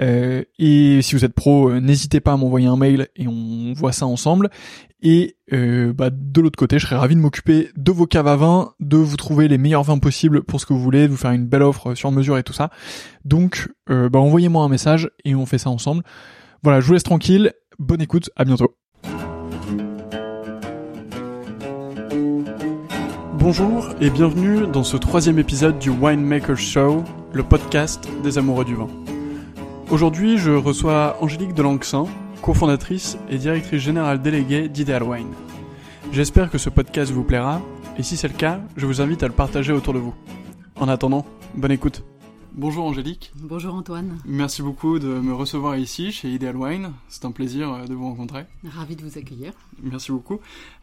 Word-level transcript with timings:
Euh, 0.00 0.42
et 0.58 1.00
si 1.02 1.14
vous 1.14 1.24
êtes 1.24 1.34
pro, 1.34 1.70
euh, 1.70 1.80
n'hésitez 1.80 2.20
pas 2.20 2.32
à 2.32 2.36
m'envoyer 2.36 2.66
un 2.66 2.76
mail 2.76 3.08
et 3.16 3.28
on 3.28 3.72
voit 3.74 3.92
ça 3.92 4.06
ensemble. 4.06 4.50
Et 5.02 5.36
euh, 5.52 5.92
bah, 5.92 6.10
de 6.10 6.40
l'autre 6.40 6.58
côté, 6.58 6.78
je 6.78 6.86
serais 6.86 6.96
ravi 6.96 7.14
de 7.14 7.20
m'occuper 7.20 7.70
de 7.76 7.92
vos 7.92 8.06
caves 8.06 8.28
à 8.28 8.36
vin, 8.36 8.72
de 8.80 8.96
vous 8.96 9.16
trouver 9.16 9.48
les 9.48 9.58
meilleurs 9.58 9.82
vins 9.82 9.98
possibles 9.98 10.42
pour 10.42 10.60
ce 10.60 10.66
que 10.66 10.72
vous 10.72 10.80
voulez, 10.80 11.06
de 11.06 11.12
vous 11.12 11.16
faire 11.16 11.32
une 11.32 11.46
belle 11.46 11.62
offre 11.62 11.94
sur 11.94 12.10
mesure 12.12 12.38
et 12.38 12.42
tout 12.42 12.52
ça. 12.52 12.70
Donc, 13.24 13.68
bah, 13.88 14.18
envoyez-moi 14.18 14.64
un 14.64 14.68
message 14.68 15.10
et 15.24 15.34
on 15.34 15.44
fait 15.44 15.58
ça 15.58 15.70
ensemble. 15.70 16.02
Voilà, 16.62 16.80
je 16.80 16.86
vous 16.86 16.92
laisse 16.92 17.02
tranquille. 17.02 17.52
Bonne 17.78 18.00
écoute, 18.00 18.30
à 18.36 18.44
bientôt. 18.44 18.76
Bonjour 23.34 23.88
et 24.00 24.08
bienvenue 24.08 24.68
dans 24.72 24.84
ce 24.84 24.96
troisième 24.96 25.40
épisode 25.40 25.80
du 25.80 25.90
Winemaker 25.90 26.56
Show, 26.56 27.02
le 27.32 27.42
podcast 27.42 28.08
des 28.22 28.38
amoureux 28.38 28.64
du 28.64 28.76
vin. 28.76 28.86
Aujourd'hui, 29.92 30.38
je 30.38 30.52
reçois 30.52 31.18
Angélique 31.20 31.52
Delanxin, 31.52 32.06
cofondatrice 32.40 33.18
et 33.28 33.36
directrice 33.36 33.82
générale 33.82 34.22
déléguée 34.22 34.70
d'Ideal 34.70 35.02
Wine. 35.02 35.34
J'espère 36.12 36.50
que 36.50 36.56
ce 36.56 36.70
podcast 36.70 37.12
vous 37.12 37.24
plaira, 37.24 37.60
et 37.98 38.02
si 38.02 38.16
c'est 38.16 38.28
le 38.28 38.32
cas, 38.32 38.62
je 38.74 38.86
vous 38.86 39.02
invite 39.02 39.22
à 39.22 39.26
le 39.26 39.34
partager 39.34 39.70
autour 39.70 39.92
de 39.92 39.98
vous. 39.98 40.14
En 40.80 40.88
attendant, 40.88 41.26
bonne 41.54 41.72
écoute. 41.72 42.02
Bonjour 42.54 42.84
Angélique. 42.84 43.32
Bonjour 43.36 43.74
Antoine. 43.74 44.18
Merci 44.26 44.60
beaucoup 44.60 44.98
de 44.98 45.06
me 45.06 45.32
recevoir 45.32 45.78
ici 45.78 46.12
chez 46.12 46.28
Ideal 46.28 46.54
Wine. 46.54 46.92
C'est 47.08 47.24
un 47.24 47.30
plaisir 47.30 47.72
euh, 47.72 47.86
de 47.86 47.94
vous 47.94 48.04
rencontrer. 48.04 48.44
Ravi 48.62 48.94
de 48.94 49.02
vous 49.02 49.16
accueillir. 49.16 49.54
Merci 49.82 50.12
beaucoup. 50.12 50.38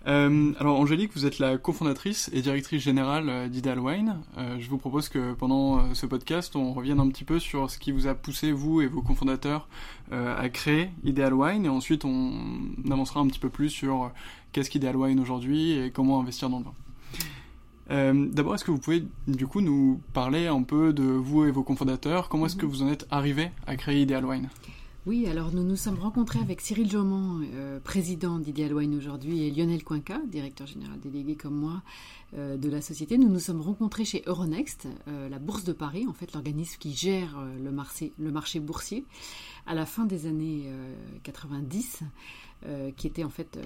Euh, 0.07 0.51
alors 0.59 0.79
Angélique, 0.79 1.11
vous 1.13 1.27
êtes 1.27 1.37
la 1.37 1.59
cofondatrice 1.59 2.31
et 2.33 2.41
directrice 2.41 2.81
générale 2.81 3.29
euh, 3.29 3.47
d'Ideal 3.47 3.79
Wine. 3.79 4.17
Euh, 4.39 4.57
je 4.59 4.67
vous 4.67 4.79
propose 4.79 5.09
que 5.09 5.33
pendant 5.33 5.93
ce 5.93 6.07
podcast, 6.07 6.55
on 6.55 6.73
revienne 6.73 6.99
un 6.99 7.07
petit 7.09 7.23
peu 7.23 7.37
sur 7.37 7.69
ce 7.69 7.77
qui 7.77 7.91
vous 7.91 8.07
a 8.07 8.15
poussé, 8.15 8.51
vous 8.51 8.81
et 8.81 8.87
vos 8.87 9.03
cofondateurs, 9.03 9.67
à 10.11 10.49
créer 10.49 10.89
Ideal 11.03 11.35
Wine. 11.35 11.65
Et 11.65 11.69
ensuite, 11.69 12.03
on 12.03 12.31
avancera 12.89 13.19
un 13.19 13.27
petit 13.27 13.39
peu 13.39 13.49
plus 13.49 13.69
sur 13.69 14.11
qu'est-ce 14.53 14.71
qu'Ideal 14.71 14.95
Wine 14.95 15.19
aujourd'hui 15.19 15.73
et 15.73 15.91
comment 15.91 16.19
investir 16.19 16.49
dans 16.49 16.57
le 16.57 16.65
vin. 16.65 16.73
Euh, 17.91 18.27
D'abord, 18.31 18.55
est-ce 18.55 18.63
que 18.63 18.71
vous 18.71 18.79
pouvez 18.79 19.03
du 19.27 19.47
coup 19.47 19.61
nous 19.61 20.01
parler 20.13 20.47
un 20.47 20.63
peu 20.63 20.93
de 20.93 21.03
vous 21.03 21.45
et 21.45 21.51
vos 21.51 21.63
cofondateurs? 21.63 22.29
Comment 22.29 22.45
est-ce 22.45 22.55
que 22.55 22.65
mhm. 22.65 22.71
vous 22.71 22.83
en 22.83 22.87
êtes 22.89 23.07
arrivé 23.11 23.51
à 23.67 23.75
créer 23.75 24.01
Ideal 24.01 24.25
Wine? 24.25 24.49
Oui, 25.05 25.27
alors 25.27 25.53
nous 25.53 25.63
nous 25.63 25.77
sommes 25.77 25.97
rencontrés 25.97 26.39
avec 26.39 26.59
Cyril 26.59 26.87
Jomont, 26.87 27.41
euh, 27.55 27.79
président 27.79 28.37
d'Ideal 28.37 28.73
Wine 28.73 28.95
aujourd'hui, 28.95 29.43
et 29.43 29.49
Lionel 29.49 29.83
Coinca, 29.83 30.19
directeur 30.27 30.67
général 30.67 30.99
délégué 30.99 31.35
comme 31.35 31.55
moi 31.55 31.81
euh, 32.35 32.57
de 32.57 32.69
la 32.69 32.81
société. 32.81 33.17
Nous 33.17 33.29
nous 33.29 33.39
sommes 33.39 33.61
rencontrés 33.61 34.03
chez 34.03 34.21
Euronext, 34.27 34.87
euh, 35.07 35.29
la 35.29 35.39
Bourse 35.39 35.63
de 35.63 35.71
Paris, 35.71 36.05
en 36.07 36.13
fait 36.13 36.33
l'organisme 36.33 36.77
qui 36.79 36.93
gère 36.93 37.41
le, 37.63 37.71
marché, 37.71 38.13
le 38.19 38.29
marché 38.29 38.59
boursier, 38.59 39.05
à 39.65 39.73
la 39.73 39.85
fin 39.85 40.05
des 40.05 40.27
années 40.27 40.69
90. 41.23 42.01
Euh, 42.67 42.91
qui 42.91 43.07
étaient 43.07 43.23
en 43.23 43.29
fait 43.29 43.55
euh, 43.55 43.63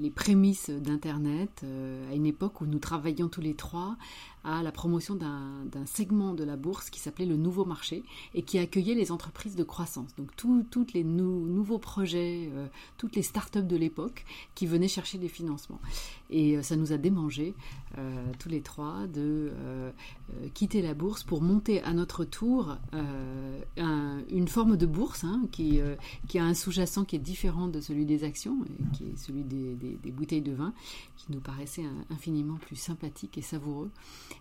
les, 0.00 0.08
prémices 0.08 0.70
d'Internet, 0.70 1.60
euh, 1.62 2.10
à 2.10 2.14
une 2.14 2.24
époque 2.24 2.62
où 2.62 2.66
nous 2.66 2.78
travaillions 2.78 3.28
tous 3.28 3.42
les 3.42 3.52
trois 3.52 3.98
à 4.44 4.62
la 4.62 4.72
promotion 4.72 5.14
d'un 5.14 5.86
segment 5.86 6.34
de 6.34 6.44
la 6.44 6.56
bourse 6.56 6.90
qui 6.90 7.00
s'appelait 7.00 7.26
le 7.26 7.36
nouveau 7.36 7.64
marché 7.64 8.02
et 8.34 8.42
qui 8.42 8.58
accueillait 8.58 8.94
les 8.94 9.12
entreprises 9.12 9.56
de 9.56 9.64
croissance. 9.64 10.14
Donc 10.16 10.34
tous 10.36 10.86
les 10.94 11.04
nouveaux 11.04 11.78
projets, 11.78 12.50
toutes 12.96 13.16
les 13.16 13.22
startups 13.22 13.62
de 13.62 13.76
l'époque 13.76 14.24
qui 14.54 14.66
venaient 14.66 14.88
chercher 14.88 15.18
des 15.18 15.28
financements. 15.28 15.80
Et 16.30 16.62
ça 16.62 16.76
nous 16.76 16.92
a 16.92 16.98
démangé, 16.98 17.54
tous 18.38 18.48
les 18.48 18.60
trois, 18.60 19.06
de 19.06 19.52
quitter 20.54 20.82
la 20.82 20.94
bourse 20.94 21.24
pour 21.24 21.42
monter 21.42 21.82
à 21.82 21.92
notre 21.92 22.24
tour 22.24 22.76
une 23.76 24.48
forme 24.48 24.76
de 24.76 24.86
bourse 24.86 25.24
hein, 25.24 25.42
qui, 25.52 25.80
a 25.80 26.42
un 26.42 26.54
sous-jacent 26.54 27.04
qui 27.04 27.16
est 27.16 27.20
différent 27.20 27.68
de 27.68 27.80
celui 27.80 28.04
des 28.04 28.24
actions, 28.24 28.58
qui 28.92 29.04
est 29.04 29.16
celui 29.16 29.42
des, 29.42 30.10
bouteilles 30.12 30.42
de 30.42 30.52
vin, 30.52 30.72
qui 31.16 31.26
nous 31.30 31.40
paraissait 31.40 31.84
infiniment 32.10 32.56
plus 32.56 32.76
sympathique 32.76 33.38
et 33.38 33.42
savoureux. 33.42 33.90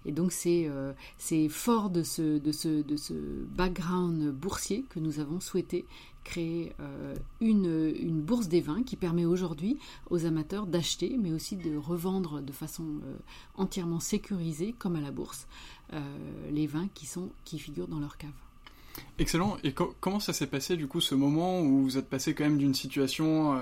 Et 0.06 0.12
donc 0.12 0.32
c'est 0.32 0.70
c'est 1.18 1.50
fort 1.50 1.90
de 1.90 2.04
ce, 2.04 2.40
de, 2.40 2.52
ce, 2.52 2.82
de 2.82 2.96
ce 2.98 3.14
background 3.56 4.32
boursier 4.32 4.86
que 4.90 5.00
nous 5.00 5.20
avons 5.20 5.40
souhaité 5.40 5.86
créer 6.28 6.74
euh, 6.82 7.16
une, 7.40 7.94
une, 7.98 8.22
bourse 8.22 8.50
des 8.50 8.60
vins 8.60 8.84
qui 8.84 8.98
permet 8.98 9.24
aujourd'hui 9.24 9.78
aux 10.10 10.26
amateurs 10.26 10.68
d'acheter, 10.68 11.16
mais 11.18 11.32
aussi 11.32 11.56
de 11.56 11.78
revendre 11.78 12.42
de 12.42 12.52
façon 12.52 12.84
euh, 12.84 13.16
entièrement 13.56 14.02
sécurisée, 14.02 14.76
comme 14.78 14.98
à 14.98 15.02
la 15.02 15.12
bourse, 15.12 15.48
euh, 15.94 16.00
les 16.52 16.68
vins 16.68 16.90
qui, 16.94 17.06
sont, 17.06 17.30
qui 17.46 17.58
figurent 17.58 17.88
dans 17.88 18.00
leur 18.00 18.18
cave. 18.18 18.30
Excellent. 19.20 19.58
Et 19.64 19.74
comment 19.74 20.20
ça 20.20 20.34
s'est 20.34 20.48
passé 20.48 20.76
du 20.76 20.88
coup 20.88 21.02
ce 21.02 21.16
moment 21.16 21.62
où 21.62 21.84
vous 21.84 21.98
êtes 21.98 22.10
passé 22.10 22.34
quand 22.34 22.44
même 22.44 22.58
d'une 22.58 22.74
situation, 22.74 23.56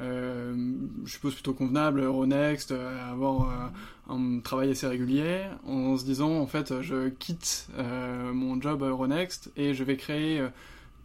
je 0.00 1.10
suppose 1.10 1.34
plutôt 1.34 1.54
convenable, 1.54 2.00
Euronext, 2.00 2.72
avoir 2.72 3.72
un 4.08 4.40
travail 4.40 4.70
assez 4.70 4.86
régulier, 4.86 5.42
en 5.66 5.96
se 5.96 6.04
disant 6.04 6.38
en 6.38 6.46
fait 6.46 6.80
je 6.82 7.08
quitte 7.08 7.68
mon 7.76 8.60
job 8.60 8.82
à 8.82 8.86
Euronext 8.86 9.50
et 9.56 9.74
je 9.74 9.84
vais 9.84 9.96
créer 9.96 10.42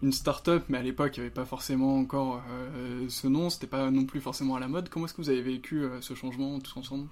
une 0.03 0.11
start-up, 0.11 0.65
mais 0.67 0.77
à 0.77 0.83
l'époque, 0.83 1.15
il 1.15 1.21
n'y 1.21 1.25
avait 1.27 1.33
pas 1.33 1.45
forcément 1.45 1.97
encore 1.97 2.43
euh, 2.51 3.05
ce 3.07 3.27
nom, 3.27 3.49
c'était 3.49 3.67
pas 3.67 3.89
non 3.89 4.05
plus 4.05 4.19
forcément 4.19 4.55
à 4.55 4.59
la 4.59 4.67
mode. 4.67 4.89
Comment 4.89 5.05
est-ce 5.05 5.13
que 5.13 5.21
vous 5.21 5.29
avez 5.29 5.41
vécu 5.41 5.83
euh, 5.83 6.01
ce 6.01 6.13
changement 6.13 6.59
tous 6.59 6.77
ensemble? 6.77 7.07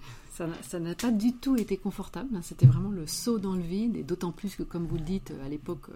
Ça 0.61 0.79
n'a 0.79 0.95
pas 0.95 1.11
du 1.11 1.33
tout 1.33 1.55
été 1.55 1.77
confortable, 1.77 2.35
hein. 2.35 2.41
c'était 2.41 2.65
vraiment 2.65 2.89
le 2.89 3.05
saut 3.05 3.37
dans 3.37 3.53
le 3.53 3.61
vide, 3.61 3.95
et 3.95 4.03
d'autant 4.03 4.31
plus 4.31 4.55
que, 4.55 4.63
comme 4.63 4.87
vous 4.87 4.95
le 4.95 5.03
dites, 5.03 5.31
à 5.45 5.49
l'époque, 5.49 5.89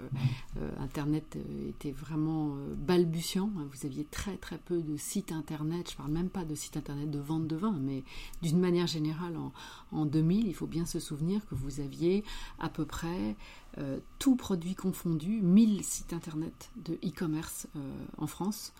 euh, 0.57 0.69
Internet 0.79 1.37
était 1.67 1.91
vraiment 1.91 2.55
balbutiant. 2.77 3.49
Hein. 3.57 3.65
Vous 3.73 3.87
aviez 3.87 4.05
très 4.05 4.37
très 4.37 4.59
peu 4.59 4.81
de 4.81 4.97
sites 4.97 5.31
Internet, 5.31 5.89
je 5.89 5.97
parle 5.97 6.11
même 6.11 6.29
pas 6.29 6.45
de 6.45 6.53
sites 6.53 6.77
Internet 6.77 7.09
de 7.09 7.19
vente 7.19 7.47
de 7.47 7.55
vin, 7.55 7.75
mais 7.81 8.03
d'une 8.43 8.59
manière 8.59 8.87
générale, 8.87 9.35
en, 9.35 9.51
en 9.91 10.05
2000, 10.05 10.47
il 10.47 10.53
faut 10.53 10.67
bien 10.67 10.85
se 10.85 10.99
souvenir 10.99 11.43
que 11.47 11.55
vous 11.55 11.79
aviez 11.79 12.23
à 12.59 12.69
peu 12.69 12.85
près 12.85 13.35
euh, 13.77 13.99
tout 14.19 14.37
produit 14.37 14.73
confondu, 14.73 15.41
1000 15.41 15.83
sites 15.83 16.13
internet 16.13 16.71
de 16.77 16.93
e-commerce 17.05 17.67
euh, 17.75 17.79
en 18.17 18.27
France. 18.27 18.73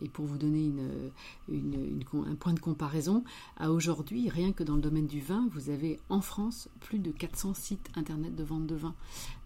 Et 0.00 0.08
pour 0.08 0.26
vous 0.26 0.38
donner 0.38 0.72
un 1.50 2.34
point 2.36 2.52
de 2.52 2.60
comparaison, 2.60 3.24
à 3.56 3.72
aujourd'hui, 3.72 4.28
rien 4.28 4.52
que 4.52 4.62
dans 4.62 4.76
le 4.76 4.80
domaine 4.80 5.08
du 5.08 5.20
vin, 5.20 5.48
vous 5.52 5.70
avez 5.70 5.98
en 6.08 6.20
France 6.20 6.68
plus 6.78 7.00
de 7.00 7.10
400 7.10 7.54
sites 7.54 7.90
internet 7.96 8.36
de 8.36 8.44
vente 8.44 8.64
de 8.66 8.76
vin. 8.76 8.94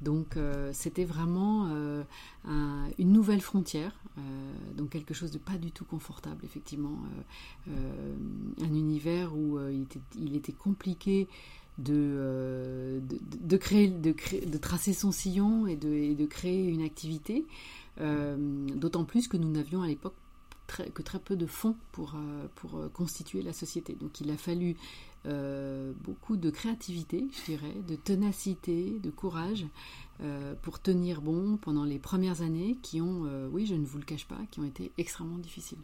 Donc 0.02 0.36
euh, 0.36 0.70
c'était 0.74 1.06
vraiment 1.06 1.70
une 2.98 3.12
nouvelle 3.12 3.40
frontière, 3.40 3.94
donc 4.76 4.90
quelque 4.90 5.14
chose 5.14 5.30
de 5.30 5.38
pas 5.38 5.56
du 5.56 5.72
tout 5.72 5.86
confortable, 5.86 6.44
effectivement. 6.44 6.98
un 7.66 8.74
univers 8.74 9.34
où 9.34 9.58
il 10.18 10.36
était 10.36 10.52
compliqué 10.52 11.28
euh, 11.88 13.00
de, 13.00 13.56
créer, 13.56 13.88
de, 13.88 14.12
créer, 14.12 14.44
de 14.44 14.58
tracer 14.58 14.92
son 14.92 15.10
sillon 15.10 15.66
et 15.66 15.76
de, 15.76 16.26
créer 16.26 16.66
une 16.66 16.82
activité, 16.82 17.46
euh, 18.00 18.36
d'autant 18.74 19.04
plus 19.04 19.26
que 19.26 19.36
nous 19.36 19.50
n'avions 19.50 19.82
à 19.82 19.86
l'époque 19.86 20.14
que 20.94 21.02
très 21.02 21.18
peu 21.18 21.36
de 21.36 21.44
fonds 21.44 21.76
pour, 21.90 22.14
euh, 22.14 22.46
pour 22.54 22.80
constituer 22.92 23.42
la 23.42 23.52
société. 23.52 23.94
Donc 24.00 24.20
il 24.20 24.30
a 24.30 24.36
fallu 24.36 24.76
beaucoup 26.02 26.36
de 26.36 26.50
créativité, 26.50 27.24
je 27.30 27.52
dirais, 27.52 27.74
de 27.86 27.94
ténacité, 27.94 28.98
de 29.00 29.10
courage 29.10 29.66
pour 30.62 30.80
tenir 30.80 31.22
bon 31.22 31.58
pendant 31.58 31.84
les 31.84 32.00
premières 32.00 32.42
années 32.42 32.76
qui 32.82 33.00
ont, 33.00 33.28
oui, 33.52 33.64
je 33.64 33.76
ne 33.76 33.84
vous 33.84 33.98
le 33.98 34.04
cache 34.04 34.26
pas, 34.26 34.38
qui 34.50 34.58
ont 34.58 34.64
été 34.64 34.90
extrêmement 34.98 35.38
difficiles. 35.38 35.78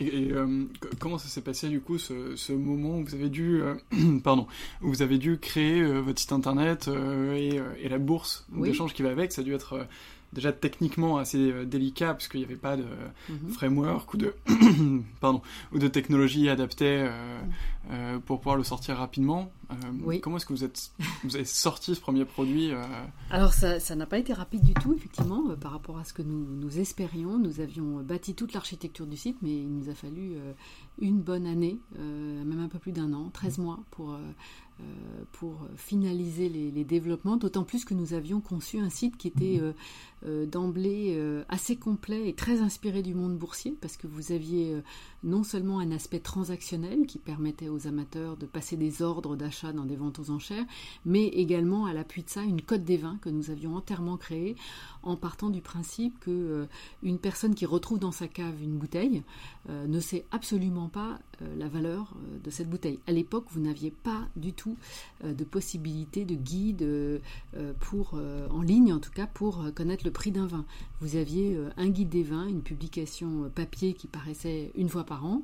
Et, 0.00 0.32
euh, 0.32 0.64
comment 0.98 1.18
ça 1.18 1.28
s'est 1.28 1.42
passé 1.42 1.68
du 1.68 1.80
coup 1.80 1.98
ce, 1.98 2.52
moment 2.52 2.98
où 2.98 3.04
vous 3.04 3.14
avez 3.14 3.28
dû, 3.28 3.60
euh, 3.62 3.74
pardon, 4.24 4.46
où 4.82 4.88
vous 4.88 5.02
avez 5.02 5.18
dû 5.18 5.38
créer 5.38 5.80
euh, 5.80 6.00
votre 6.00 6.18
site 6.18 6.32
internet 6.32 6.88
et, 6.88 7.60
la 7.88 7.98
bourse 7.98 8.46
d'échange 8.50 8.94
qui 8.94 9.02
va 9.02 9.10
avec? 9.10 9.32
Ça 9.32 9.42
a 9.42 9.44
dû 9.44 9.52
être 9.52 9.86
déjà 10.32 10.52
techniquement 10.52 11.18
assez 11.18 11.50
euh, 11.50 11.64
délicat 11.64 12.14
parce 12.14 12.28
qu'il 12.28 12.40
n'y 12.40 12.46
avait 12.46 12.56
pas 12.56 12.76
de 12.76 12.84
mhm. 13.28 13.50
framework 13.50 14.14
ou 14.14 14.16
de 14.16 14.34
pardon 15.20 15.42
ou 15.72 15.78
de 15.78 15.88
technologie 15.88 16.48
adaptée 16.48 17.02
euh, 17.02 17.40
euh, 17.90 18.18
pour 18.18 18.38
pouvoir 18.38 18.56
le 18.56 18.64
sortir 18.64 18.96
rapidement. 18.96 19.50
Comment 20.20 20.36
est-ce 20.36 20.46
que 20.46 20.52
vous 20.52 20.64
êtes 20.64 20.90
vous 21.22 21.36
avez 21.36 21.44
sorti 21.44 21.94
ce 21.94 22.00
premier 22.00 22.24
produit 22.24 22.72
Alors 23.30 23.52
ça 23.52 23.94
n'a 23.94 24.06
pas 24.06 24.18
été 24.18 24.32
rapide 24.32 24.62
du 24.62 24.74
tout 24.74 24.94
effectivement 24.94 25.44
par 25.60 25.70
rapport 25.70 25.96
à 25.98 26.02
ce 26.02 26.12
que 26.12 26.22
nous, 26.22 26.44
nous 26.44 26.80
espérions. 26.80 27.38
Nous 27.38 27.60
avions 27.60 28.00
bâti 28.02 28.34
toute 28.34 28.52
l'architecture 28.52 29.06
du 29.06 29.16
site, 29.16 29.36
mais 29.42 29.56
il 29.56 29.72
nous 29.72 29.88
a 29.88 29.94
fallu 29.94 30.32
une 30.98 31.20
bonne 31.20 31.46
année, 31.46 31.78
même 31.96 32.60
un 32.60 32.68
peu 32.68 32.80
plus 32.80 32.90
d'un 32.90 33.12
an, 33.12 33.30
13 33.32 33.58
mois 33.58 33.78
pour 33.92 34.18
pour 35.32 35.66
finaliser 35.76 36.48
les, 36.48 36.84
développements, 36.84 37.36
d'autant 37.36 37.64
plus 37.64 37.84
que 37.84 37.94
nous 37.94 38.14
avions 38.14 38.40
conçu 38.40 38.78
un 38.78 38.90
site 38.90 39.16
qui 39.16 39.28
était 39.28 39.58
euh, 39.60 39.72
euh, 40.26 40.46
d'emblée 40.46 41.18
assez 41.48 41.76
complet 41.76 42.28
et 42.28 42.34
très 42.34 42.60
inspiré 42.60 43.02
du 43.02 43.14
monde 43.14 43.36
boursier, 43.38 43.76
parce 43.80 43.96
que 43.96 44.06
vous 44.06 44.32
aviez 44.32 44.76
non 45.22 45.42
seulement 45.44 45.78
un 45.78 45.90
aspect 45.90 46.20
transactionnel 46.20 47.06
qui 47.06 47.18
permettait 47.18 47.68
aux 47.68 47.86
amateurs 47.86 48.36
de 48.36 48.46
passer 48.46 48.76
des 48.76 49.02
ordres 49.02 49.36
d'achat 49.36 49.72
dans 49.72 49.84
des 49.84 49.96
ventes 49.96 50.18
aux 50.18 50.30
enchères, 50.30 50.64
mais 51.04 51.26
également 51.26 51.86
à 51.86 51.92
l'appui 51.92 52.22
de 52.22 52.30
ça 52.30 52.42
une 52.42 52.62
cote 52.62 52.84
des 52.84 52.96
vins 52.96 53.18
que 53.20 53.28
nous 53.28 53.50
avions 53.50 53.76
entièrement 53.76 54.16
créée 54.16 54.56
en 55.02 55.16
partant 55.16 55.50
du 55.50 55.60
principe 55.60 56.18
que 56.20 56.66
une 57.02 57.18
personne 57.18 57.54
qui 57.54 57.66
retrouve 57.66 57.98
dans 57.98 58.12
sa 58.12 58.28
cave 58.28 58.62
une 58.62 58.76
bouteille 58.76 59.22
ne 59.68 60.00
sait 60.00 60.24
absolument 60.30 60.88
pas 60.88 61.18
la 61.56 61.68
valeur 61.68 62.14
de 62.42 62.50
cette 62.50 62.68
bouteille. 62.68 62.98
À 63.06 63.12
l'époque, 63.12 63.46
vous 63.50 63.60
n'aviez 63.60 63.90
pas 63.90 64.28
du 64.36 64.52
tout 64.52 64.76
euh, 65.24 65.34
de 65.34 65.44
possibilités 65.44 66.24
de 66.24 66.34
guides 66.34 66.82
euh, 66.82 67.18
pour, 67.80 68.12
euh, 68.14 68.48
en 68.50 68.62
ligne, 68.62 68.92
en 68.92 69.00
tout 69.00 69.10
cas, 69.10 69.26
pour 69.26 69.64
connaître 69.74 70.04
le 70.04 70.10
prix 70.10 70.32
d'un 70.32 70.46
vin. 70.46 70.64
Vous 71.00 71.16
aviez 71.16 71.58
un 71.76 71.88
guide 71.88 72.08
des 72.08 72.22
vins, 72.22 72.46
une 72.46 72.62
publication 72.62 73.50
papier 73.54 73.94
qui 73.94 74.06
paraissait 74.06 74.72
une 74.74 74.88
fois 74.88 75.04
par 75.10 75.26
an. 75.26 75.42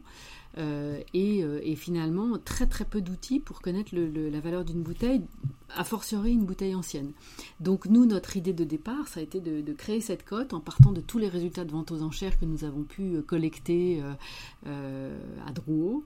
et, 1.13 1.75
finalement 1.77 2.39
très 2.39 2.67
très 2.67 2.87
peu 2.87 3.03
d'outils 3.03 3.41
pour 3.41 3.61
connaître 3.61 3.91
la 3.95 4.41
valeur 4.41 4.65
d'une 4.65 4.83
bouteille, 4.83 5.23
a 5.75 5.85
fortiori 5.85 6.33
une 6.33 6.47
bouteille 6.47 6.75
ancienne. 6.75 7.13
Donc 7.61 7.87
nous, 7.87 8.07
notre 8.07 8.37
idée 8.37 8.55
de 8.55 8.65
départ, 8.65 9.09
ça 9.09 9.21
a 9.21 9.23
été 9.23 9.41
de, 9.41 9.73
créer 9.73 10.01
cette 10.01 10.25
cote 10.25 10.55
en 10.55 10.61
partant 10.61 10.93
de 10.93 11.03
tous 11.03 11.19
les 11.19 11.29
résultats 11.29 11.65
de 11.65 11.73
vente 11.73 11.91
aux 11.91 12.03
enchères 12.03 12.39
que 12.39 12.47
nous 12.47 12.65
avons 12.65 12.85
pu 12.85 13.21
collecter 13.27 14.01
à 14.65 15.53
Drouot 15.53 16.05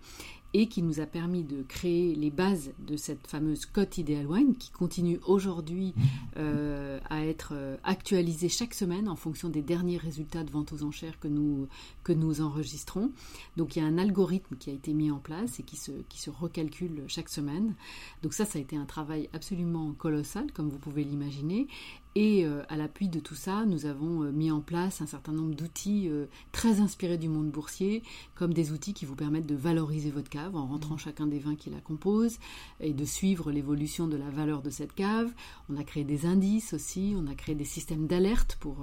et 0.52 0.66
qui 0.66 0.82
nous 0.82 1.00
a 1.00 1.06
permis 1.06 1.44
de 1.44 1.62
créer 1.62 2.14
les 2.14 2.30
bases 2.30 2.72
de 2.86 2.96
cette 2.96 3.26
fameuse 3.26 3.66
cote 3.66 3.98
Ideal 3.98 4.26
Wine 4.26 4.56
qui 4.56 4.70
continue 4.70 5.20
aujourd'hui 5.26 5.94
euh, 6.36 6.98
à 7.08 7.24
être 7.24 7.52
euh, 7.52 7.76
actualisée 7.84 8.48
chaque 8.48 8.74
semaine 8.74 9.08
en 9.08 9.16
fonction 9.16 9.48
des 9.48 9.62
derniers 9.62 9.96
résultats 9.96 10.42
de 10.42 10.50
vente 10.50 10.72
aux 10.72 10.82
enchères 10.82 11.18
que 11.20 11.28
nous, 11.28 11.68
que 12.02 12.12
nous 12.12 12.40
enregistrons. 12.40 13.10
Donc 13.56 13.76
il 13.76 13.82
y 13.82 13.82
a 13.82 13.86
un 13.86 13.98
algorithme 13.98 14.56
qui 14.56 14.70
a 14.70 14.72
été 14.72 14.92
mis 14.92 15.10
en 15.10 15.18
place 15.18 15.60
et 15.60 15.62
qui 15.62 15.76
se, 15.76 15.92
qui 16.08 16.20
se 16.20 16.30
recalcule 16.30 17.04
chaque 17.06 17.28
semaine. 17.28 17.74
Donc 18.22 18.34
ça, 18.34 18.44
ça 18.44 18.58
a 18.58 18.62
été 18.62 18.76
un 18.76 18.86
travail 18.86 19.28
absolument 19.32 19.92
colossal, 19.92 20.50
comme 20.52 20.68
vous 20.68 20.78
pouvez 20.78 21.04
l'imaginer. 21.04 21.68
Et 22.16 22.44
euh, 22.44 22.62
à 22.68 22.76
l'appui 22.76 23.08
de 23.08 23.20
tout 23.20 23.36
ça, 23.36 23.64
nous 23.66 23.86
avons 23.86 24.24
euh, 24.24 24.32
mis 24.32 24.50
en 24.50 24.60
place 24.60 25.00
un 25.00 25.06
certain 25.06 25.30
nombre 25.30 25.54
d'outils 25.54 26.08
euh, 26.08 26.26
très 26.50 26.80
inspirés 26.80 27.18
du 27.18 27.28
monde 27.28 27.50
boursier, 27.50 28.02
comme 28.34 28.52
des 28.52 28.72
outils 28.72 28.94
qui 28.94 29.06
vous 29.06 29.14
permettent 29.14 29.46
de 29.46 29.54
valoriser 29.54 30.10
votre 30.10 30.28
cave 30.28 30.56
en 30.56 30.66
rentrant 30.66 30.96
mmh. 30.96 30.98
chacun 30.98 31.26
des 31.28 31.38
vins 31.38 31.54
qui 31.54 31.70
la 31.70 31.80
composent 31.80 32.38
et 32.80 32.92
de 32.92 33.04
suivre 33.04 33.52
l'évolution 33.52 34.08
de 34.08 34.16
la 34.16 34.28
valeur 34.28 34.60
de 34.60 34.70
cette 34.70 34.92
cave. 34.92 35.32
On 35.68 35.76
a 35.76 35.84
créé 35.84 36.02
des 36.02 36.26
indices 36.26 36.72
aussi, 36.72 37.14
on 37.16 37.28
a 37.28 37.34
créé 37.36 37.54
des 37.54 37.64
systèmes 37.64 38.08
d'alerte 38.08 38.56
pour 38.58 38.78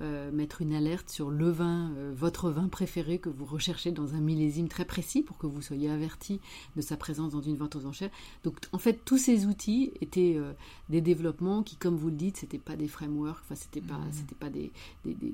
euh, 0.00 0.32
mettre 0.32 0.60
une 0.60 0.74
alerte 0.74 1.08
sur 1.08 1.30
le 1.30 1.50
vin, 1.50 1.92
euh, 1.96 2.12
votre 2.16 2.50
vin 2.50 2.68
préféré 2.68 3.18
que 3.18 3.28
vous 3.28 3.44
recherchez 3.44 3.92
dans 3.92 4.14
un 4.14 4.20
millésime 4.20 4.68
très 4.68 4.84
précis 4.84 5.22
pour 5.22 5.38
que 5.38 5.46
vous 5.46 5.62
soyez 5.62 5.88
averti 5.88 6.40
de 6.74 6.80
sa 6.80 6.96
présence 6.96 7.32
dans 7.32 7.40
une 7.40 7.56
vente 7.56 7.76
aux 7.76 7.86
enchères. 7.86 8.10
Donc 8.42 8.56
en 8.72 8.78
fait, 8.78 9.00
tous 9.04 9.18
ces 9.18 9.46
outils 9.46 9.92
étaient 10.00 10.34
euh, 10.36 10.52
des 10.88 11.00
développements 11.00 11.62
qui, 11.62 11.76
comme 11.76 11.96
vous 11.96 12.08
le 12.08 12.16
dites, 12.16 12.38
c'était 12.38 12.58
pas 12.58 12.76
des 12.76 12.88
frameworks, 12.88 13.40
enfin 13.44 13.54
c'était 13.54 13.80
pas, 13.80 13.98
mmh. 13.98 14.12
c'était 14.12 14.34
pas 14.34 14.50
des, 14.50 14.72
des, 15.04 15.14
des, 15.14 15.32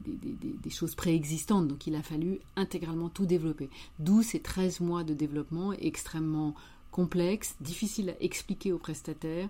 des, 0.62 0.70
choses 0.70 0.94
préexistantes. 0.94 1.66
Donc 1.66 1.86
il 1.86 1.94
a 1.94 2.02
fallu 2.02 2.40
intégralement 2.56 3.08
tout 3.08 3.26
développer. 3.26 3.70
D'où 3.98 4.22
ces 4.22 4.40
13 4.40 4.80
mois 4.80 5.04
de 5.04 5.14
développement 5.14 5.72
extrêmement 5.72 6.54
complexes, 6.90 7.54
difficiles 7.60 8.10
à 8.10 8.22
expliquer 8.22 8.72
aux 8.72 8.78
prestataires. 8.78 9.48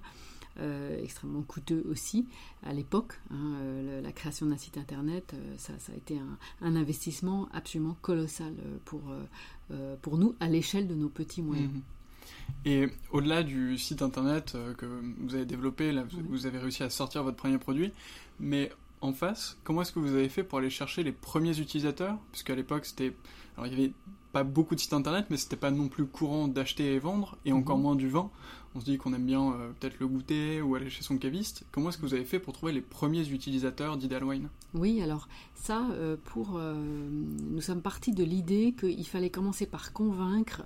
Euh, 0.58 1.02
extrêmement 1.02 1.42
coûteux 1.42 1.84
aussi 1.88 2.26
à 2.64 2.72
l'époque. 2.72 3.20
Hein, 3.30 3.54
euh, 3.62 4.02
la 4.02 4.12
création 4.12 4.46
d'un 4.46 4.56
site 4.56 4.76
internet, 4.78 5.32
euh, 5.32 5.54
ça, 5.56 5.72
a 5.90 5.96
été 5.96 6.18
un, 6.60 6.76
investissement 6.76 7.48
absolument 7.52 7.96
colossal 8.02 8.52
pour, 8.84 9.00
pour 10.02 10.18
nous 10.18 10.34
à 10.40 10.48
l'échelle 10.48 10.86
de 10.88 10.94
nos 10.94 11.08
petits 11.08 11.40
moyens. 11.40 11.70
Mhm. 11.72 11.82
Et 12.66 12.88
au-delà 13.10 13.42
du 13.42 13.78
site 13.78 14.02
internet 14.02 14.56
que 14.76 14.86
vous 15.18 15.34
avez 15.34 15.46
développé, 15.46 15.92
là, 15.92 16.04
vous 16.28 16.46
avez 16.46 16.58
réussi 16.58 16.82
à 16.82 16.90
sortir 16.90 17.22
votre 17.22 17.36
premier 17.36 17.58
produit, 17.58 17.92
mais 18.38 18.70
en 19.00 19.12
face, 19.12 19.56
comment 19.64 19.82
est-ce 19.82 19.92
que 19.92 19.98
vous 19.98 20.14
avez 20.14 20.28
fait 20.28 20.44
pour 20.44 20.58
aller 20.58 20.70
chercher 20.70 21.02
les 21.02 21.12
premiers 21.12 21.58
utilisateurs? 21.58 22.18
Puisqu'à 22.32 22.54
l'époque, 22.54 22.84
c'était. 22.84 23.14
Alors, 23.56 23.66
il 23.66 23.78
y 23.78 23.82
avait 23.82 23.92
pas 24.32 24.44
beaucoup 24.44 24.74
de 24.74 24.80
sites 24.80 24.92
internet, 24.92 25.26
mais 25.30 25.36
c'était 25.36 25.56
pas 25.56 25.70
non 25.70 25.88
plus 25.88 26.06
courant 26.06 26.48
d'acheter 26.48 26.94
et 26.94 26.98
vendre, 26.98 27.38
et 27.44 27.52
encore 27.52 27.76
mhm. 27.76 27.82
moins 27.82 27.96
du 27.96 28.08
vin. 28.08 28.30
On 28.74 28.80
se 28.80 28.84
dit 28.84 28.98
qu'on 28.98 29.12
aime 29.14 29.26
bien 29.26 29.52
euh, 29.52 29.72
peut-être 29.80 29.98
le 29.98 30.06
goûter 30.06 30.62
ou 30.62 30.76
aller 30.76 30.90
chez 30.90 31.02
son 31.02 31.18
caviste. 31.18 31.64
Comment 31.72 31.88
est-ce 31.88 31.98
que 31.98 32.06
vous 32.06 32.14
avez 32.14 32.24
fait 32.24 32.38
pour 32.38 32.52
trouver 32.52 32.72
les 32.72 32.80
premiers 32.80 33.28
utilisateurs 33.28 33.96
d'Ideal 33.96 34.22
Wine? 34.22 34.48
Oui, 34.74 35.02
alors 35.02 35.28
ça, 35.56 35.86
euh, 35.92 36.16
pour, 36.26 36.56
euh, 36.56 36.74
nous 37.50 37.60
sommes 37.60 37.82
partis 37.82 38.12
de 38.12 38.22
l'idée 38.22 38.74
qu'il 38.78 39.06
fallait 39.06 39.30
commencer 39.30 39.66
par 39.66 39.92
convaincre 39.92 40.62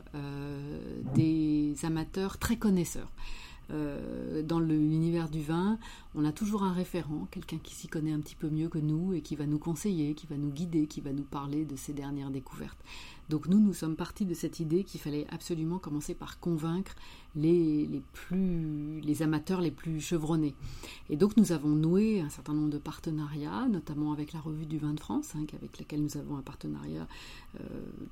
des 1.14 1.74
amateurs 1.82 2.38
très 2.38 2.56
connaisseurs. 2.56 3.10
Dans 3.70 4.60
l'univers 4.60 5.30
du 5.30 5.40
vin, 5.40 5.78
on 6.14 6.24
a 6.24 6.32
toujours 6.32 6.62
un 6.62 6.72
référent, 6.72 7.26
quelqu'un 7.30 7.58
qui 7.58 7.74
s'y 7.74 7.88
connaît 7.88 8.12
un 8.12 8.20
petit 8.20 8.36
peu 8.36 8.48
mieux 8.48 8.68
que 8.68 8.78
nous 8.78 9.14
et 9.14 9.20
qui 9.20 9.36
va 9.36 9.46
nous 9.46 9.58
conseiller, 9.58 10.14
qui 10.14 10.26
va 10.26 10.36
nous 10.36 10.50
guider, 10.50 10.86
qui 10.86 11.00
va 11.00 11.12
nous 11.12 11.24
parler 11.24 11.64
de 11.64 11.76
ses 11.76 11.92
dernières 11.92 12.30
découvertes. 12.30 12.78
Donc 13.30 13.48
nous, 13.48 13.58
nous 13.58 13.72
sommes 13.72 13.96
partis 13.96 14.26
de 14.26 14.34
cette 14.34 14.60
idée 14.60 14.84
qu'il 14.84 15.00
fallait 15.00 15.26
absolument 15.30 15.78
commencer 15.78 16.14
par 16.14 16.38
convaincre 16.40 16.94
les, 17.36 17.86
les, 17.86 18.02
plus, 18.12 19.00
les 19.00 19.22
amateurs 19.22 19.60
les 19.60 19.70
plus 19.70 20.00
chevronnés. 20.00 20.54
Et 21.08 21.16
donc 21.16 21.36
nous 21.36 21.50
avons 21.50 21.70
noué 21.70 22.20
un 22.20 22.28
certain 22.28 22.52
nombre 22.52 22.70
de 22.70 22.78
partenariats, 22.78 23.66
notamment 23.68 24.12
avec 24.12 24.32
la 24.32 24.40
Revue 24.40 24.66
du 24.66 24.78
Vin 24.78 24.92
de 24.92 25.00
France, 25.00 25.34
hein, 25.34 25.44
avec 25.54 25.78
laquelle 25.78 26.02
nous 26.02 26.16
avons 26.16 26.36
un 26.36 26.42
partenariat 26.42 27.08
euh, 27.60 27.64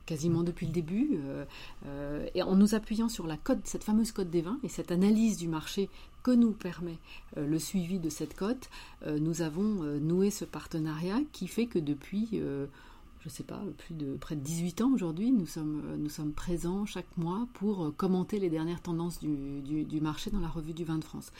quasiment 0.06 0.42
depuis 0.42 0.66
le 0.66 0.72
début, 0.72 1.10
euh, 1.14 1.44
euh, 1.86 2.26
et 2.34 2.42
en 2.42 2.56
nous 2.56 2.74
appuyant 2.74 3.08
sur 3.08 3.28
code, 3.44 3.60
cette 3.64 3.84
fameuse 3.84 4.12
cote 4.12 4.30
des 4.30 4.42
vins 4.42 4.58
et 4.62 4.68
cette 4.68 4.92
analyse 4.92 5.36
du 5.36 5.48
marché 5.48 5.88
que 6.22 6.30
nous 6.30 6.52
permet 6.52 6.98
le 7.36 7.58
suivi 7.58 7.98
de 7.98 8.08
cette 8.08 8.34
cote, 8.34 8.70
nous 9.06 9.42
avons 9.42 9.82
noué 10.00 10.30
ce 10.30 10.44
partenariat 10.44 11.18
qui 11.32 11.48
fait 11.48 11.66
que 11.66 11.78
depuis 11.78 12.40
je 13.22 13.28
ne 13.28 13.32
sais 13.32 13.44
pas, 13.44 13.62
plus 13.78 13.94
de 13.94 14.16
près 14.16 14.34
de 14.34 14.40
18 14.40 14.80
ans 14.80 14.92
aujourd'hui, 14.92 15.30
nous 15.30 15.46
sommes, 15.46 15.80
nous 15.96 16.08
sommes 16.08 16.32
présents 16.32 16.86
chaque 16.86 17.16
mois 17.16 17.46
pour 17.54 17.94
commenter 17.96 18.40
les 18.40 18.50
dernières 18.50 18.82
tendances 18.82 19.20
du, 19.20 19.84
du 19.84 20.00
marché 20.00 20.30
dans 20.30 20.40
la 20.40 20.48
revue 20.48 20.74
du 20.74 20.84
vin 20.84 20.98
de 20.98 21.04
France. 21.04 21.30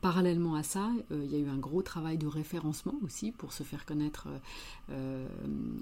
Parallèlement 0.00 0.54
à 0.54 0.62
ça, 0.62 0.90
euh, 1.12 1.20
il 1.24 1.30
y 1.30 1.34
a 1.34 1.38
eu 1.38 1.48
un 1.48 1.58
gros 1.58 1.82
travail 1.82 2.16
de 2.16 2.26
référencement 2.26 2.94
aussi 3.02 3.32
pour 3.32 3.52
se 3.52 3.62
faire 3.62 3.84
connaître 3.84 4.28
euh, 4.28 4.38
euh, 4.92 5.26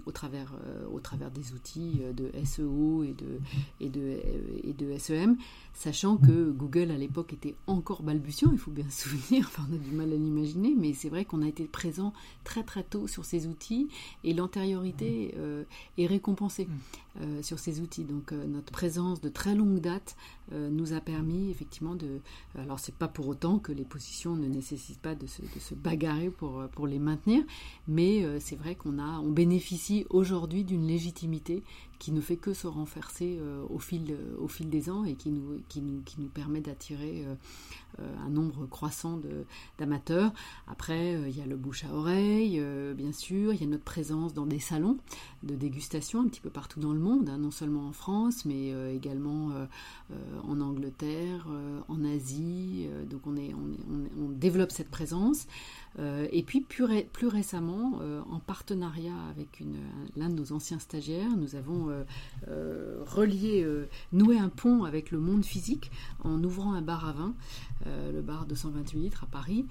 au, 0.07 0.13
travers, 0.13 0.53
au 0.93 0.99
travers 0.99 1.31
des 1.31 1.53
outils 1.53 2.01
de 2.17 2.33
SEO 2.45 3.05
et 3.05 3.13
de, 3.13 3.39
et, 3.79 3.89
de, 3.89 4.19
et 4.65 4.73
de 4.73 4.99
SEM, 4.99 5.37
sachant 5.73 6.17
que 6.17 6.51
Google 6.51 6.91
à 6.91 6.97
l'époque 6.97 7.33
était 7.33 7.55
encore 7.69 8.03
balbutiant, 8.03 8.51
il 8.53 8.59
faut 8.59 8.73
bien 8.73 8.89
se 8.91 9.09
souvenir, 9.09 9.47
enfin 9.47 9.63
on 9.71 9.75
a 9.75 9.79
du 9.79 9.93
mal 9.93 10.13
à 10.13 10.17
l'imaginer, 10.17 10.75
mais 10.77 10.95
c'est 10.95 11.11
vrai 11.11 11.25
qu'on 11.25 11.43
a 11.43 11.49
été 11.49 11.65
présent 11.67 12.13
très 12.43 12.65
très 12.65 12.83
tôt 12.83 13.07
sur 13.07 13.25
ces 13.25 13.47
outils 13.47 13.89
et 14.25 14.35
l'antériorité 14.35 15.35
est 15.97 16.07
récompensée 16.07 16.67
mmh. 16.67 17.43
sur 17.43 17.59
ces 17.59 17.81
outils. 17.81 18.05
Donc 18.05 18.33
notre 18.33 18.73
présence 18.73 19.21
de 19.21 19.29
très 19.29 19.55
longue 19.55 19.81
date 19.81 20.17
nous 20.53 20.93
a 20.93 21.01
permis 21.01 21.51
effectivement 21.51 21.95
de... 21.95 22.21
Alors 22.57 22.79
c'est 22.79 22.95
pas 22.95 23.09
pour 23.09 23.29
autant 23.29 23.59
que 23.59 23.73
les 23.73 23.85
positions 23.85 24.37
ne 24.37 24.47
nécessite 24.47 25.01
pas 25.01 25.15
de 25.15 25.27
se, 25.27 25.75
bagarrer 25.75 26.31
pour, 26.31 26.63
pour, 26.73 26.87
les 26.87 26.99
maintenir, 26.99 27.45
mais 27.87 28.25
euh, 28.25 28.39
c'est 28.41 28.57
vrai 28.57 28.75
qu'on 28.75 28.99
a, 28.99 29.21
on 29.21 29.31
bénéficie 29.31 30.07
aujourd'hui 30.11 30.65
d'une 30.65 30.87
légitimité 30.87 31.63
qui 31.99 32.13
ne 32.13 32.21
fait 32.21 32.37
que 32.37 32.55
se 32.55 32.67
renforcer 32.67 33.39
euh, 33.41 33.65
au, 33.69 33.79
fil, 33.79 34.17
au 34.39 34.49
fil 34.49 34.69
des 34.69 34.89
ans 34.91 35.05
et 35.05 35.15
qui 35.15 35.31
nous, 35.31 35.61
qui 35.69 35.81
nous, 35.81 36.01
qui 36.03 36.21
nous 36.21 36.29
permet 36.29 36.61
d'attirer 36.61 37.25
euh, 37.27 37.35
un 37.99 38.31
nombre 38.31 38.67
croissant 38.67 39.21
d'amateurs. 39.79 40.33
Après, 40.67 41.15
il 41.29 41.37
y 41.37 41.41
a 41.41 41.47
le 41.47 41.57
bouche 41.57 41.85
à 41.85 41.93
oreille, 41.93 42.63
bien 42.97 43.13
sûr, 43.13 43.53
il 43.53 43.61
y 43.61 43.65
a 43.65 43.67
notre 43.67 43.85
présence 43.85 44.35
dans 44.35 44.47
des 44.47 44.59
salons 44.59 44.99
de 45.43 45.55
dégustation 45.55 46.21
un 46.21 46.29
petit 46.29 46.41
peu 46.41 46.51
partout 46.51 46.81
dans 46.81 46.93
le 46.93 47.01
monde, 47.01 47.29
hein, 47.29 47.39
non 47.39 47.51
seulement 47.51 47.89
en 47.89 47.93
France, 47.93 48.45
mais 48.45 48.73
également 48.95 49.51
en 50.45 50.61
Angleterre, 50.61 51.47
en 51.89 52.05
Asie. 52.05 52.89
donc 53.11 53.27
on, 53.27 53.37
est, 53.37 53.53
on, 53.55 54.29
développe 54.31 54.71
cette 54.71 54.91
présence. 54.91 55.47
Euh, 55.99 56.29
et 56.31 56.43
puis 56.43 56.61
plus, 56.61 56.85
plus 57.13 57.27
récemment, 57.27 57.99
euh, 58.03 58.21
en 58.31 58.39
partenariat 58.39 59.17
avec 59.31 59.63
l'un 60.17 60.29
de 60.29 60.35
nos 60.35 60.53
anciens 60.53 60.79
stagiaires, 60.79 61.37
nous 61.37 61.57
avons 61.57 61.89
euh, 62.49 63.03
relié, 63.07 63.67
noué 64.13 64.39
un 64.39 64.49
pont 64.49 64.85
avec 64.85 65.11
le 65.11 65.19
monde 65.19 65.45
physique 65.45 65.91
en 66.23 66.43
ouvrant 66.45 66.75
un 66.75 66.83
bar 66.83 67.09
à 67.09 67.13
vin, 67.13 67.35
le 67.87 68.21
bar 68.21 68.47
228 68.47 68.99
litres 68.99 69.25
à 69.25 69.27
Paris, 69.27 69.67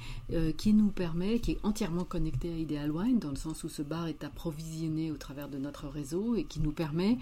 qui 0.57 0.73
nous 0.73 0.89
permet, 0.89 1.39
qui 1.39 1.51
est 1.51 1.59
entièrement 1.63 2.03
connecté 2.03 2.51
à 2.51 2.57
Ideal 2.57 2.91
Wine, 2.91 3.19
dans 3.19 3.29
le 3.29 3.35
sens 3.35 3.63
où 3.63 3.69
ce 3.69 3.81
bar 3.81 4.07
est 4.07 4.23
approvisionné 4.23 5.11
au 5.11 5.17
travers 5.17 5.49
de 5.49 5.57
notre 5.57 5.87
réseau 5.87 6.35
et 6.35 6.43
qui 6.43 6.59
nous 6.59 6.71
permet 6.71 7.17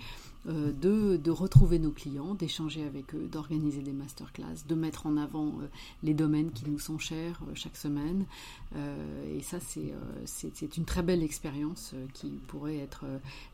euh, 0.48 0.72
de, 1.18 1.32
retrouver 1.32 1.80
nos 1.80 1.90
clients, 1.90 2.36
d'échanger 2.36 2.84
avec 2.84 3.16
eux, 3.16 3.28
d'organiser 3.32 3.82
des 3.82 3.92
masterclass, 3.92 4.68
de 4.68 4.76
mettre 4.76 5.08
en 5.08 5.18
avant 5.18 5.48
euh, 5.48 5.68
les 6.04 6.14
domaines 6.14 6.52
qui 6.52 6.70
nous 6.70 6.78
sont 6.78 7.00
chers 7.00 7.42
euh, 7.48 7.52
chaque 7.56 7.76
semaine. 7.76 8.26
et 9.36 9.42
ça, 9.42 9.58
c'est 9.60 10.78
une 10.78 10.86
très 10.86 11.02
belle 11.02 11.24
expérience 11.24 11.94
qui 12.14 12.28
pourrait 12.48 12.78
être 12.78 13.06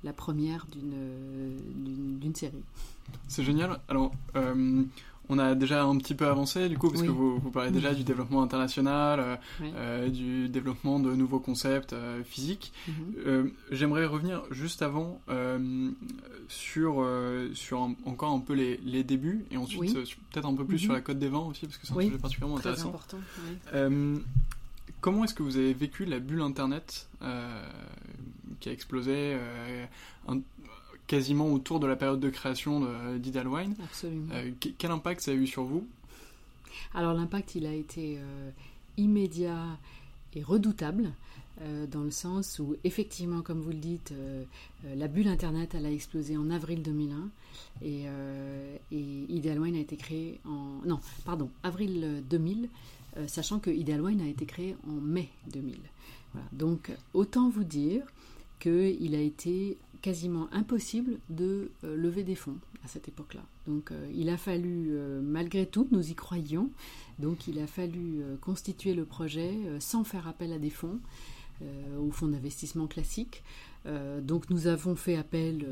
la 0.04 0.14
première 0.14 0.66
d'une 0.74 2.36
série. 2.36 2.64
C'est 3.28 3.44
génial. 3.44 3.80
Alors, 3.88 4.12
on 5.32 5.40
a 5.40 5.56
déjà 5.56 5.84
un 5.84 5.98
petit 5.98 6.14
peu 6.14 6.28
avancé 6.28 6.68
du 6.68 6.78
coup 6.78 6.90
parce 6.90 7.02
que 7.02 7.08
vous, 7.08 7.40
vous, 7.40 7.52
parlez 7.52 7.72
déjà 7.72 7.94
du 7.94 8.04
développement 8.04 8.44
international, 8.44 9.20
euh, 9.22 9.36
euh, 9.62 10.10
du 10.10 10.50
développement 10.50 11.00
de 11.00 11.14
nouveaux 11.14 11.40
concepts 11.40 11.94
euh, 11.94 12.22
physiques. 12.24 12.74
Mhm. 12.90 13.52
J'aimerais 13.72 14.06
revenir 14.06 14.44
juste 14.52 14.82
avant 14.82 15.22
sur, 16.50 17.08
sur 17.54 17.90
encore 18.06 18.34
un 18.34 18.40
peu 18.40 18.54
les, 18.54 18.78
les 18.84 19.04
débuts 19.04 19.46
et 19.52 19.58
ensuite 19.58 19.94
peut-être 19.94 20.46
un 20.46 20.54
peu 20.54 20.66
plus 20.66 20.80
sur 20.80 20.90
mhm. 20.90 20.96
la 20.96 21.02
cote 21.02 21.20
des 21.20 21.30
vents 21.30 21.48
aussi 21.48 21.66
parce 21.66 21.78
que 21.78 21.88
c'est 21.88 21.94
un 21.94 22.02
sujet 22.02 22.18
particulièrement 22.18 22.58
Très 22.58 22.70
intéressant. 22.70 22.90
Important, 22.90 23.18
comment 25.00 25.24
est-ce 25.24 25.34
que 25.34 25.44
vous 25.44 25.56
avez 25.56 25.74
vécu 25.74 26.04
la 26.04 26.20
bulle 26.20 26.42
Internet 26.42 27.08
qui 28.60 28.68
a 28.68 28.72
explosé 28.74 29.38
quasiment 31.12 31.52
autour 31.52 31.82
de 31.82 31.88
la 31.88 31.98
période 31.98 32.22
de 32.22 32.30
création 32.30 32.88
d'Idal 33.18 33.50
Wine. 33.50 33.76
Absolument. 33.84 34.32
Euh, 34.32 34.52
quel 34.78 34.92
impact 34.92 35.20
ça 35.20 35.32
a 35.32 35.34
eu 35.34 35.46
sur 35.46 35.66
vous? 35.66 35.86
Alors 36.94 37.14
l'impact, 37.14 37.56
il 37.56 37.66
a 37.66 37.74
été 37.74 38.16
euh, 38.18 38.50
immédiat 38.96 39.78
et 40.34 40.42
redoutable. 40.42 41.12
Euh, 41.62 41.86
dans 41.86 42.02
le 42.02 42.12
sens 42.12 42.60
où, 42.60 42.78
effectivement, 42.86 43.42
comme 43.42 43.60
vous 43.60 43.72
le 43.72 43.78
dites, 43.78 44.14
la 44.96 45.10
bulle 45.10 45.28
Internet, 45.28 45.76
elle 45.76 45.86
a 45.86 45.92
explosé 45.92 46.38
en 46.38 46.50
avril 46.50 46.82
2001 46.82 47.30
et, 47.82 48.06
et 48.94 49.26
Ideal 49.28 49.60
Wine 49.60 49.76
a 49.76 49.80
été 49.80 49.98
créé 49.98 50.40
en... 50.46 50.80
Non, 50.86 51.02
pardon, 51.26 51.50
avril 51.62 52.24
2000, 52.30 52.70
sachant 53.28 53.60
que 53.60 53.70
Ideal 53.70 54.02
Wine 54.02 54.22
a 54.22 54.28
été 54.28 54.46
créé 54.46 54.78
en 54.88 54.94
mai 54.94 55.28
2000. 55.52 55.76
Donc, 56.54 56.90
autant 57.14 57.50
vous 57.50 57.66
dire 57.66 58.04
qu'il 58.62 59.14
a 59.14 59.20
été 59.20 59.78
quasiment 60.02 60.48
impossible 60.52 61.20
de 61.30 61.72
euh, 61.84 61.96
lever 61.96 62.24
des 62.24 62.36
fonds 62.36 62.58
à 62.84 62.88
cette 62.88 63.08
époque-là. 63.08 63.42
Donc 63.68 63.92
euh, 63.92 64.12
il 64.14 64.30
a 64.30 64.38
fallu, 64.38 64.90
euh, 64.92 65.22
malgré 65.22 65.66
tout, 65.66 65.88
nous 65.92 66.10
y 66.10 66.16
croyions, 66.16 66.70
donc 67.20 67.48
il 67.48 67.60
a 67.60 67.68
fallu 67.68 68.24
constituer 68.42 68.94
le 68.94 69.06
projet 69.06 69.56
sans 69.80 70.04
faire 70.04 70.28
appel 70.28 70.52
à 70.54 70.58
des 70.58 70.72
fonds, 70.72 71.00
aux 72.00 72.10
fonds 72.10 72.28
d'investissement 72.28 72.88
classiques. 73.84 74.26
donc 74.26 74.50
nous 74.50 74.68
avons 74.68 74.96
fait 74.96 75.16
appel 75.16 75.66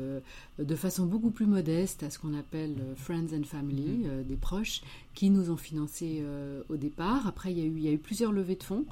de 0.58 0.74
façon 0.74 1.06
beaucoup 1.06 1.30
plus 1.30 1.46
modeste 1.46 2.02
à 2.02 2.10
ce 2.10 2.18
qu'on 2.18 2.34
appelle 2.34 2.76
friends 2.96 3.34
and 3.34 3.44
family, 3.44 4.04
mm-hmm. 4.04 4.26
des 4.26 4.36
proches, 4.36 4.82
qui 5.14 5.30
nous 5.30 5.50
ont 5.50 5.56
financé 5.56 6.24
au 6.68 6.76
départ. 6.76 7.26
Après 7.26 7.52
il 7.52 7.58
y, 7.58 7.62
a 7.62 7.64
eu, 7.64 7.76
il 7.76 7.82
y 7.82 7.88
a 7.88 7.92
eu 7.92 7.98
plusieurs 7.98 8.32
levées 8.32 8.56
de 8.56 8.62
fonds. 8.62 8.86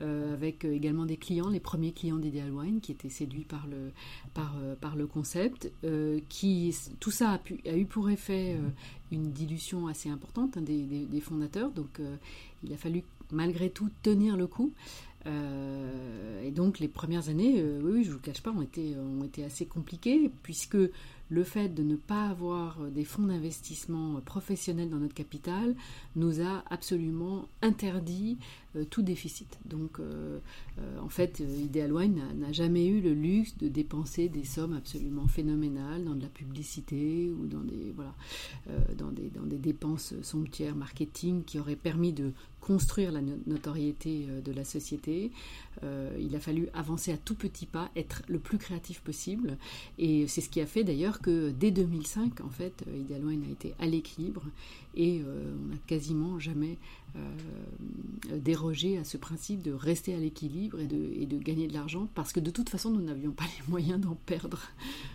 Euh, 0.00 0.32
avec 0.32 0.64
euh, 0.64 0.72
également 0.72 1.06
des 1.06 1.16
clients, 1.16 1.48
les 1.48 1.60
premiers 1.60 1.92
clients 1.92 2.18
d'Ideal 2.18 2.50
Wine 2.50 2.80
qui 2.80 2.90
étaient 2.90 3.08
séduits 3.08 3.44
par 3.44 3.68
le, 3.68 3.92
par, 4.34 4.56
euh, 4.60 4.74
par 4.74 4.96
le 4.96 5.06
concept. 5.06 5.70
qui, 6.28 6.76
tout 6.98 7.12
ça 7.12 7.30
a, 7.30 7.38
pu, 7.38 7.60
a 7.66 7.76
eu 7.76 7.84
pour 7.84 8.10
effet 8.10 8.58
une 9.12 9.30
dilution 9.30 9.86
assez 9.86 10.08
importante 10.08 10.56
hein, 10.56 10.62
des, 10.62 10.82
des, 10.82 11.20
fondateurs, 11.20 11.70
donc 11.70 12.00
il 12.64 12.72
a 12.72 12.76
fallu 12.76 13.04
malgré 13.30 13.70
tout 13.70 13.88
tenir 14.02 14.36
le 14.36 14.46
coup. 14.46 14.72
Et 15.26 16.50
donc 16.50 16.78
les 16.78 16.88
premières 16.88 17.28
années, 17.28 17.62
oui, 17.82 17.92
oui, 17.92 18.04
je 18.04 18.12
vous 18.12 18.18
cache 18.18 18.42
pas, 18.42 18.50
ont 18.50 18.62
été 18.62 19.44
assez 19.44 19.66
compliquées, 19.66 20.30
puisque 20.42 20.76
le 21.34 21.42
fait 21.42 21.68
de 21.68 21.82
ne 21.82 21.96
pas 21.96 22.26
avoir 22.28 22.78
des 22.92 23.04
fonds 23.04 23.24
d'investissement 23.24 24.20
professionnels 24.20 24.88
dans 24.88 24.98
notre 24.98 25.14
capital 25.14 25.74
nous 26.14 26.40
a 26.40 26.62
absolument 26.70 27.48
interdit 27.60 28.38
euh, 28.76 28.84
tout 28.84 29.02
déficit. 29.02 29.58
Donc, 29.66 30.00
euh, 30.00 30.38
euh, 30.78 30.98
en 31.00 31.08
fait, 31.08 31.40
Ideal 31.40 31.92
Wine 31.92 32.20
n'a 32.36 32.52
jamais 32.52 32.86
eu 32.86 33.00
le 33.00 33.14
luxe 33.14 33.56
de 33.58 33.68
dépenser 33.68 34.28
des 34.28 34.44
sommes 34.44 34.72
absolument 34.74 35.28
phénoménales 35.28 36.04
dans 36.04 36.14
de 36.14 36.22
la 36.22 36.28
publicité 36.28 37.30
ou 37.30 37.46
dans 37.46 37.60
des 37.60 39.58
dépenses 39.58 40.14
somptuaires 40.22 40.74
marketing 40.74 41.44
qui 41.44 41.58
auraient 41.58 41.76
permis 41.76 42.12
de 42.12 42.32
construire 42.60 43.12
la 43.12 43.20
notoriété 43.46 44.26
de 44.42 44.52
la 44.52 44.64
société. 44.64 45.30
il 46.18 46.34
a 46.34 46.40
fallu 46.40 46.68
avancer 46.72 47.12
à 47.12 47.18
tout 47.18 47.34
petit 47.34 47.66
pas, 47.66 47.90
être 47.94 48.22
le 48.26 48.38
plus 48.38 48.56
créatif 48.56 49.02
possible. 49.02 49.58
Et 49.98 50.26
c'est 50.28 50.40
ce 50.40 50.48
qui 50.48 50.62
a 50.62 50.66
fait 50.66 50.82
d'ailleurs 50.82 51.20
que 51.24 51.50
dès 51.50 51.70
2005, 51.70 52.42
en 52.42 52.50
fait, 52.50 52.84
Ideal 52.94 53.24
Wine 53.24 53.44
a 53.48 53.50
été 53.50 53.74
à 53.78 53.86
l'équilibre 53.86 54.42
et 54.94 55.22
on 55.24 55.68
n'a 55.70 55.78
quasiment 55.86 56.38
jamais 56.38 56.76
euh, 57.16 58.38
déroger 58.38 58.98
à 58.98 59.04
ce 59.04 59.16
principe 59.16 59.62
de 59.62 59.72
rester 59.72 60.14
à 60.14 60.18
l'équilibre 60.18 60.80
et 60.80 60.86
de, 60.86 61.12
et 61.14 61.26
de, 61.26 61.38
gagner 61.38 61.68
de 61.68 61.72
l'argent 61.72 62.08
parce 62.16 62.32
que 62.32 62.40
de 62.40 62.50
toute 62.50 62.68
façon 62.68 62.90
nous 62.90 63.00
n'avions 63.00 63.30
pas 63.30 63.44
les 63.58 63.70
moyens 63.70 64.00
d'en 64.00 64.16
perdre. 64.26 64.60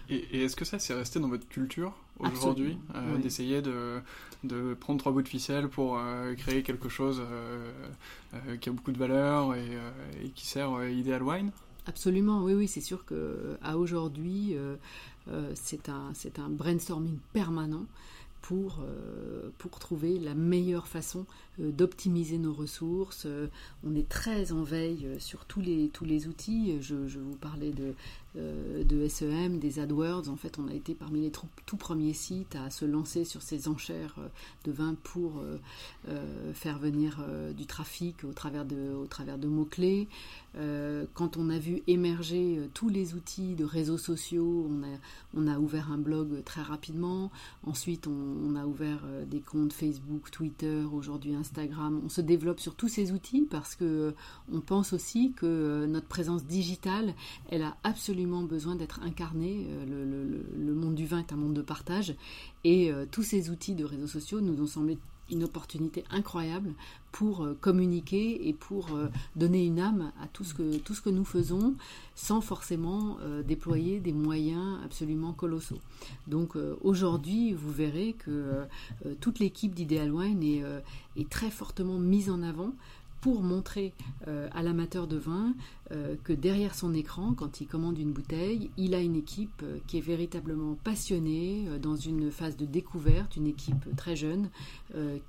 Et, 0.09 0.43
est-ce 0.43 0.55
que 0.55 0.63
ça 0.63 0.79
c'est 0.79 0.93
resté 0.93 1.19
dans 1.19 1.27
votre 1.27 1.47
culture 1.49 1.93
aujourd'hui 2.19 2.77
euh, 2.95 3.17
d'essayer 3.17 3.61
de, 3.61 3.99
de, 4.45 4.75
prendre 4.75 4.99
trois 4.99 5.11
bouts 5.11 5.23
de 5.23 5.27
ficelle 5.27 5.67
pour 5.67 5.97
euh, 5.97 6.33
créer 6.35 6.63
quelque 6.63 6.87
chose 6.87 7.21
qui 8.61 8.69
a 8.69 8.71
beaucoup 8.71 8.93
de 8.93 8.97
valeur 8.97 9.53
et, 9.55 9.77
et 10.23 10.29
qui 10.29 10.47
sert 10.47 10.87
Ideal 10.87 11.21
Wine 11.21 11.51
Absolument, 11.85 12.43
oui, 12.43 12.53
oui, 12.53 12.67
c'est 12.67 12.81
sûr 12.81 13.03
que 13.03 13.57
à 13.61 13.77
aujourd'hui, 13.77 14.55
c'est 15.55 15.89
un, 15.89 16.11
un 16.37 16.49
brainstorming 16.49 17.17
permanent 17.33 17.85
pour, 18.41 18.79
euh, 18.81 19.49
pour 19.57 19.79
trouver 19.79 20.17
la 20.17 20.33
meilleure 20.33 20.87
façon 20.87 21.19
euh, 21.19 21.23
d'optimiser 21.59 22.37
nos 22.37 22.53
ressources. 22.53 23.23
Euh, 23.25 23.47
on 23.85 23.95
est 23.95 24.07
très 24.07 24.51
en 24.51 24.63
veille 24.63 25.07
sur 25.19 25.45
tous 25.45 25.61
les, 25.61 25.89
tous 25.89 26.05
les 26.05 26.27
outils. 26.27 26.77
Je, 26.81 27.07
je 27.07 27.19
vous 27.19 27.35
parlais 27.35 27.71
de, 27.71 27.93
de 28.35 29.07
SEM, 29.07 29.59
des 29.59 29.79
AdWords. 29.79 30.29
En 30.29 30.35
fait, 30.35 30.59
on 30.59 30.67
a 30.67 30.73
été 30.73 30.93
parmi 30.93 31.21
les 31.21 31.31
tout 31.65 31.77
premiers 31.77 32.13
sites 32.13 32.55
à 32.55 32.69
se 32.69 32.85
lancer 32.85 33.25
sur 33.25 33.41
ces 33.41 33.67
enchères 33.67 34.15
de 34.65 34.71
vin 34.71 34.95
pour 35.03 35.41
faire 36.53 36.77
venir 36.77 37.23
du 37.57 37.65
trafic 37.65 38.23
au 38.23 38.31
travers 38.31 38.65
de, 38.65 38.93
au 38.93 39.07
travers 39.07 39.37
de 39.37 39.47
mots-clés. 39.47 40.07
quand 41.13 41.37
on 41.37 41.49
a 41.49 41.57
vu 41.57 41.81
émerger 41.87 42.59
tous 42.73 42.89
les 42.89 43.15
outils 43.15 43.55
de 43.55 43.65
réseaux 43.65 43.97
sociaux, 43.97 44.67
on 44.69 44.83
a, 44.83 44.97
on 45.35 45.47
a 45.47 45.59
ouvert 45.59 45.91
un 45.91 45.97
blog 45.97 46.43
très 46.43 46.61
rapidement. 46.61 47.31
Ensuite, 47.65 48.07
on, 48.07 48.55
a 48.55 48.65
ouvert 48.65 49.01
euh, 49.05 49.25
des 49.25 49.39
comptes 49.39 49.73
Facebook, 49.73 50.31
Twitter, 50.31 50.83
aujourd'hui. 50.91 51.35
On 51.57 52.09
se 52.09 52.21
développe 52.21 52.59
sur 52.59 52.75
tous 52.75 52.87
ces 52.87 53.11
outils 53.11 53.47
parce 53.49 53.75
que 53.75 53.85
euh, 53.85 54.11
on 54.51 54.61
pense 54.61 54.93
aussi 54.93 55.33
que 55.33 55.45
euh, 55.45 55.87
notre 55.87 56.07
présence 56.07 56.45
digitale, 56.45 57.13
elle 57.49 57.63
a 57.63 57.77
absolument 57.83 58.43
besoin 58.43 58.75
d'être 58.75 59.01
incarnée. 59.01 59.67
Le, 59.87 60.73
monde 60.73 60.95
du 60.95 61.05
vin 61.05 61.19
est 61.19 61.33
un 61.33 61.35
monde 61.35 61.53
de 61.53 61.61
partage 61.61 62.15
et 62.63 62.91
tous 63.11 63.23
ces 63.23 63.49
outils 63.49 63.75
de 63.75 63.83
réseaux 63.83 64.07
sociaux 64.07 64.39
nous 64.39 64.61
ont 64.61 64.67
semblé 64.67 64.97
une 65.31 65.43
opportunité 65.43 66.03
incroyable 66.09 66.73
pour 67.11 67.43
euh, 67.43 67.57
communiquer 67.59 68.47
et 68.47 68.53
pour 68.53 68.93
euh, 68.93 69.07
donner 69.35 69.65
une 69.65 69.79
âme 69.79 70.11
à 70.21 70.27
tout 70.27 70.43
ce 70.43 70.53
que, 70.53 70.77
tout 70.77 70.93
ce 70.93 71.01
que 71.01 71.09
nous 71.09 71.25
faisons 71.25 71.75
sans 72.15 72.41
forcément 72.41 73.17
euh, 73.21 73.41
déployer 73.43 73.99
des 73.99 74.13
moyens 74.13 74.79
absolument 74.85 75.33
colossaux. 75.33 75.79
Donc 76.27 76.55
aujourd'hui, 76.83 77.53
vous 77.53 77.71
verrez 77.71 78.13
que 78.13 78.65
toute 79.19 79.39
l'équipe 79.39 79.73
d'Ideal 79.73 80.11
Wine 80.11 80.43
est, 80.43 80.63
est 81.17 81.29
très 81.29 81.49
fortement 81.49 81.97
mise 81.97 82.29
en 82.29 82.41
avant 82.41 82.73
pour 83.21 83.41
montrer 83.41 83.93
euh, 84.27 84.47
à 84.53 84.63
l'amateur 84.63 85.07
de 85.07 85.17
vin 85.17 85.53
euh, 85.91 86.15
que 86.23 86.33
derrière 86.33 86.75
son 86.75 86.93
écran, 86.93 87.33
quand 87.33 87.61
il 87.61 87.67
commande 87.67 87.97
une 87.97 88.11
bouteille, 88.11 88.69
il 88.77 88.95
a 88.95 89.01
une 89.01 89.15
équipe 89.15 89.61
euh, 89.63 89.77
qui 89.87 89.97
est 89.97 90.01
véritablement 90.01 90.77
passionnée, 90.83 91.65
dans 91.81 91.95
une 91.95 92.31
phase 92.31 92.55
de 92.55 92.65
découverte, 92.65 93.35
une 93.35 93.47
équipe 93.47 93.95
très 93.95 94.15
jeune, 94.15 94.49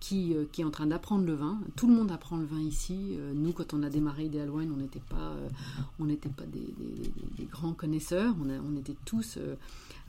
qui, 0.00 0.34
est 0.58 0.64
en 0.64 0.70
train 0.70 0.86
d'apprendre 0.86 1.24
le 1.24 1.34
vin. 1.34 1.58
Tout 1.76 1.86
le 1.86 1.94
monde 1.94 2.10
apprend 2.10 2.36
le 2.36 2.44
vin 2.44 2.60
ici. 2.60 3.18
nous, 3.34 3.52
quand 3.52 3.74
on 3.74 3.82
a 3.82 3.90
démarré 3.90 4.24
Ideal 4.24 4.50
Wine, 4.50 4.70
on 4.74 4.78
n'était 4.78 5.02
pas, 5.08 5.34
on 5.98 6.06
pas 6.06 6.46
des, 6.46 7.44
grands 7.50 7.72
connaisseurs, 7.72 8.34
on, 8.40 8.48
on 8.48 8.76
était 8.78 8.96
tous 9.04 9.38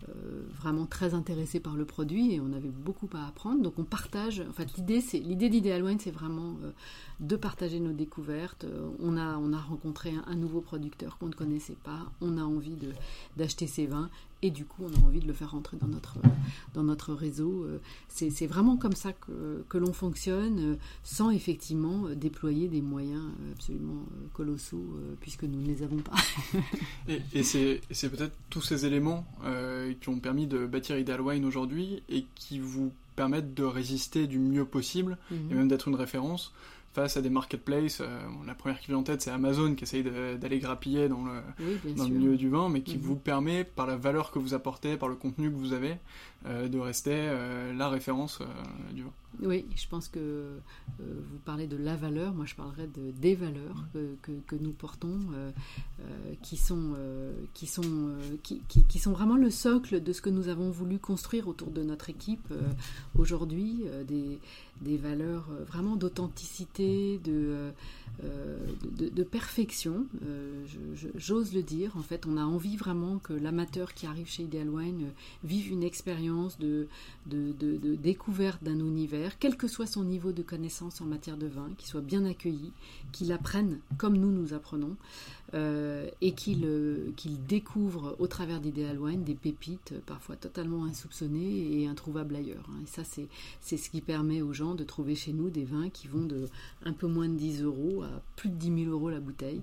euh, 0.09 0.43
vraiment 0.59 0.85
très 0.85 1.13
intéressé 1.13 1.59
par 1.59 1.75
le 1.75 1.85
produit 1.85 2.33
et 2.33 2.39
on 2.39 2.53
avait 2.53 2.69
beaucoup 2.69 3.09
à 3.13 3.27
apprendre. 3.27 3.61
Donc 3.61 3.77
on 3.77 3.83
partage. 3.83 4.43
En 4.49 4.53
fait, 4.53 4.75
l'idée, 4.77 5.01
c'est 5.01 5.19
l'idée 5.19 5.49
d'Ideal 5.49 5.83
Wine, 5.83 5.99
c'est 5.99 6.11
vraiment 6.11 6.55
euh, 6.63 6.71
de 7.19 7.35
partager 7.35 7.79
nos 7.79 7.93
découvertes. 7.93 8.63
Euh, 8.63 8.89
on 8.99 9.17
a 9.17 9.37
on 9.37 9.53
a 9.53 9.59
rencontré 9.59 10.13
un, 10.27 10.35
nouveau 10.35 10.61
producteur 10.61 11.17
qu'on 11.17 11.27
ne 11.27 11.33
connaissait 11.33 11.77
pas. 11.83 12.11
On 12.21 12.37
a 12.37 12.41
envie 12.41 12.77
d'acheter 13.37 13.67
ses 13.67 13.85
vins 13.85 14.09
et 14.41 14.51
du 14.51 14.65
coup 14.65 14.83
on 14.83 15.01
a 15.01 15.05
envie 15.05 15.19
de 15.19 15.27
le 15.27 15.33
faire 15.33 15.51
rentrer 15.51 15.77
dans 15.77 15.87
notre, 15.87 16.17
dans 16.73 16.83
notre 16.83 17.13
réseau. 17.13 17.65
C'est 18.07 18.47
vraiment 18.47 18.77
comme 18.77 18.95
ça 18.95 19.13
que, 19.13 19.63
que 19.69 19.77
l'on 19.77 19.93
fonctionne, 19.93 20.77
sans 21.03 21.29
effectivement 21.29 22.09
déployer 22.15 22.67
des 22.67 22.81
moyens 22.81 23.23
absolument 23.53 24.05
colossaux, 24.33 24.85
puisque 25.19 25.43
nous 25.43 25.61
ne 25.61 25.67
les 25.67 25.83
avons 25.83 25.97
pas. 25.97 26.15
et, 27.07 27.21
et 27.33 27.43
c'est 27.43 28.09
peut-être 28.09 28.35
tous 28.49 28.61
ces 28.61 28.85
éléments 28.85 29.25
qui 29.99 30.09
ont 30.09 30.19
permis 30.19 30.47
de 30.47 30.65
bâtir 30.65 30.97
Ideal 30.97 31.21
Wine 31.21 31.45
aujourd'hui 31.45 32.03
et 32.09 32.25
qui 32.35 32.59
vous 32.59 32.91
permettent 33.15 33.53
de 33.53 33.63
résister 33.63 34.27
du 34.27 34.39
mieux 34.39 34.65
possible 34.65 35.17
et 35.31 35.35
mhm. 35.35 35.55
même 35.55 35.67
d'être 35.67 35.87
une 35.87 35.95
référence 35.95 36.53
face 36.93 37.17
à 37.17 37.21
des 37.21 37.29
marketplaces. 37.29 38.01
Euh, 38.01 38.07
la 38.45 38.55
première 38.55 38.79
qui 38.79 38.87
vient 38.87 38.97
en 38.97 39.03
tête, 39.03 39.21
c'est 39.21 39.31
Amazon 39.31 39.75
qui 39.75 39.83
essaye 39.83 40.03
d'aller 40.03 40.59
grappiller 40.59 41.07
dans 41.09 41.23
le, 41.23 41.93
dans 41.95 42.05
le 42.05 42.09
milieu 42.09 42.37
du 42.37 42.49
vin, 42.49 42.69
mais 42.69 42.81
qui 42.81 42.97
mhm. 42.97 43.03
vous 43.03 43.15
permet, 43.15 43.63
par 43.63 43.87
la 43.87 43.95
valeur 43.95 44.31
que 44.31 44.39
vous 44.39 44.53
apportez, 44.53 44.97
par 44.97 45.09
le 45.09 45.15
contenu 45.15 45.49
que 45.49 45.55
vous 45.55 45.73
avez, 45.73 45.97
de 46.45 46.79
rester 46.79 47.13
euh, 47.13 47.73
la 47.73 47.89
référence 47.89 48.39
du 48.93 49.03
vin. 49.03 49.11
Oui, 49.41 49.65
je 49.75 49.87
pense 49.87 50.07
que 50.07 50.19
euh, 50.19 50.59
vous 50.99 51.37
parlez 51.45 51.65
de 51.65 51.77
la 51.77 51.95
valeur, 51.95 52.33
moi 52.33 52.45
je 52.45 52.53
parlerai 52.53 52.87
de, 52.87 53.11
des 53.11 53.33
valeurs 53.33 53.85
que, 54.21 54.31
que, 54.45 54.55
nous 54.55 54.71
portons, 54.71 55.19
euh, 55.33 55.51
euh, 56.01 56.33
qui, 56.43 56.57
sont, 56.57 56.95
qui, 57.53 57.65
sont, 57.65 57.81
qui, 58.43 58.61
qui, 58.67 58.99
sont 58.99 59.13
vraiment 59.13 59.37
le 59.37 59.49
socle 59.49 60.03
de 60.03 60.13
ce 60.13 60.21
que 60.21 60.29
nous 60.29 60.49
avons 60.49 60.69
voulu 60.69 60.99
construire 60.99 61.47
autour 61.47 61.71
de 61.71 61.81
notre 61.81 62.09
équipe 62.09 62.53
aujourd'hui, 63.17 63.85
des, 64.07 64.39
des 64.81 64.97
valeurs 64.97 65.47
vraiment 65.67 65.95
d'authenticité, 65.95 67.19
de, 67.23 67.71
de, 68.21 69.09
de, 69.09 69.23
perfection, 69.23 70.05
j'ose 71.15 71.53
le 71.53 71.63
dire. 71.63 71.95
En 71.97 72.03
fait, 72.03 72.25
on 72.27 72.37
a 72.37 72.43
envie 72.43 72.75
vraiment 72.75 73.17
que 73.17 73.33
l'amateur 73.33 73.93
qui 73.93 74.05
arrive 74.05 74.27
chez 74.27 74.43
Ideal 74.43 74.69
Wine 74.69 75.09
vive 75.43 75.71
une 75.71 75.83
expérience 75.83 76.30
de, 76.59 76.87
découverte 77.95 78.63
d'un 78.63 78.79
univers 78.79 79.37
quel 79.39 79.55
que 79.55 79.67
soit 79.67 79.85
son 79.85 80.03
niveau 80.03 80.31
de 80.31 80.41
connaissance 80.41 81.01
en 81.01 81.05
matière 81.05 81.37
de 81.37 81.47
vin, 81.47 81.69
qu'il 81.77 81.87
soit 81.87 82.01
bien 82.01 82.25
accueilli, 82.25 82.71
qu'il 83.11 83.31
apprenne 83.31 83.79
comme 83.97 84.17
nous 84.17 84.31
nous 84.31 84.53
apprenons, 84.53 84.95
euh, 85.53 86.07
et 86.21 86.31
qu'il 86.31 86.63
découvre 87.47 88.15
au 88.19 88.27
travers 88.27 88.61
d'Ideal 88.61 88.99
Wine 88.99 89.23
des 89.23 89.35
pépites 89.35 89.93
parfois 90.05 90.35
totalement 90.35 90.85
insoupçonnées 90.85 91.81
et 91.81 91.87
introuvables 91.87 92.35
ailleurs. 92.35 92.65
Hein. 92.69 92.83
Et 92.83 92.87
ça, 92.87 93.03
c'est 93.03 93.77
ce 93.77 93.89
qui 93.89 94.01
permet 94.01 94.41
aux 94.41 94.53
gens 94.53 94.75
de 94.75 94.83
trouver 94.83 95.15
chez 95.15 95.33
nous 95.33 95.49
des 95.49 95.65
vins 95.65 95.89
qui 95.89 96.07
vont 96.07 96.25
de 96.25 96.47
un 96.85 96.93
peu 96.93 97.07
moins 97.07 97.27
de 97.27 97.35
10 97.35 97.63
euros 97.63 98.03
à 98.03 98.21
plus 98.35 98.49
de 98.49 98.55
10 98.55 98.83
000 98.85 98.91
euros 98.91 99.09
la 99.09 99.19
bouteille, 99.19 99.61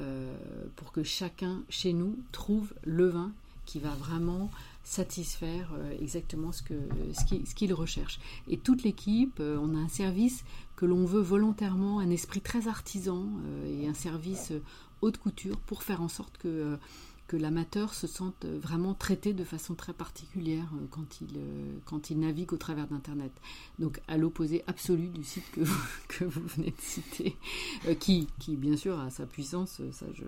euh, 0.00 0.34
pour 0.76 0.92
que 0.92 1.02
chacun 1.02 1.62
chez 1.68 1.92
nous 1.92 2.16
trouve 2.32 2.72
le 2.84 3.08
vin 3.08 3.32
qui 3.64 3.78
va 3.78 3.90
vraiment 3.90 4.50
satisfaire 4.88 5.68
euh, 5.74 5.92
exactement 6.00 6.50
ce 6.50 6.62
qu'il 6.62 7.46
ce 7.46 7.54
qu'il 7.54 7.74
recherche. 7.74 8.18
Et 8.48 8.56
toute 8.56 8.82
l'équipe, 8.84 9.38
euh, 9.38 9.58
on 9.60 9.74
a 9.74 9.78
un 9.78 9.88
service 9.88 10.44
que 10.76 10.86
l'on 10.86 11.04
veut 11.04 11.20
volontairement, 11.20 11.98
un 11.98 12.08
esprit 12.08 12.40
très 12.40 12.68
artisan 12.68 13.26
euh, 13.44 13.82
et 13.82 13.86
un 13.86 13.92
service 13.92 14.52
haute 15.02 15.18
couture 15.18 15.58
pour 15.58 15.82
faire 15.82 16.00
en 16.00 16.08
sorte 16.08 16.38
que 16.38 16.78
que 17.26 17.36
l'amateur 17.36 17.92
se 17.92 18.06
sente 18.06 18.46
vraiment 18.46 18.94
traité 18.94 19.34
de 19.34 19.44
façon 19.44 19.74
très 19.74 19.92
particulière 19.92 20.64
quand 20.90 21.20
il, 21.20 21.38
quand 21.84 22.08
il 22.08 22.20
navigue 22.20 22.54
au 22.54 22.56
travers 22.56 22.86
d'Internet. 22.86 23.32
Donc 23.78 24.00
à 24.08 24.16
l'opposé 24.16 24.64
absolu 24.66 25.08
du 25.08 25.22
site 25.24 25.44
que 25.52 25.60
vous, 25.60 25.86
que 26.08 26.24
vous 26.24 26.40
venez 26.56 26.70
de 26.70 26.80
citer, 26.80 27.36
qui, 28.00 28.28
qui 28.38 28.56
bien 28.56 28.78
sûr 28.78 28.98
a 28.98 29.10
sa 29.10 29.26
puissance, 29.26 29.82
ça 29.92 30.06
je, 30.14 30.24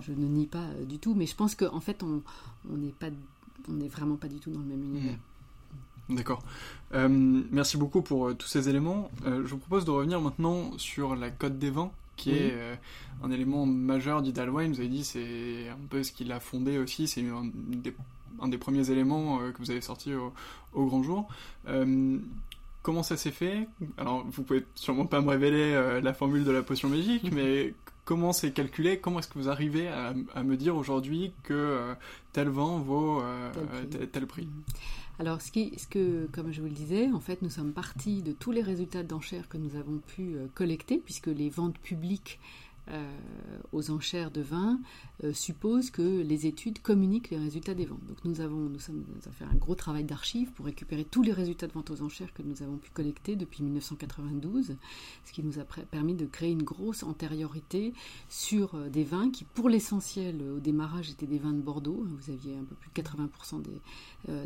je 0.00 0.12
ne 0.12 0.26
nie 0.26 0.46
pas 0.46 0.68
du 0.88 0.98
tout, 0.98 1.14
mais 1.14 1.26
je 1.26 1.34
pense 1.34 1.54
qu'en 1.54 1.74
en 1.74 1.80
fait 1.80 2.02
on 2.02 2.22
n'est 2.64 2.92
pas 2.92 3.10
on 3.68 3.72
n'est 3.72 3.88
vraiment 3.88 4.16
pas 4.16 4.28
du 4.28 4.38
tout 4.38 4.50
dans 4.50 4.60
le 4.60 4.66
même 4.66 4.82
univers. 4.82 5.14
Hmm. 5.14 5.18
D'accord. 6.08 6.42
Euh, 6.94 7.08
merci 7.08 7.76
beaucoup 7.76 8.00
pour 8.00 8.28
euh, 8.28 8.34
tous 8.34 8.46
ces 8.46 8.68
éléments. 8.68 9.10
Euh, 9.26 9.42
je 9.44 9.50
vous 9.50 9.58
propose 9.58 9.84
de 9.84 9.90
revenir 9.90 10.20
maintenant 10.20 10.70
sur 10.78 11.14
la 11.14 11.30
cote 11.30 11.58
des 11.58 11.70
vins, 11.70 11.90
qui 12.16 12.30
est 12.32 12.52
un 13.22 13.30
élément 13.30 13.64
majeur 13.64 14.22
d'Idalwine. 14.22 14.72
Vous 14.72 14.80
avez 14.80 14.88
dit, 14.88 15.04
c'est 15.04 15.68
un 15.68 15.86
peu 15.88 16.02
ce 16.02 16.10
qui 16.10 16.24
l'a 16.24 16.40
fondé 16.40 16.78
aussi. 16.78 17.06
C'est 17.06 17.24
un 18.40 18.48
des 18.48 18.58
premiers 18.58 18.90
éléments 18.90 19.38
que 19.52 19.58
vous 19.58 19.70
avez 19.70 19.80
sorti 19.80 20.14
au, 20.14 20.32
au 20.72 20.86
grand 20.86 21.04
jour. 21.04 21.28
comment 22.82 23.04
ça 23.04 23.16
s'est 23.16 23.30
fait? 23.30 23.68
Alors, 23.98 24.26
vous 24.28 24.42
pouvez 24.42 24.64
sûrement 24.74 25.06
pas 25.06 25.20
me 25.20 25.28
révéler 25.28 26.00
la 26.02 26.12
formule 26.12 26.42
de 26.42 26.50
la 26.50 26.64
potion 26.64 26.88
magique, 26.88 27.30
mais 27.32 27.72
comment 28.08 28.32
c'est 28.32 28.52
calculé 28.52 28.98
Comment 28.98 29.18
est-ce 29.18 29.28
que 29.28 29.38
vous 29.38 29.50
arrivez 29.50 29.86
à, 29.86 30.42
me 30.42 30.56
dire 30.56 30.74
aujourd'hui 30.76 31.34
que 31.42 31.94
tel 32.32 32.48
vent 32.48 32.78
vaut 32.78 33.22
tel 34.10 34.26
prix. 34.26 34.48
Alors, 35.18 35.42
ce, 35.42 35.52
qui, 35.52 35.74
ce 35.76 35.86
que, 35.86 36.26
comme 36.32 36.50
je 36.50 36.62
vous 36.62 36.68
le 36.68 36.72
disais, 36.72 37.12
en 37.12 37.20
fait, 37.20 37.42
nous 37.42 37.50
sommes 37.50 37.72
partis 37.72 38.22
de 38.22 38.32
tous 38.32 38.50
les 38.50 38.62
résultats 38.62 39.02
d'enchères 39.02 39.50
que 39.50 39.58
nous 39.58 39.76
avons 39.76 39.98
pu 39.98 40.36
collecter, 40.54 40.96
puisque 40.96 41.26
les 41.26 41.50
ventes 41.50 41.76
publiques 41.76 42.40
euh, 42.90 43.04
aux 43.72 43.90
enchères 43.90 44.30
de 44.30 44.40
vin 44.40 44.80
euh, 45.24 45.32
suppose 45.32 45.90
que 45.90 46.22
les 46.22 46.46
études 46.46 46.80
communiquent 46.80 47.30
les 47.30 47.38
résultats 47.38 47.74
des 47.74 47.86
ventes. 47.86 48.04
Donc 48.06 48.18
nous 48.24 48.40
avons, 48.40 48.68
nous, 48.68 48.78
sommes, 48.78 49.04
fait 49.32 49.44
un 49.44 49.56
gros 49.56 49.74
travail 49.74 50.04
d'archives 50.04 50.52
pour 50.52 50.66
récupérer 50.66 51.04
tous 51.04 51.22
les 51.22 51.32
résultats 51.32 51.66
de 51.66 51.72
vente 51.72 51.90
aux 51.90 52.02
enchères 52.02 52.32
que 52.32 52.42
nous 52.42 52.62
avons 52.62 52.76
pu 52.76 52.90
collecter 52.90 53.34
depuis 53.34 53.64
1992, 53.64 54.76
ce 55.24 55.32
qui 55.32 55.42
nous 55.42 55.58
a 55.58 55.64
permis 55.64 56.14
de 56.14 56.24
créer 56.24 56.52
une 56.52 56.62
grosse 56.62 57.02
antériorité 57.02 57.92
sur 58.28 58.76
euh, 58.76 58.88
des 58.88 59.02
vins 59.02 59.30
qui, 59.30 59.42
pour 59.42 59.68
l'essentiel, 59.68 60.40
au 60.56 60.60
démarrage, 60.60 61.10
étaient 61.10 61.26
des 61.26 61.38
vins 61.38 61.52
de 61.52 61.62
Bordeaux. 61.62 62.06
Vous 62.06 62.30
aviez 62.30 62.56
un 62.56 62.64
peu 62.64 62.76
plus 62.76 62.90
de 62.94 63.08
80% 63.08 63.62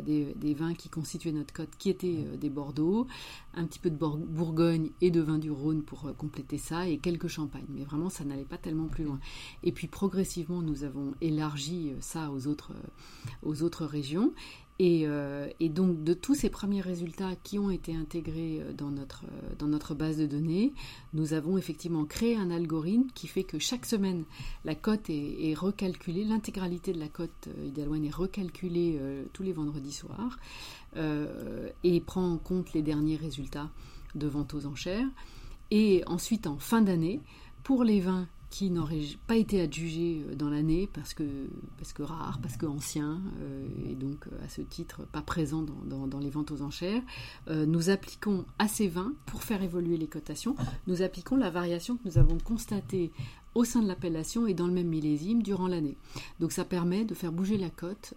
des, 0.03 0.33
des, 0.33 0.53
vins 0.55 0.73
qui 0.73 0.89
constituaient 0.89 1.31
notre 1.31 1.53
cote 1.53 1.69
qui 1.77 1.89
étaient 1.89 2.25
des 2.39 2.49
Bordeaux, 2.49 3.05
un 3.53 3.65
petit 3.65 3.79
peu 3.79 3.91
de 3.91 3.95
Bourgogne 3.95 4.89
et 5.01 5.11
de 5.11 5.21
vin 5.21 5.37
du 5.37 5.51
Rhône 5.51 5.83
pour 5.83 6.11
compléter 6.17 6.57
ça, 6.57 6.87
et 6.87 6.97
quelques 6.97 7.27
champagnes. 7.27 7.65
Mais 7.69 7.83
vraiment, 7.83 8.09
ça 8.09 8.23
n'allait 8.23 8.43
pas 8.43 8.57
tellement 8.57 8.87
plus 8.87 9.03
loin. 9.03 9.19
Et 9.63 9.71
puis 9.71 9.87
progressivement, 9.87 10.62
nous 10.63 10.83
avons 10.83 11.13
élargi 11.21 11.91
euh, 11.91 11.97
ça 11.99 12.31
aux 12.31 12.47
autres, 12.47 12.71
euh, 12.71 13.29
aux 13.43 13.63
autres 13.63 13.85
régions. 13.85 14.33
Et, 14.79 15.03
euh, 15.05 15.47
et, 15.59 15.69
donc 15.69 16.03
de 16.03 16.15
tous 16.15 16.33
ces 16.33 16.49
premiers 16.49 16.81
résultats 16.81 17.35
qui 17.43 17.59
ont 17.59 17.69
été 17.69 17.95
intégrés 17.95 18.59
dans 18.75 18.89
notre, 18.89 19.23
dans 19.59 19.67
notre 19.67 19.93
base 19.93 20.17
de 20.17 20.25
données, 20.25 20.73
nous 21.13 21.33
avons 21.33 21.59
effectivement 21.59 22.05
créé 22.05 22.35
un 22.35 22.49
algorithme 22.49 23.05
qui 23.13 23.27
fait 23.27 23.43
que 23.43 23.59
chaque 23.59 23.85
semaine, 23.85 24.23
la 24.65 24.73
cote 24.73 25.11
est, 25.11 25.53
recalculée, 25.53 26.23
l'intégralité 26.23 26.91
de 26.91 26.99
la 26.99 27.07
cote 27.07 27.49
Ideal 27.63 28.03
est 28.03 28.09
recalculée 28.09 28.99
tous 29.31 29.43
les 29.43 29.53
vendredis 29.53 29.93
soirs 29.93 30.39
et 30.95 32.01
prend 32.01 32.31
en 32.31 32.37
compte 32.37 32.73
les 32.73 32.81
derniers 32.81 33.15
résultats 33.15 33.69
de 34.15 34.25
vente 34.25 34.55
aux 34.55 34.65
enchères. 34.65 35.07
Et 35.69 36.03
ensuite, 36.07 36.47
en 36.47 36.57
fin 36.57 36.81
d'année, 36.81 37.19
pour 37.63 37.83
les 37.83 38.01
vins 38.01 38.27
qui 38.53 38.69
n'auraient 38.69 39.01
pas 39.25 39.35
été 39.35 39.59
adjugés 39.59 40.23
euh, 40.29 40.35
dans 40.35 40.51
l'année 40.51 40.87
parce 40.93 41.15
que, 41.15 41.23
parce 41.77 41.91
que 41.91 42.03
rares, 42.03 42.37
parce 42.39 42.55
que 42.55 42.67
anciens, 42.67 43.19
euh, 43.41 43.65
et 43.89 43.95
donc 43.95 44.27
euh, 44.27 44.45
à 44.45 44.47
ce 44.47 44.61
titre 44.61 45.07
pas 45.11 45.23
présents 45.23 45.63
dans, 45.63 46.19
les 46.19 46.29
ventes 46.29 46.51
aux 46.51 46.61
enchères, 46.61 47.01
nous 47.49 47.89
appliquons 47.89 48.45
à 48.59 48.67
ces 48.67 48.87
vins, 48.87 49.13
pour 49.25 49.41
faire 49.41 49.63
évoluer 49.63 49.97
les 49.97 50.07
cotations, 50.07 50.55
nous 50.87 51.01
appliquons 51.01 51.35
la 51.35 51.49
variation 51.49 51.97
que 51.97 52.07
nous 52.07 52.17
avons 52.19 52.37
constatée 52.37 53.11
au 53.55 53.65
sein 53.65 53.81
de 53.81 53.87
l'appellation 53.87 54.45
et 54.45 54.53
dans 54.53 54.67
le 54.67 54.73
même 54.73 54.87
millésime 54.87 55.41
durant 55.41 55.67
l'année. 55.67 55.97
Donc 56.39 56.51
ça 56.51 56.63
permet 56.63 57.03
de 57.03 57.15
faire 57.15 57.31
bouger 57.31 57.57
la 57.57 57.69
cote 57.69 58.13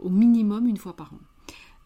au 0.00 0.08
minimum 0.08 0.66
une 0.66 0.76
fois 0.76 0.94
par 0.94 1.12
an. 1.12 1.18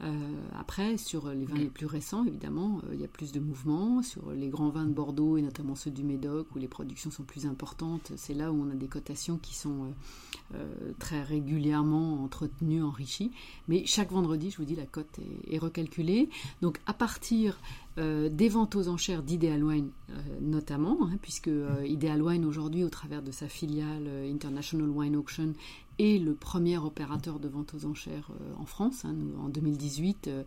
Euh, 0.02 0.12
après, 0.58 0.98
sur 0.98 1.30
les 1.30 1.46
vins 1.46 1.56
les 1.56 1.70
plus 1.70 1.86
récents, 1.86 2.24
évidemment, 2.24 2.80
euh, 2.84 2.94
il 2.94 3.00
y 3.00 3.04
a 3.04 3.08
plus 3.08 3.32
de 3.32 3.40
mouvements. 3.40 4.02
Sur 4.02 4.30
les 4.32 4.48
grands 4.48 4.68
vins 4.68 4.84
de 4.84 4.92
Bordeaux 4.92 5.36
et 5.36 5.42
notamment 5.42 5.74
ceux 5.74 5.90
du 5.90 6.04
Médoc, 6.04 6.46
où 6.54 6.58
les 6.58 6.68
productions 6.68 7.10
sont 7.10 7.22
plus 7.22 7.46
importantes, 7.46 8.12
c'est 8.16 8.34
là 8.34 8.52
où 8.52 8.62
on 8.62 8.70
a 8.70 8.74
des 8.74 8.88
cotations 8.88 9.38
qui 9.38 9.54
sont 9.54 9.94
euh, 10.54 10.92
très 10.98 11.22
régulièrement 11.22 12.22
entretenues, 12.22 12.82
enrichies. 12.82 13.32
Mais 13.68 13.86
chaque 13.86 14.12
vendredi, 14.12 14.50
je 14.50 14.58
vous 14.58 14.64
dis, 14.64 14.76
la 14.76 14.86
cote 14.86 15.18
est, 15.48 15.58
recalculée. 15.58 16.28
Donc 16.60 16.80
à 16.86 16.92
partir 16.92 17.58
des 17.96 18.50
ventes 18.50 18.76
aux 18.76 18.88
enchères 18.88 19.22
d'Ideal 19.22 19.64
Wine 19.64 19.88
notamment, 20.42 20.98
hein, 21.06 21.16
puisque 21.22 21.48
Ideal 21.82 22.20
Wine 22.20 22.44
aujourd'hui, 22.44 22.84
au 22.84 22.90
travers 22.90 23.22
de 23.22 23.30
sa 23.30 23.48
filiale 23.48 24.06
International 24.30 24.90
Wine 24.90 25.16
Auction, 25.16 25.54
est 25.98 26.18
le 26.18 26.34
premier 26.34 26.78
opérateur 26.78 27.38
de 27.38 27.48
vente 27.48 27.74
aux 27.74 27.86
enchères 27.86 28.30
euh, 28.40 28.54
en 28.60 28.66
France. 28.66 29.04
Hein. 29.04 29.14
en 29.42 29.48
2018, 29.48 30.28
euh, 30.28 30.42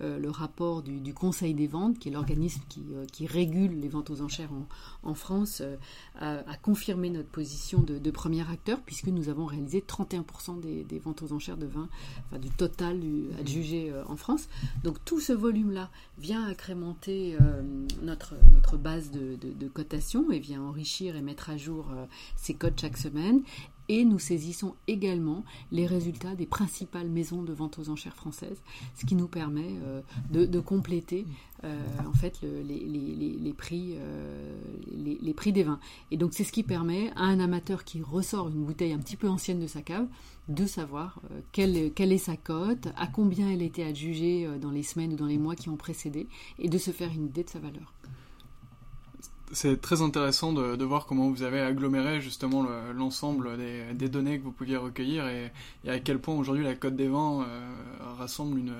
euh, 0.00 0.18
le 0.18 0.30
rapport 0.30 0.82
du, 0.82 1.12
Conseil 1.12 1.54
des 1.54 1.66
ventes, 1.66 1.98
qui 1.98 2.08
est 2.08 2.12
l'organisme 2.12 2.62
qui, 2.68 3.26
régule 3.26 3.78
les 3.78 3.88
ventes 3.88 4.10
aux 4.10 4.22
enchères 4.22 4.50
en, 5.02 5.14
France, 5.14 5.62
a, 6.18 6.56
confirmé 6.62 7.10
notre 7.10 7.28
position 7.28 7.80
de, 7.80 8.10
premier 8.10 8.48
acteur, 8.50 8.80
puisque 8.80 9.06
nous 9.06 9.28
avons 9.28 9.44
réalisé 9.44 9.84
31% 9.86 10.60
des, 10.60 10.98
ventes 10.98 11.22
aux 11.22 11.32
enchères 11.32 11.58
de 11.58 11.66
vin, 11.66 11.88
enfin 12.26 12.38
du 12.38 12.50
total 12.50 13.00
adjugé 13.38 13.92
en 14.08 14.16
France. 14.16 14.48
Donc 14.82 15.04
tout 15.04 15.20
ce 15.20 15.32
volume-là 15.32 15.90
vient 16.18 16.44
accrémenter 16.46 17.36
notre, 18.02 18.34
notre 18.52 18.76
base 18.76 19.10
de, 19.10 19.36
de, 19.36 19.68
cotation 19.68 20.32
et 20.32 20.38
vient 20.38 20.62
enrichir 20.62 21.14
et 21.14 21.20
mettre 21.20 21.50
à 21.50 21.56
jour 21.56 21.92
ces 22.36 22.54
codes 22.54 22.80
chaque 22.80 22.96
semaine 22.96 23.42
et 23.88 24.04
nous 24.04 24.18
saisissons 24.18 24.74
également 24.86 25.44
les 25.70 25.86
résultats 25.86 26.34
des 26.34 26.46
principales 26.46 27.08
maisons 27.08 27.42
de 27.42 27.52
vente 27.52 27.78
aux 27.78 27.88
enchères 27.88 28.16
françaises, 28.16 28.62
ce 28.94 29.06
qui 29.06 29.14
nous 29.14 29.28
permet 29.28 29.74
euh, 29.84 30.02
de, 30.30 30.60
compléter 30.60 31.26
euh, 31.64 31.80
en 32.06 32.12
fait 32.14 32.40
les, 32.42 33.54
prix, 33.56 33.94
euh, 33.96 34.54
les, 34.92 35.34
prix 35.34 35.52
des 35.52 35.62
vins. 35.62 35.80
Et 36.10 36.16
donc 36.16 36.32
c'est 36.32 36.44
ce 36.44 36.52
qui 36.52 36.62
permet 36.62 37.10
à 37.16 37.24
un 37.24 37.40
amateur 37.40 37.84
qui 37.84 38.02
ressort 38.02 38.48
une 38.48 38.64
bouteille 38.64 38.92
un 38.92 38.98
petit 38.98 39.16
peu 39.16 39.28
ancienne 39.28 39.60
de 39.60 39.66
sa 39.66 39.82
cave 39.82 40.06
de 40.48 40.66
savoir 40.66 41.20
quelle, 41.52 41.92
quelle, 41.92 42.12
est 42.12 42.18
sa 42.18 42.36
cote, 42.36 42.88
à 42.96 43.06
combien 43.06 43.48
elle 43.48 43.62
était 43.62 43.84
adjugée 43.84 44.48
dans 44.60 44.72
les 44.72 44.82
semaines 44.82 45.12
ou 45.12 45.16
dans 45.16 45.26
les 45.26 45.38
mois 45.38 45.54
qui 45.54 45.68
ont 45.68 45.76
précédé, 45.76 46.26
et 46.58 46.68
de 46.68 46.78
se 46.78 46.90
faire 46.90 47.12
une 47.12 47.26
idée 47.26 47.44
de 47.44 47.48
sa 47.48 47.60
valeur 47.60 47.94
c'est 49.52 49.80
très 49.80 50.00
intéressant 50.02 50.52
de, 50.52 50.84
voir 50.84 51.06
comment 51.06 51.30
vous 51.30 51.42
avez 51.42 51.60
aggloméré 51.60 52.20
justement 52.20 52.66
l'ensemble 52.94 53.56
des, 53.94 54.08
données 54.08 54.38
que 54.38 54.44
vous 54.44 54.52
pouviez 54.52 54.76
recueillir 54.76 55.26
et, 55.28 55.52
à 55.88 55.98
quel 56.00 56.18
point 56.18 56.34
aujourd'hui 56.34 56.64
la 56.64 56.74
Côte 56.74 56.96
des 56.96 57.08
Vents 57.08 57.42
euh, 57.42 57.46
rassemble 58.18 58.58
une, 58.58 58.74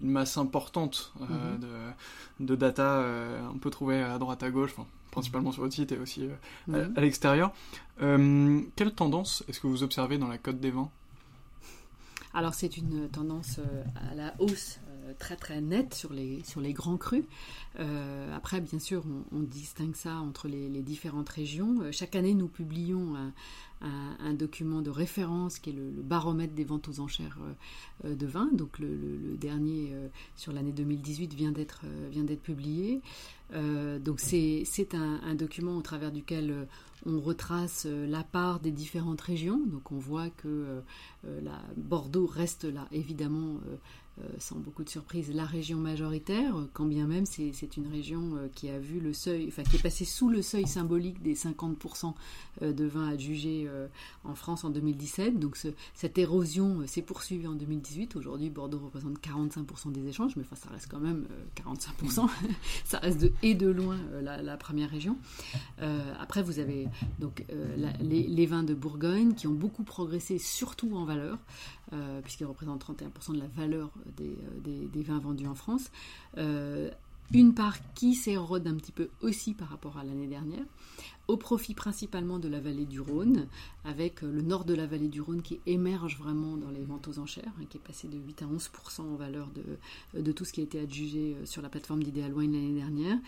masse 0.00 0.36
importante 0.36 1.12
euh, 1.20 1.56
mhm. 1.56 2.46
de, 2.46 2.56
data 2.56 2.98
euh, 3.00 3.40
on 3.52 3.58
peut 3.58 3.70
trouver 3.70 4.02
à 4.02 4.18
droite 4.18 4.42
à 4.42 4.50
gauche, 4.50 4.74
principalement 5.10 5.50
sur 5.50 5.62
votre 5.62 5.74
site 5.74 5.92
et 5.92 5.98
aussi 5.98 6.28
mhm. 6.66 6.92
à, 6.94 7.00
l'extérieur. 7.00 7.52
quelle 7.98 8.94
tendance 8.94 9.44
est-ce 9.48 9.60
que 9.60 9.66
vous 9.66 9.82
observez 9.82 10.18
dans 10.18 10.28
la 10.28 10.38
Côte 10.38 10.60
des 10.60 10.70
Vents 10.70 10.92
alors 12.34 12.54
c'est 12.54 12.76
une 12.76 13.08
tendance 13.08 13.58
à 14.10 14.14
la 14.14 14.34
hausse 14.38 14.78
très 15.18 15.36
très 15.36 15.60
nette 15.60 15.94
sur 15.94 16.12
les, 16.12 16.42
sur 16.44 16.60
les 16.60 16.72
grands 16.72 16.96
crus. 16.96 17.24
Euh, 17.78 18.34
après, 18.34 18.60
bien 18.60 18.78
sûr, 18.78 19.04
on, 19.32 19.40
distingue 19.40 19.94
ça 19.94 20.16
entre 20.16 20.48
les, 20.48 20.68
différentes 20.82 21.28
régions. 21.28 21.82
Euh, 21.82 21.92
chaque 21.92 22.16
année, 22.16 22.34
nous 22.34 22.48
publions 22.48 23.14
un, 23.80 24.34
document 24.34 24.82
de 24.82 24.90
référence 24.90 25.58
qui 25.58 25.70
est 25.70 25.72
le, 25.72 25.90
baromètre 26.02 26.54
des 26.54 26.64
ventes 26.64 26.88
aux 26.88 27.00
enchères 27.00 27.38
euh, 28.04 28.14
de 28.14 28.26
vin. 28.26 28.48
Donc 28.52 28.78
le, 28.78 29.36
dernier 29.36 29.92
sur 30.36 30.52
l'année 30.52 30.72
2018 30.72 31.34
vient 31.34 31.52
d'être 31.52 31.82
publié. 32.42 33.00
donc 33.52 34.20
c'est 34.20 34.94
un, 34.94 35.20
un, 35.22 35.34
document 35.34 35.76
au 35.76 35.82
travers 35.82 36.12
duquel 36.12 36.66
on 37.06 37.20
retrace 37.20 37.86
la 37.86 38.24
part 38.24 38.60
des 38.60 38.72
différentes 38.72 39.20
régions. 39.20 39.60
Donc 39.66 39.92
on 39.92 39.98
voit 39.98 40.30
que 40.30 40.82
la 41.24 41.62
Bordeaux 41.76 42.26
reste 42.26 42.64
là 42.64 42.86
évidemment 42.92 43.58
euh, 43.66 43.76
sans 44.38 44.56
beaucoup 44.56 44.84
de 44.84 44.88
surprise, 44.88 45.32
la 45.34 45.44
région 45.44 45.78
majoritaire, 45.78 46.54
quand 46.72 46.86
bien 46.86 47.06
même 47.06 47.26
c'est 47.26 47.76
une 47.76 47.86
région 47.86 48.36
euh, 48.36 48.48
qui 48.54 48.68
a 48.68 48.78
vu 48.78 49.00
le 49.00 49.12
seuil, 49.12 49.46
enfin 49.48 49.62
qui 49.62 49.76
est 49.76 49.82
passée 49.82 50.04
sous 50.04 50.28
le 50.28 50.42
seuil 50.42 50.66
symbolique 50.66 51.22
des 51.22 51.34
50% 51.34 52.14
euh, 52.62 52.72
de 52.72 52.84
vin 52.84 53.08
adjugés 53.08 53.68
en 54.24 54.34
France 54.34 54.64
en 54.64 54.70
2017. 54.70 55.38
Donc 55.38 55.58
cette 55.94 56.18
érosion 56.18 56.86
s'est 56.86 57.02
poursuivie 57.02 57.46
en 57.46 57.54
2018. 57.54 58.16
Aujourd'hui, 58.16 58.50
Bordeaux 58.50 58.78
représente 58.78 59.18
45% 59.20 59.92
des 59.92 60.06
échanges, 60.06 60.36
mais 60.36 60.42
enfin 60.42 60.56
ça 60.56 60.70
reste 60.70 60.88
quand 60.90 61.00
même 61.00 61.26
45%. 61.56 62.28
ça 62.84 62.98
reste 62.98 63.20
de, 63.20 63.32
et 63.42 63.54
de 63.54 63.68
loin 63.68 63.98
la, 64.22 64.56
première 64.56 64.90
région. 64.90 65.16
après, 66.18 66.42
vous 66.42 66.58
avez 66.58 66.88
donc 67.18 67.44
les, 68.00 68.46
vins 68.46 68.62
de 68.62 68.74
Bourgogne 68.74 69.34
qui 69.34 69.46
ont 69.46 69.54
beaucoup 69.54 69.84
progressé, 69.84 70.38
surtout 70.38 70.96
en 70.96 71.04
valeur. 71.04 71.38
Euh, 71.94 72.20
puisqu'il 72.20 72.44
représente 72.44 72.84
31% 72.84 73.32
de 73.32 73.38
la 73.38 73.46
valeur 73.46 73.90
des, 74.16 74.36
euh, 74.66 74.86
des, 74.92 75.02
vins 75.02 75.18
vendus 75.18 75.46
en 75.46 75.54
France. 75.54 75.90
Euh, 76.36 76.90
une 77.32 77.52
part 77.54 77.76
qui 77.94 78.14
s'érode 78.14 78.66
un 78.66 78.74
petit 78.74 78.92
peu 78.92 79.08
aussi 79.20 79.52
par 79.52 79.68
rapport 79.68 79.98
à 79.98 80.04
l'année 80.04 80.26
dernière, 80.26 80.64
au 81.26 81.36
profit 81.36 81.74
principalement 81.74 82.38
de 82.38 82.48
la 82.48 82.58
vallée 82.58 82.86
du 82.86 83.00
Rhône, 83.00 83.48
avec 83.84 84.22
le 84.22 84.40
nord 84.40 84.64
de 84.64 84.72
la 84.72 84.86
vallée 84.86 85.08
du 85.08 85.20
Rhône 85.20 85.42
qui 85.42 85.60
émerge 85.66 86.16
vraiment 86.16 86.56
dans 86.56 86.70
les 86.70 86.82
ventes 86.82 87.06
aux 87.06 87.18
enchères, 87.18 87.52
hein, 87.60 87.64
qui 87.68 87.76
est 87.76 87.80
passé 87.80 88.08
de 88.08 88.16
8 88.16 88.42
à 88.42 88.46
11% 88.46 89.02
en 89.02 89.16
valeur 89.16 89.50
de, 90.14 90.32
tout 90.32 90.46
ce 90.46 90.54
qui 90.54 90.60
a 90.60 90.64
été 90.64 90.80
adjugé 90.80 91.36
sur 91.44 91.60
la 91.60 91.68
plateforme 91.68 92.02
d'Ideal 92.02 92.32
Wine 92.32 92.52
l'année 92.52 92.72
dernière. 92.72 93.18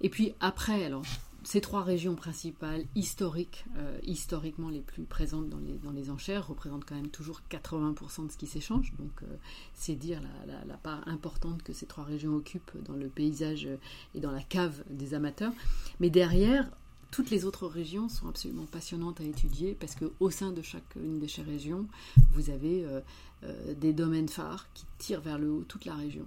Et 0.00 0.08
puis 0.08 0.32
après, 0.40 0.82
alors 0.84 1.04
ces 1.42 1.60
trois 1.60 1.82
régions 1.82 2.14
principales 2.14 2.84
historiques, 2.94 3.64
euh, 3.76 3.98
historiquement 4.02 4.68
les 4.68 4.80
plus 4.80 5.04
présentes 5.04 5.48
dans 5.48 5.90
les, 5.90 6.10
enchères, 6.10 6.46
représentent 6.46 6.84
quand 6.84 6.94
même 6.94 7.08
toujours 7.08 7.40
80% 7.50 8.26
de 8.26 8.32
ce 8.32 8.36
qui 8.36 8.46
s'échange. 8.46 8.92
Donc 8.98 9.22
euh, 9.22 9.26
c'est 9.74 9.94
dire 9.94 10.20
la, 10.46 10.64
la, 10.64 10.76
part 10.76 11.06
importante 11.08 11.62
que 11.62 11.72
ces 11.72 11.86
trois 11.86 12.04
régions 12.04 12.34
occupent 12.34 12.76
dans 12.84 12.94
le 12.94 13.08
paysage 13.08 13.68
et 14.14 14.20
dans 14.20 14.32
la 14.32 14.42
cave 14.42 14.82
des 14.90 15.14
amateurs. 15.14 15.52
Mais 15.98 16.10
derrière, 16.10 16.70
toutes 17.10 17.30
les 17.30 17.44
autres 17.44 17.66
régions 17.66 18.08
sont 18.08 18.28
absolument 18.28 18.66
passionnantes 18.66 19.20
à 19.20 19.24
étudier 19.24 19.76
parce 19.78 19.96
qu'au 19.96 20.30
sein 20.30 20.52
de 20.52 20.62
chacune 20.62 21.18
de 21.18 21.26
ces 21.26 21.42
régions, 21.42 21.86
vous 22.32 22.50
avez 22.50 22.84
euh, 22.84 23.74
des 23.74 23.94
domaines 23.94 24.28
phares 24.28 24.66
qui 24.74 24.84
tirent 24.98 25.22
vers 25.22 25.38
le 25.38 25.50
haut 25.50 25.64
toute 25.66 25.86
la 25.86 25.94
région. 25.94 26.26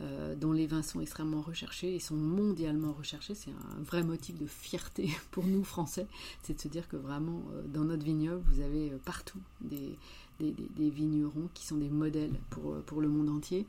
Euh, 0.00 0.36
dont 0.36 0.52
les 0.52 0.68
vins 0.68 0.82
sont 0.82 1.00
extrêmement 1.00 1.40
recherchés 1.40 1.96
et 1.96 1.98
sont 1.98 2.14
mondialement 2.14 2.92
recherchés. 2.92 3.34
C'est 3.34 3.50
un 3.50 3.82
vrai 3.82 4.04
motif 4.04 4.38
de 4.38 4.46
fierté 4.46 5.10
pour 5.32 5.44
nous, 5.44 5.64
Français, 5.64 6.06
c'est 6.42 6.54
de 6.54 6.60
se 6.60 6.68
dire 6.68 6.86
que 6.88 6.96
vraiment, 6.96 7.42
euh, 7.52 7.62
dans 7.66 7.84
notre 7.84 8.04
vignoble, 8.04 8.42
vous 8.48 8.60
avez 8.60 8.90
euh, 8.90 8.98
partout 9.04 9.40
des, 9.60 9.98
des, 10.40 10.90
vignerons 10.90 11.48
qui 11.54 11.66
sont 11.66 11.76
des 11.76 11.88
modèles 11.88 12.34
pour, 12.50 12.76
pour 12.82 13.00
le 13.00 13.08
monde 13.08 13.28
entier. 13.28 13.66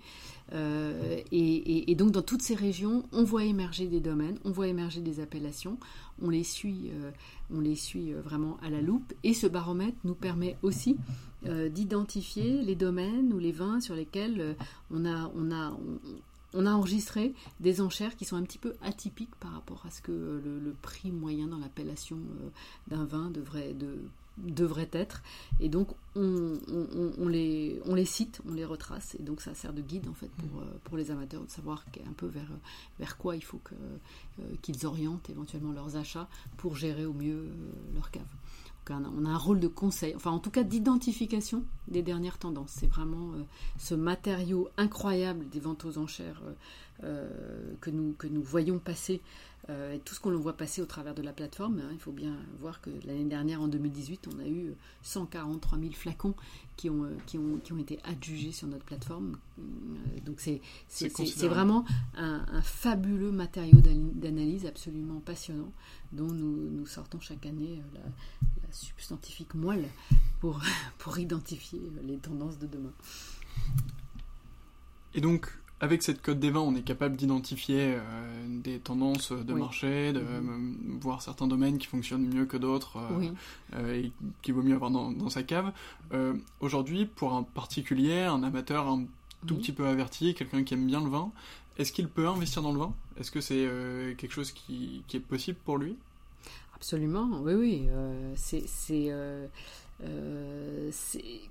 et, 0.51 1.95
donc, 1.95 2.11
dans 2.11 2.21
toutes 2.21 2.41
ces 2.41 2.55
régions, 2.55 3.05
on 3.11 3.23
voit 3.23 3.45
émerger 3.45 3.87
des 3.87 3.99
domaines, 3.99 4.37
on 4.45 4.51
voit 4.51 4.67
émerger 4.67 5.01
des 5.01 5.19
appellations, 5.19 5.77
on 6.21 6.29
les 6.29 6.43
suit, 6.43 6.91
suit 7.75 8.13
vraiment 8.13 8.57
à 8.61 8.69
la 8.69 8.81
loupe. 8.81 9.13
Et 9.23 9.33
ce 9.33 9.47
baromètre 9.47 9.97
nous 10.03 10.15
permet 10.15 10.57
aussi 10.61 10.97
d'identifier 11.43 12.61
les 12.61 12.75
domaines 12.75 13.33
ou 13.33 13.39
les 13.39 13.51
vins 13.51 13.79
sur 13.79 13.95
lesquels 13.95 14.55
on 14.91 15.05
a, 15.05 15.31
enregistré 16.53 17.33
des 17.59 17.81
enchères 17.81 18.15
qui 18.15 18.25
sont 18.25 18.35
un 18.35 18.43
petit 18.43 18.57
peu 18.57 18.73
atypiques 18.81 19.35
par 19.39 19.53
rapport 19.53 19.83
à 19.85 19.91
ce 19.91 20.01
que 20.01 20.11
le, 20.11 20.75
prix 20.81 21.11
moyen 21.11 21.47
dans 21.47 21.57
l'appellation 21.57 22.17
euh, 22.17 22.49
d'un 22.87 23.05
vin 23.05 23.29
devrait, 23.29 23.75
devrait 24.43 24.89
être. 24.91 25.21
Et 25.59 25.69
donc, 25.69 25.89
on, 26.15 27.27
les, 27.27 27.79
on 27.85 27.95
les 27.95 28.05
cite, 28.05 28.41
on 28.49 28.53
les 28.53 28.65
retrace. 28.65 29.15
Et 29.19 29.23
donc, 29.23 29.41
ça 29.41 29.53
sert 29.53 29.73
de 29.73 29.81
guide, 29.81 30.07
en 30.07 30.13
fait, 30.13 30.29
pour, 30.29 30.61
euh, 30.61 30.65
pour 30.83 30.97
les 30.97 31.11
amateurs, 31.11 31.43
de 31.43 31.49
savoir 31.49 31.85
un 32.07 32.13
peu 32.13 32.27
vers, 32.27 32.49
vers 32.99 33.17
quoi 33.17 33.35
il 33.35 33.43
faut 33.43 33.61
euh, 33.71 34.43
qu'ils 34.61 34.85
orientent 34.85 35.29
éventuellement 35.29 35.71
leurs 35.71 35.95
achats 35.95 36.27
pour 36.57 36.75
gérer 36.75 37.05
au 37.05 37.13
mieux 37.13 37.47
leur 37.93 38.11
cave 38.11 38.27
on 39.15 39.25
a 39.25 39.29
un 39.29 39.37
rôle 39.37 39.59
de 39.59 39.67
conseil, 39.67 40.15
enfin 40.15 40.31
en 40.31 40.39
tout 40.39 40.49
cas 40.49 40.63
d'identification 40.63 41.63
des 41.87 42.01
dernières 42.01 42.37
tendances. 42.37 42.71
C'est 42.71 42.87
vraiment 42.87 43.33
euh, 43.33 43.43
ce 43.77 43.95
matériau 43.95 44.69
incroyable 44.77 45.47
des 45.49 45.59
ventes 45.59 45.85
aux 45.85 45.97
enchères 45.97 46.41
euh, 46.45 46.53
euh, 47.03 47.73
que, 47.81 47.89
nous, 47.89 48.13
que 48.13 48.27
nous 48.27 48.41
voyons 48.41 48.79
passer 48.79 49.21
euh, 49.69 49.97
tout 50.03 50.15
ce 50.15 50.19
qu'on 50.19 50.35
voit 50.37 50.57
passer 50.57 50.81
au 50.81 50.85
travers 50.85 51.13
de 51.13 51.21
la 51.21 51.33
plateforme. 51.33 51.79
Hein, 51.79 51.89
il 51.91 51.99
faut 51.99 52.11
bien 52.11 52.35
voir 52.59 52.81
que 52.81 52.89
l'année 53.05 53.25
dernière, 53.25 53.61
en 53.61 53.67
2018, 53.67 54.27
on 54.33 54.39
a 54.39 54.47
eu 54.47 54.73
143 55.03 55.77
000 55.77 55.91
flacons 55.91 56.33
qui 56.75 56.89
ont, 56.89 57.03
euh, 57.03 57.15
qui 57.25 57.37
ont, 57.37 57.59
qui 57.63 57.73
ont 57.73 57.77
été 57.77 57.99
adjugés 58.03 58.51
sur 58.51 58.67
notre 58.67 58.85
plateforme. 58.85 59.37
Euh, 59.59 59.61
donc 60.25 60.39
c'est, 60.39 60.61
c'est, 60.87 61.09
vraiment 61.47 61.85
un, 62.15 62.61
fabuleux 62.61 63.31
matériau 63.31 63.77
d'analyse 63.81 64.65
absolument 64.65 65.19
passionnant 65.19 65.71
dont 66.13 66.31
nous, 66.31 66.69
nous 66.71 66.85
sortons 66.87 67.19
chaque 67.19 67.45
année 67.45 67.81
la, 67.93 67.99
la 67.99 68.71
substantifique 68.71 69.53
moelle 69.53 69.87
pour, 70.39 70.61
pour 70.97 71.19
identifier 71.19 71.81
les 72.03 72.17
tendances 72.17 72.57
de 72.57 72.65
demain. 72.65 72.93
Et 75.13 75.21
donc, 75.21 75.51
avec 75.81 76.03
cette 76.03 76.21
code 76.21 76.39
des 76.39 76.51
vins, 76.51 76.59
on 76.59 76.75
est 76.75 76.81
capable 76.81 77.15
d'identifier 77.15 77.95
euh, 77.95 78.01
des 78.47 78.79
tendances 78.79 79.31
de 79.31 79.53
marché, 79.53 80.11
de 80.11 80.19
mm-hmm. 80.19 80.99
voir 80.99 81.21
certains 81.21 81.47
domaines 81.47 81.77
qui 81.77 81.87
fonctionnent 81.87 82.27
mieux 82.27 82.45
que 82.45 82.57
d'autres 82.57 82.97
euh, 82.97 83.29
euh, 83.75 83.95
et 83.95 84.11
qu'il 84.41 84.55
vaut 84.55 84.61
mieux 84.61 84.75
avoir 84.75 84.91
dans, 84.91 85.29
sa 85.29 85.43
cave. 85.43 85.71
Aujourd'hui, 86.59 87.05
pour 87.05 87.33
un 87.33 87.43
particulier, 87.43 88.21
un 88.21 88.43
amateur 88.43 88.87
un 88.87 89.05
tout 89.47 89.55
petit 89.55 89.71
peu 89.71 89.87
averti, 89.87 90.33
quelqu'un 90.33 90.63
qui 90.63 90.73
aime 90.73 90.85
bien 90.85 91.01
le 91.01 91.09
vin, 91.09 91.31
est-ce 91.77 91.93
qu'il 91.93 92.09
peut 92.09 92.27
investir 92.27 92.61
dans 92.61 92.73
le 92.73 92.79
vin? 92.79 92.93
Est-ce 93.17 93.31
que 93.31 93.39
c'est 93.39 93.67
quelque 94.17 94.33
chose 94.33 94.51
qui, 94.51 95.03
qui, 95.07 95.17
est 95.17 95.21
possible 95.21 95.57
pour 95.63 95.77
lui? 95.77 95.95
Absolument, 96.75 97.29
oui, 97.43 97.53
oui. 97.53 97.87
c'est 98.35 99.11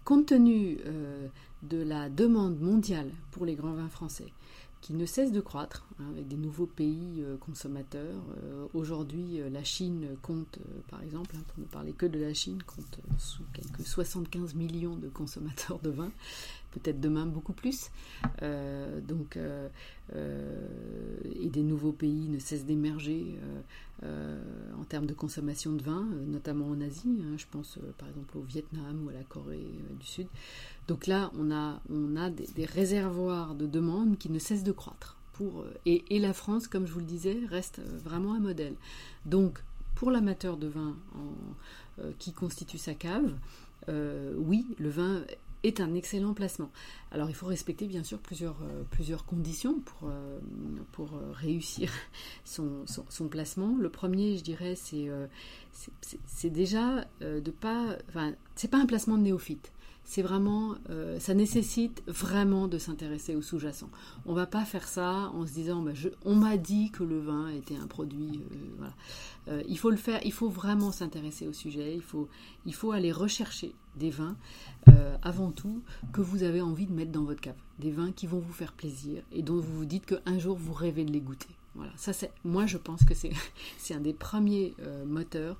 compte 0.05 0.27
tenu 0.27 0.79
de 1.63 1.83
la 1.83 2.09
demande 2.09 2.61
mondiale 2.61 3.11
pour 3.31 3.45
les 3.45 3.55
grands 3.55 3.75
vins 3.75 3.89
français, 3.89 4.33
qui 4.81 4.95
ne 4.95 5.07
cesse 5.07 5.33
de 5.33 5.41
croître, 5.41 5.87
hein, 5.99 6.05
avec 6.13 6.29
des 6.29 6.37
nouveaux 6.37 6.67
pays 6.67 7.21
euh, 7.21 7.37
consommateurs. 7.37 8.23
Euh, 8.45 8.67
aujourd'hui, 8.75 9.41
euh, 9.41 9.51
la 9.51 9.65
Chine 9.65 10.07
compte, 10.23 10.59
par 10.89 11.03
exemple, 11.03 11.35
hein, 11.37 11.43
pour 11.49 11.59
ne 11.59 11.65
parler 11.65 11.93
que 11.93 12.07
de 12.07 12.19
la 12.19 12.33
Chine, 12.33 12.63
compte 12.63 13.01
sous 13.19 13.43
quelques 13.53 13.87
75 13.87 14.55
millions 14.55 14.97
de 14.97 15.09
consommateurs 15.09 15.79
de 15.81 15.91
vin, 15.91 16.11
peut-être 16.73 17.01
demain 17.01 17.27
beaucoup 17.27 17.53
plus. 17.53 17.91
donc, 18.41 19.39
et 20.15 21.49
des 21.49 21.63
nouveaux 21.63 21.93
pays 21.93 22.29
ne 22.29 22.39
cessent 22.39 22.65
d'émerger 22.65 23.39
en 24.03 24.85
termes 24.85 25.07
de 25.07 25.15
consommation 25.15 25.73
de 25.73 25.83
vin, 25.83 26.07
notamment 26.27 26.69
en 26.69 26.81
Asie. 26.81 27.23
Hein, 27.25 27.37
je 27.37 27.47
pense 27.51 27.79
par 27.99 28.09
exemple 28.09 28.39
au 28.39 28.43
Vietnam 28.43 29.05
ou 29.05 29.09
à 29.09 29.13
la 29.13 29.25
Corée 29.25 29.71
du 29.99 30.07
Sud. 30.07 30.29
Donc 30.89 31.07
là, 31.07 31.31
on 31.39 31.51
a, 31.51 32.31
des, 32.31 32.65
réservoirs 32.65 33.55
de 33.55 33.67
demandes 33.67 34.17
qui 34.17 34.31
ne 34.31 34.39
cessent 34.39 34.65
de 34.65 34.73
croître. 34.73 35.19
Euh, 35.41 35.71
et, 35.87 36.19
la 36.19 36.33
France, 36.33 36.67
comme 36.67 36.87
je 36.87 36.93
vous 36.93 37.01
le 37.01 37.05
disais, 37.05 37.39
reste 37.49 37.79
euh, 37.79 37.99
vraiment 38.03 38.35
un 38.35 38.41
modèle. 38.41 38.75
Donc, 39.27 39.63
pour 39.95 40.11
l'amateur 40.11 40.57
de 40.57 40.67
vin 40.67 40.97
euh, 42.01 42.11
qui 42.19 42.33
constitue 42.33 42.79
sa 42.79 42.95
cave, 42.95 43.35
oui, 44.37 44.67
le 44.79 44.91
vin 44.91 45.25
est 45.63 45.81
un 45.81 45.95
excellent 45.95 46.35
placement. 46.35 46.71
Alors 47.11 47.31
il 47.31 47.35
faut 47.35 47.47
respecter 47.47 47.87
bien 47.87 48.05
sûr 48.05 48.19
plusieurs, 48.19 48.55
conditions 49.25 49.81
pour, 50.93 51.11
réussir 51.33 51.91
son, 52.45 53.29
placement. 53.31 53.79
Le 53.79 53.89
premier, 53.89 54.37
je 54.37 54.43
dirais, 54.43 54.75
c'est 54.77 55.09
c'est 56.27 56.51
déjà 56.51 57.07
de 57.23 57.51
pas... 57.51 57.97
Enfin, 58.11 58.35
c'est 58.57 58.71
pas 58.71 58.77
un 58.77 58.85
placement 58.85 59.17
de 59.17 59.23
néophyte 59.23 59.73
c'est 60.09 60.23
vraiment, 60.23 60.75
euh, 60.89 61.21
ça 61.21 61.35
nécessite 61.35 62.03
vraiment 62.07 62.67
de 62.67 62.79
s'intéresser 62.79 63.37
au 63.37 63.43
sous-jacent. 63.43 63.91
On 64.25 64.33
va 64.33 64.47
pas 64.47 64.65
faire 64.65 64.89
ça 64.89 65.31
en 65.35 65.47
se 65.47 65.53
disant, 65.53 65.83
bah, 65.83 65.93
on 66.25 66.35
m'a 66.35 66.57
dit 66.57 66.91
que 66.91 67.05
le 67.05 67.21
vin 67.21 67.51
était 67.51 67.77
un 67.77 67.87
produit. 67.87 68.41
Euh, 68.81 68.87
euh, 69.49 69.63
il 69.69 69.79
faut 69.79 69.91
le 69.91 69.99
faire, 69.99 70.19
il 70.25 70.33
faut 70.33 70.49
vraiment 70.49 70.93
s'intéresser 70.93 71.47
au 71.47 71.53
sujet. 71.53 71.95
Il 71.95 72.73
faut, 72.73 72.91
aller 72.91 73.13
rechercher 73.13 73.75
des 73.97 74.09
vins 74.09 74.37
avant 75.21 75.51
tout 75.51 75.83
que 76.13 76.23
vous 76.23 76.43
avez 76.43 76.63
envie 76.63 76.87
de 76.87 76.93
mettre 76.93 77.13
dans 77.13 77.25
votre 77.25 77.43
cave, 77.43 77.57
des 77.79 77.91
vins 77.91 78.13
qui 78.13 78.27
vont 78.27 78.39
vous 78.39 78.53
faire 78.53 78.73
plaisir 78.73 79.23
et 79.31 79.43
dont 79.43 79.57
vous 79.57 79.77
vous 79.77 79.85
dites 79.85 80.07
qu'un 80.07 80.39
jour 80.39 80.57
vous 80.57 80.73
rêvez 80.73 81.05
de 81.05 81.13
les 81.13 81.21
goûter. 81.21 81.49
Voilà, 81.75 81.93
ça 81.97 82.15
c'est, 82.15 82.31
moi 82.45 82.65
je 82.65 82.79
pense 82.79 83.05
que 83.05 83.15
c'est 83.15 83.33
un 83.95 84.01
des 84.01 84.15
premiers 84.15 84.75
moteurs 85.07 85.59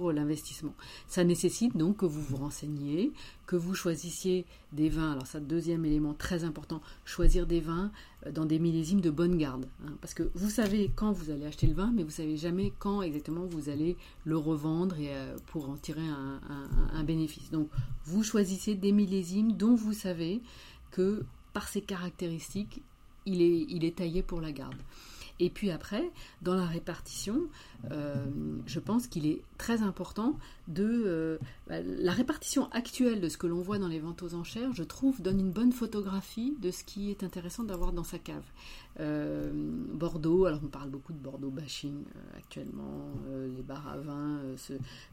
l'investissement. 0.00 0.74
Ça 1.06 1.24
nécessite 1.24 1.76
donc 1.76 1.98
que 1.98 2.06
vous 2.06 2.22
vous 2.22 2.36
renseigniez, 2.36 3.12
que 3.46 3.56
vous 3.56 3.74
choisissiez 3.74 4.46
des 4.72 4.88
vins. 4.88 5.12
Alors 5.12 5.26
ça, 5.26 5.40
deuxième 5.40 5.84
élément 5.84 6.14
très 6.14 6.44
important, 6.44 6.80
choisir 7.04 7.46
des 7.46 7.60
vins 7.60 7.90
euh, 8.26 8.32
dans 8.32 8.46
des 8.46 8.58
millésimes 8.58 9.00
de 9.00 9.10
bonne 9.10 9.36
garde. 9.36 9.66
Hein. 9.84 9.92
parce 10.00 10.14
que 10.14 10.30
vous 10.34 10.50
savez 10.50 10.90
quand 10.94 11.12
vous 11.12 11.30
allez 11.30 11.46
acheter 11.46 11.66
le 11.66 11.74
vin, 11.74 11.92
mais 11.94 12.02
vous 12.02 12.10
savez 12.10 12.36
jamais 12.36 12.72
quand 12.78 13.02
exactement 13.02 13.44
vous 13.44 13.68
allez 13.68 13.96
le 14.24 14.36
revendre 14.36 14.98
et, 14.98 15.14
euh, 15.14 15.36
pour 15.46 15.68
en 15.68 15.76
tirer 15.76 16.00
un, 16.00 17.04
bénéfice. 17.04 17.50
Donc 17.50 17.68
vous 18.04 18.22
choisissez 18.22 18.74
des 18.74 18.92
millésimes 18.92 19.52
dont 19.52 19.74
vous 19.74 19.92
savez 19.92 20.40
que 20.92 21.24
par 21.52 21.68
ses 21.68 21.82
caractéristiques, 21.82 22.82
il 23.26 23.84
est 23.84 23.96
taillé 23.96 24.22
pour 24.22 24.40
la 24.40 24.52
garde. 24.52 24.76
Et 25.40 25.50
puis 25.50 25.70
après, 25.70 26.10
dans 26.42 26.54
la 26.54 26.66
répartition, 26.66 27.48
euh, 27.90 28.24
je 28.66 28.80
pense 28.80 29.06
qu'il 29.06 29.26
est 29.26 29.42
très 29.58 29.82
important 29.82 30.38
de... 30.68 31.02
Euh, 31.06 31.38
bah, 31.66 31.80
la 31.82 32.12
répartition 32.12 32.70
actuelle 32.70 33.20
de 33.20 33.28
ce 33.28 33.36
que 33.36 33.46
l'on 33.46 33.60
voit 33.60 33.78
dans 33.78 33.88
les 33.88 33.98
ventes 33.98 34.22
aux 34.22 34.34
enchères, 34.34 34.72
je 34.72 34.82
trouve, 34.82 35.20
donne 35.20 35.40
une 35.40 35.50
bonne 35.50 35.72
photographie 35.72 36.54
de 36.60 36.70
ce 36.70 36.84
qui 36.84 37.10
est 37.10 37.24
intéressant 37.24 37.64
d'avoir 37.64 37.92
dans 37.92 38.04
sa 38.04 38.18
cave. 38.18 38.44
Euh, 39.00 39.50
Bordeaux, 39.54 40.44
alors 40.44 40.60
on 40.62 40.68
parle 40.68 40.90
beaucoup 40.90 41.12
de 41.12 41.18
Bordeaux 41.18 41.50
bashing 41.50 42.04
actuellement, 42.36 43.10
les 43.56 43.62
bars 43.62 43.88
à 43.88 43.96
vin 43.98 44.40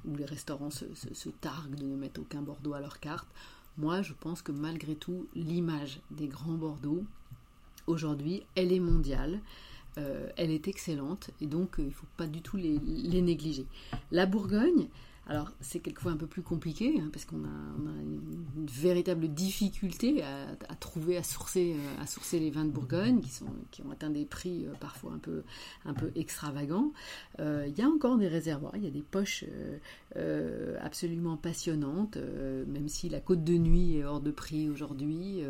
ou 0.05 0.15
les 0.15 0.25
restaurants 0.25 0.69
se, 0.69 0.85
se 0.93 1.29
targuent 1.29 1.75
de 1.75 1.85
ne 1.85 1.95
mettre 1.95 2.21
aucun 2.21 2.41
Bordeaux 2.41 2.73
à 2.73 2.79
leur 2.79 2.99
carte. 2.99 3.27
Moi, 3.77 4.01
je 4.01 4.13
pense 4.19 4.41
que 4.41 4.51
malgré 4.51 4.95
tout, 4.95 5.27
l'image 5.35 6.01
des 6.11 6.27
grands 6.27 6.57
Bordeaux, 6.57 7.03
aujourd'hui, 7.87 8.43
elle 8.55 8.73
est 8.73 8.79
mondiale. 8.79 9.39
Euh, 9.97 10.29
elle 10.37 10.51
est 10.51 10.67
excellente 10.67 11.31
et 11.41 11.47
donc 11.47 11.79
euh, 11.79 11.83
il 11.83 11.87
ne 11.87 11.93
faut 11.93 12.07
pas 12.15 12.27
du 12.27 12.41
tout 12.41 12.57
les, 12.57 12.77
négliger. 13.21 13.65
La 14.11 14.25
Bourgogne, 14.25 14.87
Alors, 15.27 15.51
c'est 15.61 15.79
quelquefois 15.79 16.11
un 16.11 16.17
peu 16.17 16.27
plus 16.27 16.41
compliqué, 16.41 16.99
hein, 16.99 17.09
parce 17.11 17.25
qu'on 17.25 17.43
a, 17.43 18.01
une, 18.01 18.65
véritable 18.67 19.27
difficulté 19.27 20.23
à, 20.23 20.75
trouver, 20.75 21.17
à 21.17 21.23
sourcer, 21.23 21.75
à 21.99 22.07
sourcer 22.07 22.39
les 22.39 22.49
vins 22.49 22.65
de 22.65 22.71
Bourgogne, 22.71 23.21
qui, 23.71 23.81
ont 23.81 23.91
atteint 23.91 24.09
des 24.09 24.25
prix 24.25 24.65
parfois 24.79 25.11
un 25.13 25.17
peu, 25.17 25.43
un 25.85 25.93
peu 25.93 26.11
extravagants. 26.15 26.93
Il 27.39 27.73
y 27.75 27.81
a 27.81 27.87
encore 27.87 28.17
des 28.17 28.27
réservoirs, 28.27 28.75
il 28.75 28.83
y 28.83 28.87
a 28.87 28.91
des 28.91 29.01
poches 29.01 29.43
absolument 30.81 31.35
passionnantes, 31.35 32.17
même 32.67 32.87
si 32.87 33.09
la 33.09 33.19
côte 33.19 33.43
de 33.43 33.53
nuit 33.53 33.97
est 33.97 34.03
hors 34.03 34.21
de 34.21 34.31
prix 34.31 34.69
aujourd'hui 34.69 35.41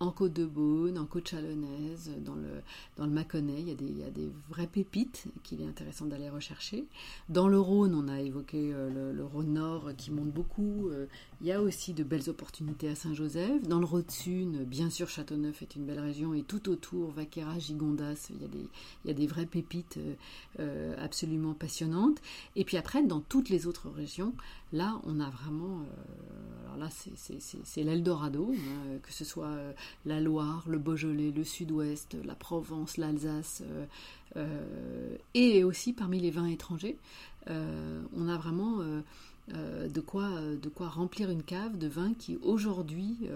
en 0.00 0.10
Côte 0.10 0.32
de 0.32 0.44
Beaune, 0.44 0.98
en 0.98 1.06
Côte 1.06 1.28
Chalonnaise, 1.28 2.10
dans 2.24 2.34
le, 2.34 2.48
dans 2.96 3.06
le 3.06 3.12
Mâconnais, 3.12 3.58
il 3.58 3.68
y, 3.68 3.72
a 3.72 3.74
des, 3.74 3.84
il 3.84 3.98
y 3.98 4.04
a 4.04 4.10
des 4.10 4.30
vraies 4.50 4.66
pépites 4.66 5.26
qu'il 5.42 5.60
est 5.60 5.66
intéressant 5.66 6.06
d'aller 6.06 6.28
rechercher. 6.28 6.84
Dans 7.28 7.48
le 7.48 7.58
Rhône, 7.58 7.94
on 7.94 8.08
a 8.08 8.20
évoqué 8.20 8.72
euh, 8.72 9.12
le, 9.12 9.24
Rhône 9.24 9.54
Nord 9.54 9.90
qui 9.96 10.10
monte 10.10 10.30
beaucoup. 10.30 10.88
Euh, 10.88 11.06
il 11.40 11.46
y 11.46 11.52
a 11.52 11.60
aussi 11.60 11.92
de 11.92 12.02
belles 12.04 12.28
opportunités 12.28 12.88
à 12.88 12.94
Saint-Joseph. 12.94 13.62
Dans 13.68 13.78
le 13.78 13.86
Rhône-Sud, 13.86 14.66
bien 14.66 14.90
sûr, 14.90 15.08
Châteauneuf 15.08 15.62
est 15.62 15.76
une 15.76 15.84
belle 15.84 16.00
région 16.00 16.34
et 16.34 16.42
tout 16.42 16.68
autour, 16.68 17.10
Vaquera, 17.10 17.58
Gigondas, 17.58 18.28
il 18.30 18.42
y 18.42 18.44
a 18.44 18.48
des, 18.48 18.68
il 19.04 19.08
y 19.08 19.10
a 19.10 19.14
des 19.14 19.26
vraies 19.26 19.46
pépites 19.46 19.98
euh, 20.60 20.94
absolument 20.98 21.54
passionnantes. 21.54 22.18
Et 22.56 22.64
puis 22.64 22.76
après, 22.76 23.02
dans 23.02 23.20
toutes 23.20 23.48
les 23.48 23.66
autres 23.66 23.88
régions, 23.90 24.32
là, 24.72 25.00
on 25.04 25.20
a 25.20 25.30
vraiment. 25.30 25.82
alors 26.64 26.76
là, 26.76 26.88
c'est 26.90 27.82
l'Eldorado, 27.82 28.52
hein, 28.52 28.98
que 29.02 29.12
ce 29.12 29.24
soit 29.24 29.56
la 30.06 30.20
Loire, 30.20 30.64
le 30.66 30.78
Beaujolais, 30.78 31.30
le 31.30 31.44
Sud-Ouest, 31.44 32.16
la 32.24 32.34
Provence, 32.34 32.96
l'Alsace, 32.96 33.62
euh, 33.64 33.86
euh, 34.36 35.16
et 35.34 35.64
aussi 35.64 35.92
parmi 35.92 36.20
les 36.20 36.30
vins 36.30 36.46
étrangers. 36.46 36.98
Euh, 37.50 38.02
on 38.16 38.28
a 38.28 38.36
vraiment 38.36 38.78
de, 39.48 40.00
quoi, 40.00 40.30
de 40.40 40.68
quoi 40.68 40.88
remplir 40.88 41.30
une 41.30 41.42
cave 41.42 41.78
de 41.78 41.86
vins 41.86 42.14
qui 42.14 42.38
aujourd'hui 42.42 43.28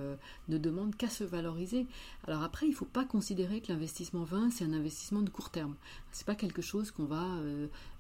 ne 0.49 0.59
demandent 0.59 0.97
qu'à 0.97 1.09
se 1.09 1.25
valoriser. 1.25 1.87
Alors 2.29 2.43
après, 2.43 2.67
il 2.67 2.71
ne 2.71 2.75
faut 2.75 2.85
pas 2.85 3.05
considérer 3.05 3.61
que 3.61 3.73
l'investissement 3.73 4.23
vin, 4.23 4.51
c'est 4.51 4.65
un 4.65 4.73
investissement 4.73 5.23
de 5.23 5.31
court 5.31 5.51
terme. 5.51 5.75
Ce 6.13 6.21
n'est 6.21 6.27
pas 6.27 6.35
quelque 6.35 6.63
chose 6.63 6.91
qu'on 6.91 7.07
va 7.07 7.25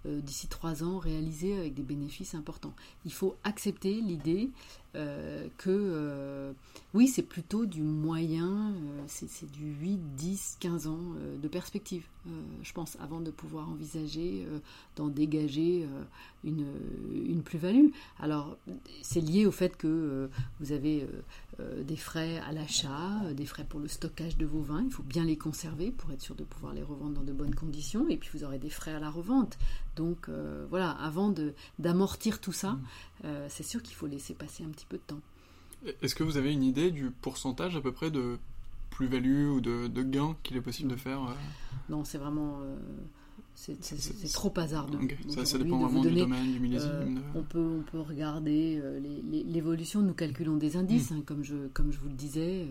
d'ici 0.04 0.48
trois 0.48 0.84
ans 0.84 0.98
réaliser 0.98 1.58
avec 1.58 1.74
des 1.74 1.82
bénéfices 1.82 2.34
importants. 2.34 2.74
Il 3.04 3.12
faut 3.12 3.36
accepter 3.42 4.00
l'idée 4.02 4.50
euh, 4.96 5.46
que 5.58 5.68
euh, 5.70 6.52
oui, 6.94 7.08
c'est 7.08 7.22
plutôt 7.22 7.66
du 7.66 7.82
moyen, 7.82 8.72
euh, 8.72 9.02
c'est 9.06 9.50
du 9.50 9.74
8, 9.80 9.98
10, 10.16 10.56
15 10.60 10.86
ans 10.86 10.98
de 11.42 11.48
perspective, 11.48 12.04
je 12.62 12.72
pense, 12.72 12.96
avant 13.00 13.20
de 13.20 13.30
pouvoir 13.30 13.68
envisager 13.68 14.46
d'en 14.96 15.08
dégager 15.08 15.86
une 16.44 17.42
plus-value. 17.44 17.88
Alors, 18.18 18.56
c'est 19.02 19.20
lié 19.20 19.46
au 19.46 19.50
fait 19.50 19.76
que 19.76 20.30
vous 20.60 20.72
avez 20.72 21.06
des 21.58 21.96
frais 21.96 22.38
à 22.40 22.52
l'achat, 22.52 23.32
des 23.34 23.46
frais 23.46 23.64
pour 23.64 23.80
le 23.80 23.88
stockage 23.88 24.36
de 24.36 24.46
vos 24.46 24.60
vins, 24.60 24.84
il 24.84 24.92
faut 24.92 25.02
bien 25.02 25.24
les 25.24 25.36
conserver 25.36 25.90
pour 25.90 26.12
être 26.12 26.22
sûr 26.22 26.34
de 26.34 26.44
pouvoir 26.44 26.72
les 26.72 26.82
revendre 26.82 27.14
dans 27.14 27.24
de 27.24 27.32
bonnes 27.32 27.54
conditions, 27.54 28.08
et 28.08 28.16
puis 28.16 28.30
vous 28.32 28.44
aurez 28.44 28.58
des 28.58 28.70
frais 28.70 28.92
à 28.92 29.00
la 29.00 29.10
revente. 29.10 29.58
Donc 29.96 30.28
voilà, 30.70 30.90
avant 30.90 31.34
d'amortir 31.78 32.40
tout 32.40 32.52
ça, 32.52 32.72
mmh. 32.72 33.28
c'est 33.48 33.64
sûr 33.64 33.82
qu'il 33.82 33.96
faut 33.96 34.06
laisser 34.06 34.34
passer 34.34 34.62
un 34.62 34.68
petit 34.68 34.86
peu 34.86 34.98
de 34.98 35.02
temps. 35.02 35.20
Est-ce 36.02 36.14
que 36.14 36.24
vous 36.24 36.36
avez 36.36 36.52
une 36.52 36.64
idée 36.64 36.90
du 36.90 37.10
pourcentage 37.10 37.76
à 37.76 37.80
peu 37.80 37.92
près 37.92 38.10
de 38.10 38.38
plus-value 38.90 39.48
ou 39.48 39.60
de, 39.60 39.86
de 39.86 40.02
gain 40.02 40.36
qu'il 40.42 40.56
est 40.56 40.60
possible 40.60 40.90
de 40.90 40.96
faire 40.96 41.22
euh 41.22 41.34
Non, 41.88 42.04
c'est 42.04 42.18
vraiment. 42.18 42.60
Euh, 42.62 42.76
c'est 43.58 44.32
trop 44.32 44.52
hasardeux. 44.56 44.98
Ça, 45.28 45.44
ça, 45.44 45.58
dépend 45.58 45.78
vraiment 45.78 46.02
du 46.02 46.12
domaine, 46.12 46.52
du 46.52 46.60
millésime. 46.60 46.90
Euh, 46.92 47.38
on, 47.38 47.42
peut, 47.42 47.80
on 47.80 47.82
peut 47.82 48.00
regarder 48.00 48.80
l'évolution. 49.46 50.00
Nous 50.00 50.14
calculons 50.14 50.56
des 50.56 50.76
indices, 50.76 51.10
hmm. 51.10 51.14
hein, 51.14 51.22
comme, 51.26 51.42
je, 51.44 51.66
comme 51.72 51.90
je 51.92 51.98
vous 51.98 52.08
le 52.08 52.14
disais. 52.14 52.66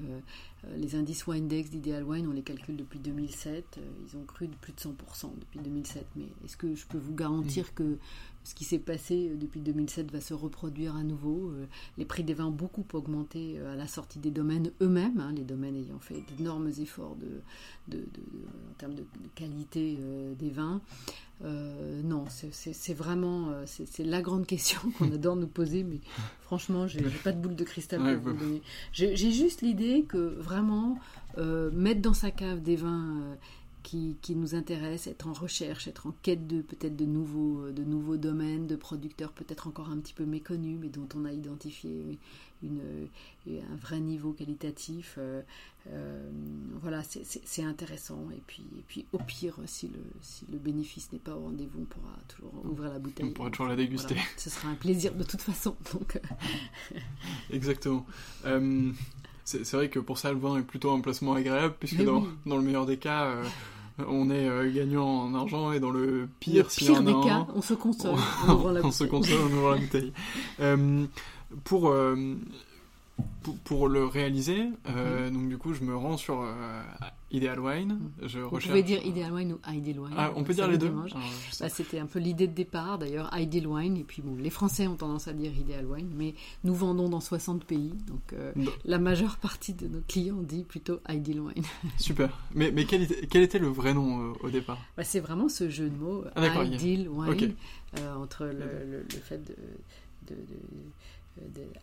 Les 0.76 0.96
indices 0.96 1.26
Windex 1.28 1.70
d'Ideal 1.70 2.04
Wine, 2.04 2.28
on 2.28 2.32
les 2.32 2.41
calcule 2.41 2.76
depuis 2.76 3.00
2007. 3.00 3.80
ils 4.06 4.17
ont 4.17 4.24
cru 4.24 4.48
de 4.48 4.56
plus 4.56 4.74
de 4.74 4.80
100% 4.80 5.39
depuis 5.39 5.60
2007. 5.60 6.06
Mais 6.15 6.26
est-ce 6.43 6.58
que 6.58 6.76
je 6.76 6.86
peux 6.88 6.98
vous 6.98 7.13
garantir 7.13 7.74
que 7.74 7.98
ce 8.48 8.56
qui 8.56 8.63
s'est 8.63 8.80
passé 8.80 9.30
euh, 9.30 9.36
depuis 9.36 9.60
2007 9.60 10.10
va 10.10 10.22
se 10.22 10.34
reproduire 10.34 10.96
à 10.96 11.04
nouveau. 11.04 11.52
Euh, 11.52 11.65
les 11.98 12.06
prix 12.06 12.24
des 12.24 12.34
vins 12.34 12.46
ont 12.46 12.52
beaucoup 12.52 12.86
augmenté 12.93 13.56
euh, 13.58 13.74
à 13.74 13.76
la 13.76 13.88
sortie 13.88 14.20
des 14.20 14.32
domaines 14.32 14.72
eux-mêmes, 14.82 15.20
hein, 15.20 15.34
les 15.36 15.43
domaines 15.43 15.76
ayant 15.76 16.00
fait 16.00 16.24
d'énormes 16.30 16.70
efforts 16.80 17.17
de, 17.17 17.98
en 17.98 18.74
termes 18.78 18.96
de, 18.96 19.04
qualité 19.36 19.98
des 20.39 20.50
vins. 20.50 20.82
Non, 21.43 22.26
c'est 22.30 22.93
vraiment 22.93 23.52
c'est 23.65 24.04
la 24.04 24.21
grande 24.21 24.47
question 24.47 24.80
qu'on 24.97 25.12
adore 25.12 25.36
nous 25.36 25.47
poser, 25.47 25.84
mais 25.84 26.00
franchement, 26.41 26.88
j'ai 26.88 27.02
pas 27.23 27.32
de 27.32 27.39
boule 27.39 27.56
de 27.56 27.63
cristal 27.63 28.19
pour 28.21 28.34
vous 28.34 28.39
donner. 28.39 28.62
J'ai 28.91 29.15
juste 29.15 29.62
l'idée 29.62 30.06
que 30.08 30.17
vraiment 30.17 31.00
mettre 31.38 32.02
dans 32.02 32.13
sa 32.13 32.32
cave 32.32 32.62
des 32.62 32.76
vins 32.76 33.38
qui, 34.21 34.36
nous 34.36 34.54
intéresse, 34.54 35.08
être 35.08 35.28
en 35.28 35.34
recherche, 35.34 35.88
être 35.88 36.08
en 36.08 36.13
quête 36.21 36.45
de 36.45 36.62
peut-être 36.62 36.97
de 36.97 37.06
nouveaux, 37.06 37.71
de 37.71 37.84
nouveaux 37.84 38.17
domaines, 38.17 38.67
de 38.67 38.76
producteurs 38.76 39.32
peut-être 39.32 39.67
encore 39.67 39.89
un 39.89 39.97
petit 39.97 40.13
peu 40.13 40.26
méconnus, 40.26 40.78
mais 40.82 40.89
dont 40.89 41.08
on 41.15 41.23
a 41.23 41.32
identifié 41.32 42.19
une, 42.63 42.82
un 43.48 43.76
vrai 43.76 44.00
niveau 44.00 44.34
qualitatif. 44.34 45.15
Euh, 45.17 45.41
euh, 45.91 46.30
voilà, 46.82 47.02
c'est 47.04 47.63
intéressant. 47.63 48.28
Et 48.36 48.41
puis, 48.46 48.63
et 48.78 48.84
puis, 48.88 49.06
au 49.13 49.20
pire, 49.20 49.56
si 49.65 49.88
le, 49.88 50.00
si 50.22 50.46
le 50.52 50.58
bénéfice 50.58 51.12
n'est 51.12 51.20
pas 51.20 51.36
au 51.36 51.41
rendez-vous, 51.41 51.82
on 51.82 51.86
pourra 51.86 52.13
toujours 52.28 52.65
ouvrir 52.65 52.91
la 52.91 53.00
bouteille. 53.00 53.26
On 53.26 53.34
pourra 53.34 53.50
toujours 53.50 53.67
la 53.67 53.76
déguster. 53.76 54.15
ce 54.38 54.50
sera 54.50 54.70
un 54.70 54.76
plaisir 54.76 55.13
de 55.13 55.24
toute 55.24 55.41
façon. 55.41 55.76
Donc... 55.93 56.17
Euh. 56.17 57.00
Exactement. 57.52 58.06
c'est 59.43 59.72
vrai 59.74 59.89
que 59.89 60.00
pour 60.00 60.17
ça, 60.17 60.32
le 60.32 60.39
vin 60.39 60.58
est 60.58 60.63
plutôt 60.63 60.91
un 60.91 61.02
placement 61.02 61.34
agréable, 61.34 61.76
puisque 61.80 62.04
dans, 62.04 62.28
dans, 62.46 62.58
le 62.58 62.63
meilleur 62.63 62.86
des 62.86 62.98
cas, 62.98 63.41
on 64.06 64.30
est 64.30 64.48
euh, 64.48 64.72
gagnant 64.72 65.08
en 65.08 65.34
argent 65.34 65.72
et 65.72 65.80
dans 65.80 65.89
le 65.89 66.30
pire, 66.39 66.65
le 66.65 66.70
pire 66.70 67.02
des 67.02 67.28
cas, 67.28 67.48
on 67.56 67.62
se 67.62 67.74
console 67.74 68.15
on, 68.48 68.91
se 68.91 69.06
console 69.06 69.41
en 69.41 69.58
ouvrant 69.58 69.72
la 69.72 69.78
bouteille. 69.78 70.13
Euh, 71.52 71.56
pour, 71.64 71.90
euh, 71.90 72.36
pour, 73.64 73.88
le 73.88 74.06
réaliser, 74.06 74.66
mhm. 74.88 75.32
donc 75.32 75.50
du 75.50 75.58
coup, 75.58 75.74
je 75.74 75.84
me 75.84 75.96
rends 75.96 76.18
sur 76.18 76.44
Ideal 77.32 77.60
Wine. 77.60 77.94
Mm. 77.94 78.28
Je 78.28 78.40
Vous 78.40 78.58
pouvez 78.58 78.84
dire 78.84 79.06
Ideal 79.06 79.34
Wine 79.34 79.54
ou 79.54 79.72
Ideal 79.72 80.00
Wine. 80.00 80.14
Ah, 80.18 80.32
on 80.36 80.44
peut 80.44 80.54
dire 80.54 80.68
les 80.68 80.78
deux. 80.78 80.92
Ah, 81.14 81.20
bah, 81.60 81.70
C'était 81.70 82.00
un 82.00 82.06
peu 82.06 82.20
l'idée 82.20 82.48
de 82.48 82.54
départ, 82.54 82.98
d'ailleurs, 82.98 83.30
Ideal 83.38 83.68
Wine. 83.68 83.98
Et 83.98 84.04
puis, 84.04 84.22
bon, 84.22 84.36
les 84.38 84.50
Français 84.50 84.88
ont 84.88 84.96
tendance 84.96 85.28
à 85.28 85.34
dire 85.34 85.52
Ideal 85.52 85.86
Wine, 85.86 86.10
mais 86.16 86.36
nous 86.64 86.74
vendons 86.74 87.10
dans 87.10 87.20
60 87.20 87.66
pays. 87.66 87.94
Donc, 88.08 88.34
euh, 88.34 88.54
la 88.86 88.98
majeure 88.98 89.38
partie 89.38 89.74
de 89.74 89.88
nos 89.88 90.02
clients 90.08 90.42
dit 90.42 90.64
plutôt 90.64 91.00
Ideal 91.10 91.42
Wine. 91.42 91.64
Super. 91.98 92.30
Mais, 92.56 92.72
mais 92.72 92.86
quel, 92.86 93.04
était, 93.04 93.28
quel 93.28 93.44
était 93.44 93.60
le 93.60 93.68
vrai 93.68 93.94
nom 93.94 94.32
euh, 94.32 94.34
au 94.42 94.50
départ? 94.50 94.80
Bah, 94.96 95.04
C'est 95.04 95.20
vraiment 95.20 95.50
ce 95.50 95.70
jeu 95.70 95.90
de 95.90 95.98
mots, 95.98 96.24
ah, 96.36 96.64
Ideal 96.64 97.10
Wine, 97.10 97.56
euh, 98.00 98.16
entre 98.16 98.46
le, 98.46 99.02
le, 99.02 99.20
fait 99.22 99.44
de, 99.44 99.56
de 100.28 100.36
de 100.36 100.56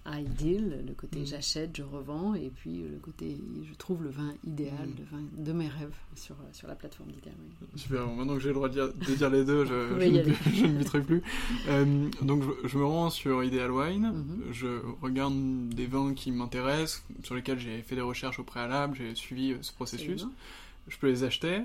ideal, 0.06 0.84
le 0.86 0.92
côté 0.94 1.20
mm. 1.20 1.26
j'achète, 1.26 1.76
je 1.76 1.82
revends, 1.82 2.34
et 2.34 2.50
puis 2.54 2.82
le 2.82 2.98
côté 2.98 3.36
je 3.68 3.74
trouve 3.74 4.02
le 4.02 4.10
vin 4.10 4.34
idéal, 4.46 4.88
mm. 4.88 4.94
le 4.98 5.04
vin 5.04 5.24
de 5.36 5.52
mes 5.52 5.68
rêves 5.68 5.94
sur, 6.14 6.36
sur 6.52 6.68
la 6.68 6.74
plateforme 6.74 7.10
d'Ideal. 7.10 7.32
Super, 7.76 8.06
maintenant 8.06 8.34
que 8.34 8.40
j'ai 8.40 8.48
le 8.48 8.54
droit 8.54 8.68
de 8.68 8.74
dire, 8.74 8.88
de 8.92 9.14
dire 9.14 9.30
les 9.30 9.44
deux, 9.44 9.64
je, 9.64 9.98
je, 10.54 10.66
ne 10.66 10.78
buterai 10.78 11.02
plus. 11.02 11.22
Euh, 11.68 12.08
donc 12.22 12.42
je, 12.64 12.78
me 12.78 12.84
rends 12.84 13.10
sur 13.10 13.42
Ideal 13.42 13.70
Wine, 13.70 14.12
mm-hmm. 14.12 14.52
je 14.52 14.66
regarde 15.02 15.68
des 15.70 15.86
vins 15.86 16.14
qui 16.14 16.30
m'intéressent, 16.30 17.04
sur 17.22 17.34
lesquels 17.34 17.58
j'ai 17.58 17.82
fait 17.82 17.94
des 17.94 18.00
recherches 18.00 18.38
au 18.38 18.44
préalable, 18.44 18.96
j'ai 18.96 19.14
suivi 19.14 19.52
euh, 19.52 19.58
ce 19.62 19.72
processus. 19.72 20.26
Je 20.86 20.98
peux 20.98 21.08
les 21.08 21.24
acheter, 21.24 21.62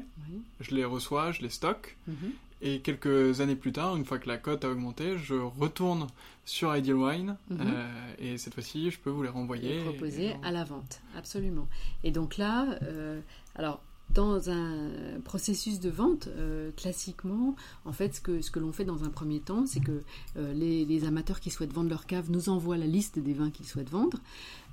je 0.61 0.73
les 0.73 0.85
reçois, 0.85 1.33
je 1.33 1.41
les 1.41 1.49
stocke, 1.49 1.97
mm-hmm. 2.09 2.31
Et 2.61 2.81
quelques 2.81 3.39
années 3.39 3.55
plus 3.55 3.71
tard, 3.71 3.95
une 3.95 4.03
fois 4.03 4.19
que 4.19 4.27
la 4.27 4.37
cote 4.37 4.65
a 4.65 4.69
augmenté, 4.69 5.17
je 5.17 5.33
retourne 5.33 6.07
sur 6.43 6.75
Ideal 6.75 6.97
Wine 6.97 7.37
mhm. 7.49 7.59
euh, 7.61 8.13
et 8.19 8.37
cette 8.37 8.53
fois-ci, 8.53 8.91
je 8.91 8.99
peux 8.99 9.09
vous 9.09 9.23
les 9.23 9.29
renvoyer. 9.29 9.77
Les 9.77 9.83
proposer 9.83 10.35
à 10.43 10.51
la 10.51 10.65
vente, 10.65 11.01
absolument. 11.15 11.67
Et 12.03 12.11
donc 12.11 12.37
là, 12.37 12.77
euh, 12.83 13.21
alors 13.55 13.81
dans 14.13 14.49
un 14.49 14.89
processus 15.23 15.79
de 15.79 15.89
vente, 15.89 16.29
euh, 16.35 16.71
classiquement, 16.75 17.55
en 17.85 17.93
fait, 17.93 18.15
ce 18.15 18.21
que, 18.21 18.41
ce 18.41 18.49
que 18.49 18.59
l'on 18.59 18.71
fait 18.71 18.85
dans 18.85 19.03
un 19.03 19.09
premier 19.09 19.39
temps, 19.39 19.65
c'est 19.67 19.79
que 19.79 20.01
euh, 20.37 20.53
les, 20.53 21.05
amateurs 21.05 21.39
qui 21.39 21.49
souhaitent 21.49 21.73
vendre 21.73 21.89
leur 21.89 22.05
cave 22.05 22.29
nous 22.29 22.49
envoient 22.49 22.77
la 22.77 22.87
liste 22.87 23.19
des 23.19 23.33
vins 23.33 23.51
qu'ils 23.51 23.67
souhaitent 23.67 23.89
vendre, 23.89 24.19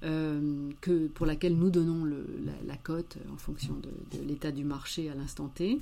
euh, 0.03 0.71
que, 0.81 1.07
pour 1.09 1.27
laquelle 1.27 1.57
nous 1.57 1.71
donnons 1.71 2.05
la, 2.67 2.77
cote 2.77 3.19
en 3.33 3.37
fonction 3.37 3.75
de, 3.75 4.23
l'état 4.23 4.53
du 4.53 4.65
marché 4.65 5.11
à 5.11 5.15
l'instant 5.15 5.49
T. 5.49 5.81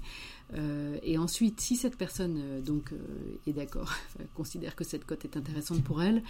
et 1.03 1.19
ensuite, 1.19 1.61
si 1.61 1.77
cette 1.77 1.97
personne 1.97 2.63
donc 2.65 2.93
est 3.47 3.53
d'accord, 3.53 3.93
considère 4.35 4.77
que 4.77 4.85
cette 4.85 5.05
cote 5.05 5.25
est 5.25 5.37
intéressante 5.37 5.83
pour 5.83 6.03
elle, 6.03 6.23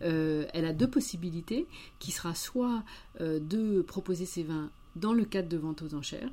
elle 0.00 0.64
a 0.64 0.72
deux 0.72 0.88
possibilités, 0.88 1.66
qui 1.98 2.10
sera 2.12 2.34
soit 2.34 2.84
de 3.20 3.82
proposer 3.82 4.26
ses 4.26 4.42
vins 4.42 4.70
dans 4.96 5.12
le 5.12 5.24
cadre 5.24 5.48
de 5.48 5.56
vente 5.56 5.82
aux 5.82 5.94
enchères, 5.94 6.30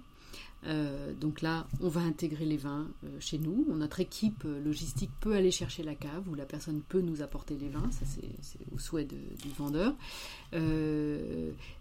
Euh, 0.67 1.13
donc 1.13 1.41
là, 1.41 1.67
on 1.81 1.87
va 1.87 2.01
intégrer 2.01 2.45
les 2.45 2.57
vins 2.57 2.87
euh, 3.05 3.07
chez 3.19 3.37
nous. 3.37 3.65
Notre 3.73 4.01
équipe 4.01 4.43
euh, 4.45 4.61
logistique 4.61 5.11
peut 5.21 5.33
aller 5.33 5.51
chercher 5.51 5.83
la 5.83 5.95
cave 5.95 6.27
ou 6.29 6.35
la 6.35 6.45
personne 6.45 6.81
peut 6.81 7.01
nous 7.01 7.21
apporter 7.21 7.55
les 7.57 7.69
vins. 7.69 7.89
Ça, 7.91 8.05
c'est 8.05 8.59
au 8.73 8.79
souhait 8.79 9.05
du 9.05 9.17
vendeur. 9.57 9.93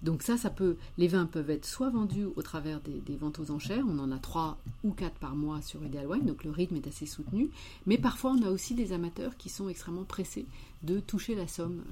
donc 0.02 0.22
ça, 0.22 0.36
peut. 0.50 0.76
Les 0.96 1.08
vins 1.08 1.26
peuvent 1.26 1.50
être 1.50 1.66
soit 1.66 1.90
vendus 1.90 2.26
au 2.36 2.42
travers 2.42 2.80
des, 2.80 3.16
ventes 3.16 3.40
aux 3.40 3.50
enchères. 3.50 3.84
On 3.88 3.98
en 3.98 4.12
a 4.12 4.18
trois 4.18 4.58
ou 4.84 4.92
quatre 4.92 5.16
par 5.16 5.34
mois 5.34 5.60
sur 5.60 5.84
Ideal 5.84 6.06
Wine, 6.06 6.26
donc 6.26 6.44
le 6.44 6.50
rythme 6.50 6.76
est 6.76 6.86
assez 6.86 7.06
soutenu. 7.06 7.50
Mais 7.86 7.98
parfois, 7.98 8.32
on 8.32 8.42
a 8.42 8.50
aussi 8.50 8.74
des 8.74 8.92
amateurs 8.92 9.36
qui 9.36 9.48
sont 9.48 9.68
extrêmement 9.68 10.04
pressés 10.04 10.46
de 10.82 11.00
toucher 11.00 11.34
la 11.34 11.48
somme 11.48 11.82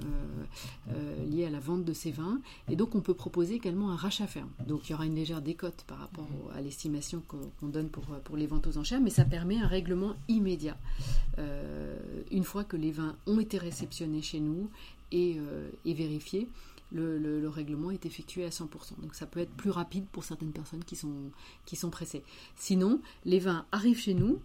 liée 1.29 1.45
à 1.45 1.49
la 1.49 1.59
vente 1.59 1.83
de 1.83 1.93
ces 1.93 2.11
vins. 2.11 2.39
Et 2.69 2.75
donc, 2.75 2.95
on 2.95 3.01
peut 3.01 3.13
proposer 3.13 3.55
également 3.55 3.91
un 3.91 3.95
rachat 3.95 4.27
ferme. 4.27 4.49
Donc, 4.65 4.87
il 4.87 4.91
y 4.91 4.95
aura 4.95 5.05
une 5.05 5.15
légère 5.15 5.41
décote 5.41 5.83
par 5.87 5.99
rapport 5.99 6.27
à 6.55 6.61
les 6.61 6.71
estimation 6.77 7.23
qu'on 7.27 7.67
donne 7.67 7.89
pour, 7.89 8.05
pour 8.23 8.37
les 8.37 8.45
ventes 8.45 8.67
aux 8.67 8.77
enchères, 8.77 9.01
mais 9.01 9.09
ça 9.09 9.25
permet 9.25 9.57
un 9.57 9.65
règlement 9.65 10.15
immédiat. 10.27 10.77
Euh, 11.39 11.97
une 12.31 12.43
fois 12.43 12.63
que 12.63 12.77
les 12.77 12.91
vins 12.91 13.15
ont 13.25 13.39
été 13.39 13.57
réceptionnés 13.57 14.21
chez 14.21 14.39
nous 14.39 14.69
et, 15.11 15.37
euh, 15.39 15.71
vérifiés, 15.85 16.47
le, 16.91 17.17
le, 17.17 17.49
règlement 17.49 17.89
est 17.89 18.05
effectué 18.05 18.45
à 18.45 18.49
100%. 18.49 18.67
Donc 19.01 19.15
ça 19.15 19.25
peut 19.25 19.39
être 19.39 19.51
plus 19.51 19.71
rapide 19.71 20.05
pour 20.11 20.23
certaines 20.23 20.51
personnes 20.51 20.83
qui 20.83 20.95
sont, 20.95 21.31
qui 21.65 21.75
sont 21.75 21.89
pressées. 21.89 22.23
Sinon, 22.55 23.01
les 23.25 23.39
vins 23.39 23.65
arrivent 23.71 23.99
chez 23.99 24.13
nous, 24.13 24.39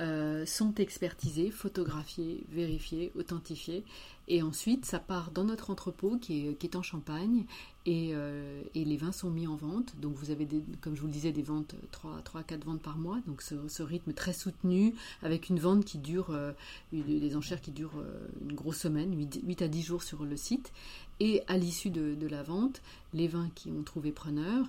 euh, 0.00 0.46
sont 0.46 0.74
expertisés, 0.76 1.50
photographiés, 1.50 2.44
vérifiés, 2.50 3.12
authentifiés. 3.14 3.84
Et 4.26 4.40
ensuite, 4.40 4.86
ça 4.86 4.98
part 4.98 5.32
dans 5.32 5.44
notre 5.44 5.68
entrepôt 5.68 6.16
qui 6.16 6.46
est, 6.46 6.76
en 6.76 6.82
Champagne 6.82 7.44
et, 7.84 8.12
euh, 8.14 8.62
et, 8.74 8.86
les 8.86 8.96
vins 8.96 9.12
sont 9.12 9.28
mis 9.28 9.46
en 9.46 9.56
vente. 9.56 9.94
Donc 10.00 10.14
vous 10.14 10.30
avez, 10.30 10.48
comme 10.80 10.96
je 10.96 11.00
vous 11.02 11.08
le 11.08 11.12
disais, 11.12 11.30
des 11.32 11.42
ventes, 11.42 11.74
3, 11.90 12.22
3 12.24 12.42
4 12.42 12.64
ventes 12.64 12.80
par 12.80 12.96
mois. 12.96 13.18
Donc 13.26 13.42
ce, 13.42 13.82
rythme 13.82 14.14
très 14.14 14.32
soutenu 14.32 14.94
avec 15.22 15.50
une 15.50 15.58
vente 15.58 15.84
qui 15.84 15.98
dure, 15.98 16.30
euh, 16.30 16.52
des 16.92 17.36
enchères 17.36 17.60
qui 17.60 17.72
durent 17.72 18.02
une 18.40 18.54
grosse 18.54 18.78
semaine, 18.78 19.14
8, 19.14 19.60
à 19.60 19.68
10 19.68 19.82
jours 19.82 20.02
sur 20.02 20.24
le 20.24 20.38
site. 20.38 20.72
Et 21.20 21.42
à 21.48 21.58
l'issue 21.58 21.90
de, 21.90 22.26
la 22.26 22.42
vente, 22.42 22.80
les 23.12 23.28
vins 23.28 23.50
qui 23.54 23.70
ont 23.70 23.82
trouvé 23.82 24.10
preneur 24.10 24.64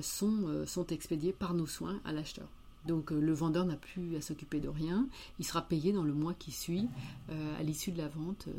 sont 0.00 0.86
expédiés 0.88 1.34
par 1.34 1.52
nos 1.52 1.66
soins 1.66 2.00
à 2.06 2.12
l'acheteur. 2.12 2.48
Donc 2.86 3.12
euh, 3.12 3.20
le 3.20 3.32
vendeur 3.32 3.64
n'a 3.64 3.76
plus 3.76 4.16
à 4.16 4.20
s'occuper 4.20 4.60
de 4.60 4.68
rien. 4.68 5.08
Il 5.38 5.44
sera 5.44 5.62
payé 5.62 5.92
dans 5.92 6.02
le 6.02 6.12
mois 6.12 6.34
qui 6.34 6.52
suit, 6.52 6.88
euh, 7.30 7.58
à 7.58 7.62
l'issue 7.62 7.92
de 7.92 7.98
la 7.98 8.08
vente 8.08 8.46
euh, 8.48 8.52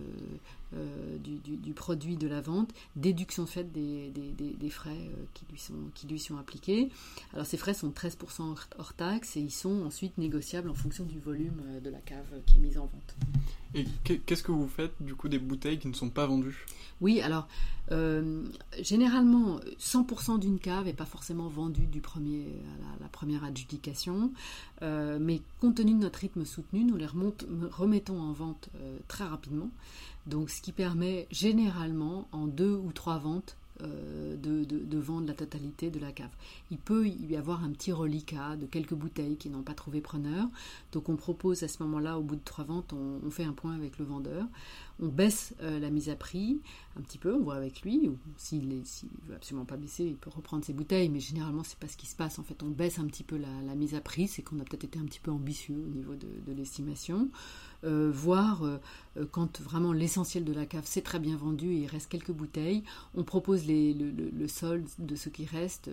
du, 0.74 1.74
produit 1.74 2.18
de 2.18 2.28
la 2.28 2.42
vente, 2.42 2.74
déduction 2.96 3.46
faite 3.46 3.72
des, 3.72 4.12
des, 4.12 4.70
frais 4.70 5.10
qui, 5.34 5.46
lui 5.52 5.60
sont, 5.60 5.74
qui 5.94 6.08
lui 6.08 6.20
sont 6.20 6.38
appliqués. 6.38 6.90
Alors 7.34 7.46
ces 7.46 7.58
frais 7.58 7.74
sont 7.74 7.90
13% 7.90 8.56
hors 8.78 8.94
taxe 8.94 9.38
et 9.38 9.42
ils 9.42 9.52
sont 9.52 9.84
ensuite 9.86 10.18
négociables 10.18 10.70
en 10.70 10.74
fonction 10.74 11.06
du 11.06 11.20
volume 11.20 11.62
de 11.84 11.90
la 11.90 12.00
cave 12.00 12.26
qui 12.46 12.58
est 12.58 12.60
mise 12.60 12.78
en 12.78 12.88
vente. 12.88 13.16
Et 13.76 13.86
qu'est-ce 14.04 14.44
que 14.44 14.54
vous 14.54 14.70
faites 14.70 14.94
du 15.02 15.16
coup 15.16 15.28
des 15.28 15.38
bouteilles 15.38 15.78
qui 15.80 15.90
ne 15.90 15.94
sont 15.94 16.10
pas 16.10 16.26
vendues? 16.26 16.66
Oui, 17.02 17.20
alors 17.20 17.46
euh, 17.92 18.46
généralement 18.82 19.60
100% 19.80 20.40
d'une 20.40 20.60
cave 20.60 20.86
n'est 20.86 20.94
pas 20.94 21.06
forcément 21.06 21.50
vendue 21.50 21.86
du 21.86 22.00
premier 22.00 22.46
à 22.98 23.04
la, 23.04 23.10
première 23.10 23.44
adjudication, 23.44 24.32
euh, 24.82 25.18
mais 25.20 25.42
compte 25.60 25.76
tenu 25.76 25.94
de 25.94 26.00
notre 26.00 26.20
rythme 26.20 26.46
soutenu, 26.46 26.86
nous 26.86 26.96
les 26.96 27.06
remettons 27.06 28.20
en 28.20 28.32
vente 28.32 28.70
euh, 28.78 28.98
très 29.10 29.26
rapidement. 29.26 29.70
Donc 30.28 30.50
ce 30.50 30.62
qui 30.62 30.72
permet 30.72 31.28
généralement 31.32 32.28
en 32.32 32.48
deux 32.48 32.76
ou 32.76 32.92
trois 32.92 33.20
ventes 33.20 33.58
euh, 33.82 34.38
de, 34.38 34.98
vendre 34.98 35.28
la 35.28 35.34
totalité 35.34 35.92
de 35.92 36.00
la 36.00 36.14
cave. 36.14 36.32
Il 36.72 36.78
peut 36.78 37.08
y 37.08 37.36
avoir 37.36 37.64
un 37.64 37.72
petit 37.72 37.92
reliquat 37.92 38.56
de 38.56 38.66
quelques 38.66 38.94
bouteilles 38.94 39.36
qui 39.36 39.50
n'ont 39.50 39.62
pas 39.62 39.74
trouvé 39.74 40.00
preneur. 40.00 40.48
Donc 40.94 41.10
on 41.10 41.18
propose 41.18 41.62
à 41.64 41.68
ce 41.68 41.84
moment-là, 41.84 42.18
au 42.18 42.24
bout 42.24 42.38
de 42.38 42.44
trois 42.44 42.64
ventes, 42.64 42.94
on, 42.94 43.30
fait 43.30 43.44
un 43.44 43.52
point 43.52 43.76
avec 43.76 44.00
le 44.00 44.06
vendeur. 44.06 44.46
On 45.02 45.10
baisse 45.10 45.54
euh, 45.62 45.80
la 45.80 45.90
mise 45.90 46.10
à 46.10 46.16
prix 46.16 46.62
un 46.98 47.02
petit 47.02 47.18
peu, 47.18 47.36
on 47.36 47.44
voit 47.44 47.56
avec 47.56 47.82
lui. 47.82 48.10
S'il 48.38 48.70
ne 48.70 48.82
veut 49.28 49.36
absolument 49.36 49.66
pas 49.66 49.76
baisser, 49.76 50.06
il 50.06 50.16
peut 50.16 50.30
reprendre 50.30 50.64
ses 50.64 50.74
bouteilles, 50.74 51.10
mais 51.10 51.20
généralement 51.20 51.64
c'est 51.64 51.78
pas 51.78 51.90
ce 51.90 51.98
qui 51.98 52.08
se 52.08 52.16
passe. 52.16 52.40
En 52.40 52.44
fait, 52.44 52.64
on 52.64 52.70
baisse 52.70 52.98
un 52.98 53.06
petit 53.06 53.24
peu 53.24 53.38
la, 53.38 53.76
mise 53.76 53.94
à 53.94 54.02
prix, 54.02 54.30
c'est 54.30 54.42
qu'on 54.42 54.60
a 54.60 54.64
peut-être 54.64 54.86
été 54.86 54.98
un 54.98 55.06
petit 55.06 55.20
peu 55.20 55.32
ambitieux 55.32 55.84
au 55.86 55.90
niveau 55.90 56.16
de 56.16 56.52
l'estimation. 56.54 57.30
Euh, 57.86 58.10
voir 58.12 58.64
euh, 58.64 58.80
euh, 59.18 59.26
quand 59.32 59.62
vraiment 59.62 59.94
l'essentiel 59.94 60.44
de 60.44 60.54
la 60.54 60.66
cave 60.66 60.86
c'est 60.86 61.04
très 61.04 61.20
bien 61.20 61.36
vendu 61.36 61.72
et 61.72 61.82
il 61.82 61.88
reste 61.88 62.10
quelques 62.10 62.32
bouteilles, 62.32 62.84
on 63.14 63.24
propose 63.24 63.68
le, 63.68 64.48
solde 64.48 64.88
de 64.98 65.16
ce 65.16 65.30
qui 65.30 65.46
reste 65.46 65.90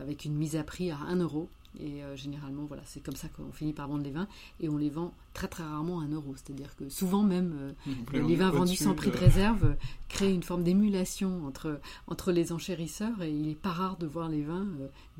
avec 0.00 0.24
une 0.24 0.34
mise 0.34 0.56
à 0.56 0.62
prix 0.62 0.90
à 0.90 0.98
1 1.08 1.16
euro. 1.16 1.48
Et 1.78 2.00
généralement, 2.16 2.64
voilà, 2.64 2.82
c'est 2.84 3.00
comme 3.00 3.14
ça 3.14 3.28
qu'on 3.28 3.52
finit 3.52 3.72
par 3.72 3.88
vendre 3.88 4.02
les 4.02 4.10
vins 4.10 4.26
et 4.60 4.68
on 4.68 4.76
les 4.76 4.90
vend 4.90 5.14
très 5.34 5.46
très 5.46 5.62
rarement 5.62 6.00
à 6.00 6.04
1 6.04 6.08
euro. 6.08 6.34
C'est-à-dire 6.34 6.74
que 6.76 6.88
souvent 6.88 7.22
même 7.22 7.74
les 8.12 8.34
vins 8.34 8.50
vendus 8.50 8.76
sans 8.76 8.94
prix 8.94 9.10
de 9.10 9.16
réserve 9.16 9.76
créent 10.08 10.34
une 10.34 10.42
forme 10.42 10.64
d'émulation 10.64 11.46
entre, 11.46 11.80
entre 12.08 12.32
les 12.32 12.52
enchérisseurs 12.52 13.22
et 13.22 13.30
il 13.30 13.42
n'est 13.42 13.54
pas 13.54 13.70
rare 13.70 13.96
de 13.98 14.06
voir 14.06 14.28
les 14.28 14.42
vins 14.42 14.66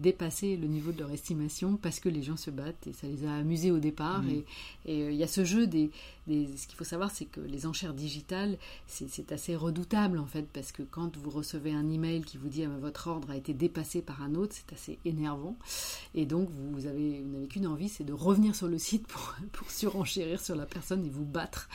dépasser 0.01 0.57
le 0.57 0.67
niveau 0.67 0.93
de 0.93 0.99
leur 0.99 1.11
estimation 1.11 1.77
parce 1.77 2.01
que 2.01 2.09
les 2.09 2.23
gens 2.23 2.37
se 2.37 2.51
battent 2.51 2.87
et 2.87 2.93
ça 2.93 3.07
les 3.07 3.27
a 3.27 3.35
amusés 3.35 3.71
au 3.71 3.79
départ. 3.79 4.23
Et, 4.29 4.45
euh, 4.89 5.11
il 5.11 5.17
y 5.17 5.23
a 5.23 5.29
ce 5.29 5.45
jeu 5.45 5.67
des. 5.67 5.91
ce 6.27 6.67
qu'il 6.67 6.77
faut 6.77 6.85
savoir, 6.85 7.11
c'est 7.11 7.27
que 7.27 7.41
les 7.41 7.67
enchères 7.67 7.95
digitales, 7.95 8.57
c'est 8.87 9.33
assez 9.33 9.55
redoutable 9.55 10.19
en 10.19 10.27
fait 10.27 10.47
parce 10.53 10.73
que 10.73 10.83
quand 10.83 11.17
vous 11.17 11.31
recevez 11.31 11.73
un 11.73 11.89
email 11.91 12.23
qui 12.23 12.39
vous 12.39 12.49
dit 12.49 12.65
ah, 12.65 12.71
votre 12.81 13.09
ordre 13.09 13.31
a 13.31 13.37
été 13.37 13.53
dépassé 13.53 14.01
par 14.01 14.23
un 14.23 14.35
autre, 14.35 14.55
c'est 14.57 14.73
assez 14.73 14.99
énervant. 15.05 15.57
Et 16.15 16.25
donc 16.27 16.40
vous, 16.49 16.87
avez, 16.87 17.21
n'avez 17.21 17.47
qu'une 17.47 17.67
envie, 17.67 17.89
c'est 17.89 18.05
de 18.05 18.13
revenir 18.13 18.55
sur 18.55 18.69
le 18.69 18.79
site 18.79 19.07
pour, 19.53 19.71
surenchérir 19.71 20.41
sur 20.41 20.57
la 20.57 20.67
personne 20.67 21.05
et 21.05 21.11
vous 21.11 21.25
battre 21.25 21.69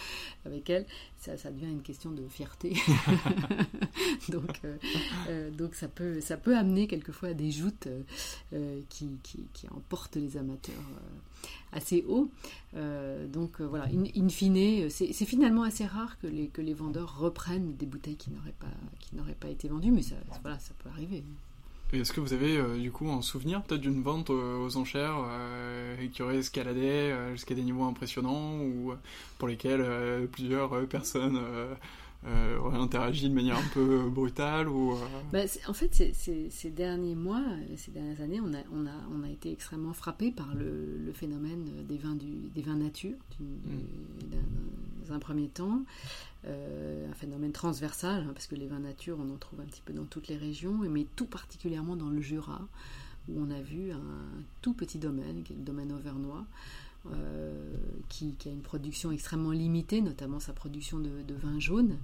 avec 0.45 0.69
elle 0.69 0.85
ça, 1.35 1.51
devient 1.51 1.71
une 1.71 1.81
question 1.81 2.11
de 2.11 2.27
fierté. 2.27 2.73
donc, 4.29 4.59
euh, 4.63 4.77
euh, 5.29 5.51
donc 5.51 5.75
ça, 5.75 5.87
peut, 5.87 6.19
amener 6.55 6.87
quelquefois 6.87 7.29
à 7.29 7.33
des 7.33 7.51
joutes 7.51 7.87
euh, 8.53 8.81
qui, 8.89 9.09
emportent 9.73 10.15
les 10.15 10.37
amateurs 10.37 10.75
assez 11.71 12.05
haut. 12.07 12.29
donc 12.73 13.61
voilà, 13.61 13.85
in, 13.85 14.29
fine, 14.29 14.89
c'est 14.89 15.13
finalement 15.25 15.63
assez 15.63 15.85
rare 15.85 16.17
que 16.19 16.27
les, 16.27 16.73
vendeurs 16.73 17.17
reprennent 17.17 17.75
des 17.75 17.85
bouteilles 17.85 18.17
qui 18.17 18.31
n'auraient 18.31 19.35
pas, 19.39 19.49
été 19.49 19.67
vendues, 19.67 19.91
mais 19.91 20.03
ça 20.03 20.15
peut 20.41 20.89
arriver. 20.89 21.23
Est-ce 22.01 22.11
que 22.11 22.19
vous 22.19 22.33
avez 22.33 22.57
euh, 22.57 22.77
du 22.77 22.91
coup 22.91 23.09
un 23.09 23.21
souvenir 23.21 23.63
peut-être 23.63 23.81
d'une 23.81 24.01
vente 24.01 24.29
aux, 24.29 24.77
enchères 24.77 25.17
euh, 25.27 26.07
qui 26.11 26.21
aurait 26.21 26.37
escaladé 26.37 26.81
euh, 26.81 27.31
jusqu'à 27.31 27.55
des 27.55 27.63
niveaux 27.63 27.85
impressionnants 27.85 28.59
ou 28.59 28.93
pour 29.37 29.47
lesquels 29.47 29.83
plusieurs 30.31 30.87
personnes 30.87 31.39
auraient 32.59 32.77
interagi 32.77 33.29
de 33.29 33.33
manière 33.33 33.57
un 33.57 33.67
peu 33.73 34.09
brutale 34.09 34.67
ou 34.67 34.97
bah, 35.31 35.41
En 35.67 35.73
fait, 35.73 36.13
ces 36.13 36.69
derniers 36.69 37.15
mois, 37.15 37.43
ces 37.77 37.91
dernières 37.91 38.21
années, 38.21 38.41
on 38.41 38.53
a, 38.53 38.59
on 38.73 38.85
a, 38.85 38.93
on 39.13 39.23
a 39.23 39.29
été 39.29 39.51
extrêmement 39.51 39.93
frappé 39.93 40.31
par 40.31 40.53
le, 40.55 40.97
le, 40.97 41.13
phénomène 41.13 41.65
des 41.87 41.97
vins, 41.97 42.15
du, 42.15 42.49
des 42.53 42.61
vins 42.61 42.75
nature, 42.75 43.17
mmh. 43.39 43.45
dans 45.07 45.13
un 45.13 45.19
premier 45.19 45.47
temps. 45.47 45.81
Euh, 46.47 47.09
un 47.09 47.13
phénomène 47.13 47.51
transversal, 47.51 48.23
hein, 48.23 48.31
parce 48.33 48.45
que 48.45 48.55
les 48.55 48.67
vins 48.67 48.79
nature, 48.79 49.17
on 49.19 49.33
en 49.33 49.37
trouve 49.37 49.61
un 49.61 49.65
petit 49.65 49.81
peu 49.83 49.93
dans 49.93 50.05
toutes 50.05 50.27
les 50.27 50.37
régions, 50.37 50.77
mais 50.77 51.07
tout 51.15 51.25
particulièrement 51.25 51.95
dans 51.95 52.09
le 52.09 52.21
Jura, 52.21 52.61
où 53.29 53.41
on 53.41 53.49
a 53.49 53.61
vu 53.61 53.91
un 53.91 54.43
tout 54.61 54.73
petit 54.73 54.99
domaine, 54.99 55.41
qui 55.43 55.53
est 55.53 55.55
le 55.55 55.63
domaine 55.63 55.91
auvernois, 55.91 56.45
euh, 57.11 57.51
qui, 58.09 58.35
a 58.45 58.49
une 58.49 58.61
production 58.61 59.11
extrêmement 59.11 59.51
limitée, 59.51 60.01
notamment 60.01 60.39
sa 60.39 60.53
production 60.53 60.99
de, 60.99 61.23
de 61.27 61.33
vin 61.33 61.59
jaune, 61.59 61.97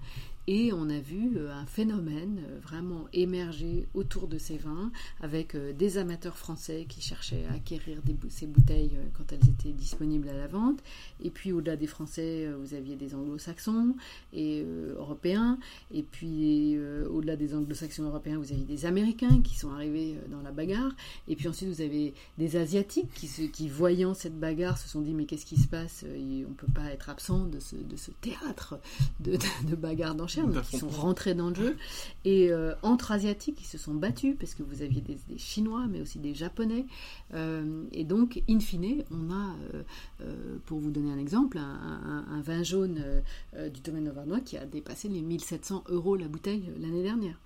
et 0.48 0.74
on 0.74 0.89
a 0.89 1.00
vu 1.00 1.38
euh, 1.38 1.54
un 1.54 1.66
phénomène 1.66 2.42
euh, 2.50 2.60
vraiment 2.62 3.06
émerger 3.14 3.88
autour 3.94 4.28
de 4.28 4.38
ces 4.38 4.58
vins, 4.58 4.92
avec 5.20 5.54
euh, 5.54 5.72
des 5.72 5.98
amateurs 5.98 6.38
français 6.38 6.86
qui 6.89 7.02
cherchaient 7.02 7.46
à 7.50 7.54
acquérir 7.54 8.00
ces 8.30 8.48
bouteilles 8.48 8.98
quand 9.14 9.32
elles 9.32 9.50
étaient 9.50 9.72
disponibles 9.72 10.30
à 10.30 10.34
la 10.34 10.48
vente. 10.48 10.80
Et 11.24 11.30
puis 11.30 11.52
au-delà 11.52 11.76
des 11.76 11.88
Français, 11.88 12.48
vous 12.60 12.74
aviez 12.74 12.96
des 12.96 13.14
anglo-saxons 13.14 13.96
et 14.34 14.66
européens. 14.98 15.60
Et 15.92 16.04
puis 16.04 16.78
au-delà 17.10 17.36
des 17.36 17.54
anglo-saxons 17.54 18.04
européens, 18.04 18.38
vous 18.38 18.52
aviez 18.52 18.66
des 18.66 18.86
Américains 18.86 19.42
qui 19.42 19.58
sont 19.58 19.72
arrivés 19.72 20.18
dans 20.30 20.42
la 20.42 20.52
bagarre. 20.52 20.92
Et 21.28 21.36
puis 21.36 21.48
ensuite, 21.48 21.70
vous 21.70 21.82
avez 21.82 22.14
des 22.38 22.56
Asiatiques 22.56 23.12
qui, 23.14 23.70
voyant 23.70 24.14
cette 24.14 24.39
bagarre, 24.39 24.78
se 24.78 24.88
sont 24.88 25.02
dit 25.02 25.14
mais 25.14 25.26
qu'est-ce 25.26 25.46
qui 25.46 25.58
se 25.58 25.68
passe? 25.68 26.06
On 26.08 26.50
ne 26.50 26.56
peut 26.56 26.72
pas 26.74 26.92
être 26.92 27.10
absent 27.10 27.46
de 27.46 27.60
ce, 27.60 27.76
de 27.76 27.96
ce 27.96 28.12
théâtre 28.12 28.80
de, 29.20 29.34
de, 29.34 29.70
de 29.70 29.76
bagarre 29.76 30.16
dans 30.16 30.28
qui 30.70 30.78
sont 30.78 30.90
rentrés 30.90 31.34
dans 31.34 31.50
le 31.50 31.56
jeu. 31.56 31.78
Et 32.26 32.52
euh, 32.52 32.74
entre 32.82 33.12
Asiatiques, 33.12 33.62
ils 33.62 33.68
se 33.68 33.78
sont 33.78 33.94
battus 33.94 34.36
parce 34.40 34.54
que 34.56 34.64
vous 34.64 34.82
aviez 34.82 35.02
des, 35.02 35.18
Chinois, 35.38 35.88
mais 35.90 36.02
aussi 36.02 36.20
des 36.20 36.34
Japonais. 36.34 36.86
Euh, 37.34 37.84
et 37.92 38.04
donc, 38.04 38.42
in 38.50 38.60
fine, 38.60 39.04
on 39.12 39.32
a, 39.32 39.56
euh, 40.22 40.58
pour 40.66 40.80
vous 40.80 40.92
donner 40.92 41.12
un 41.12 41.20
exemple, 41.20 41.58
un, 41.58 42.42
vin 42.42 42.64
jaune 42.64 43.04
du 43.54 43.82
domaine 43.82 44.10
auvergnat 44.10 44.40
qui 44.40 44.58
a 44.58 44.66
dépassé 44.66 45.08
les 45.10 45.22
1700 45.22 45.84
euros 45.90 46.16
la 46.16 46.28
bouteille 46.28 46.72
l'année 46.80 47.04
dernière. 47.04 47.38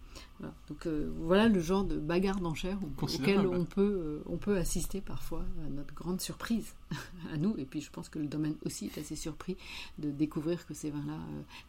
Donc 0.70 0.88
voilà 1.22 1.48
le 1.48 1.60
genre 1.60 1.84
de 1.84 1.98
bagarre 1.98 2.40
d'enchères 2.40 2.78
auquel 3.02 3.48
on 3.48 3.66
peut, 3.66 4.22
on 4.26 4.38
peut 4.38 4.58
assister 4.58 5.02
parfois 5.02 5.44
à 5.66 5.70
notre 5.70 5.94
grande 5.94 6.22
surprise 6.22 6.74
à 7.34 7.38
nous. 7.38 7.56
Et 7.58 7.66
puis 7.66 7.82
je 7.82 7.90
pense 7.90 8.10
que 8.10 8.20
le 8.20 8.28
domaine 8.28 8.56
aussi 8.66 8.86
est 8.88 8.98
assez 9.00 9.16
surpris 9.16 9.58
de 9.98 10.12
découvrir 10.12 10.66
que 10.66 10.74
ces 10.74 10.90
vins-là 10.90 11.18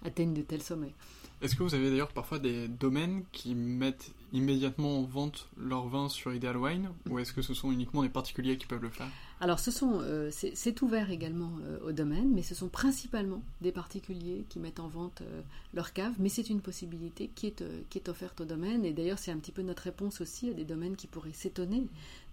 atteignent 0.05 0.35
de 0.35 0.43
tels 0.43 0.63
sommets. 0.63 0.95
Est-ce 1.43 1.55
que 1.55 1.63
vous 1.63 1.75
avez 1.75 1.91
d'ailleurs 1.91 2.13
parfois 2.13 2.39
des 2.39 2.67
domaines 2.67 3.23
qui 3.31 3.55
mettent 3.55 4.11
immédiatement 4.33 5.01
en 5.01 5.03
vente 5.03 5.51
leurs 5.59 5.87
vins 5.87 6.09
sur 6.09 6.33
Ideal 6.33 6.57
Wine 6.57 6.89
ou 7.11 7.19
est-ce 7.19 7.35
que 7.35 7.43
ce 7.43 7.53
sont 7.53 7.71
uniquement 7.71 8.03
des 8.03 8.09
particuliers 8.09 8.57
qui 8.57 8.67
peuvent 8.67 8.83
le 8.83 8.89
faire? 8.89 9.09
Alors 9.43 9.61
euh, 9.83 10.31
c'est 10.31 10.83
ouvert 10.83 11.11
également 11.11 11.53
euh, 11.63 11.79
au 11.87 11.93
domaine, 11.93 12.33
mais 12.33 12.43
ce 12.43 12.55
sont 12.55 12.69
principalement 12.69 13.43
des 13.61 13.71
particuliers 13.71 14.47
qui 14.49 14.59
mettent 14.59 14.81
en 14.81 14.89
vente 14.89 15.21
euh, 15.21 15.43
leur 15.75 15.93
cave, 15.93 16.15
mais 16.19 16.31
c'est 16.31 16.49
une 16.49 16.63
possibilité 16.63 17.31
qui 17.35 17.49
est, 17.49 17.63
qui 17.91 17.99
est 17.99 18.09
offerte 18.09 18.41
au 18.41 18.47
domaine 18.47 18.87
et 18.87 18.95
d'ailleurs 18.95 19.19
c'est 19.19 19.31
un 19.31 19.37
petit 19.37 19.53
peu 19.53 19.61
notre 19.61 19.83
réponse 19.83 20.23
aussi 20.23 20.49
à 20.49 20.55
des 20.55 20.65
domaines 20.65 20.97
qui 20.97 21.07
pourraient 21.07 21.35
s'étonner 21.35 21.87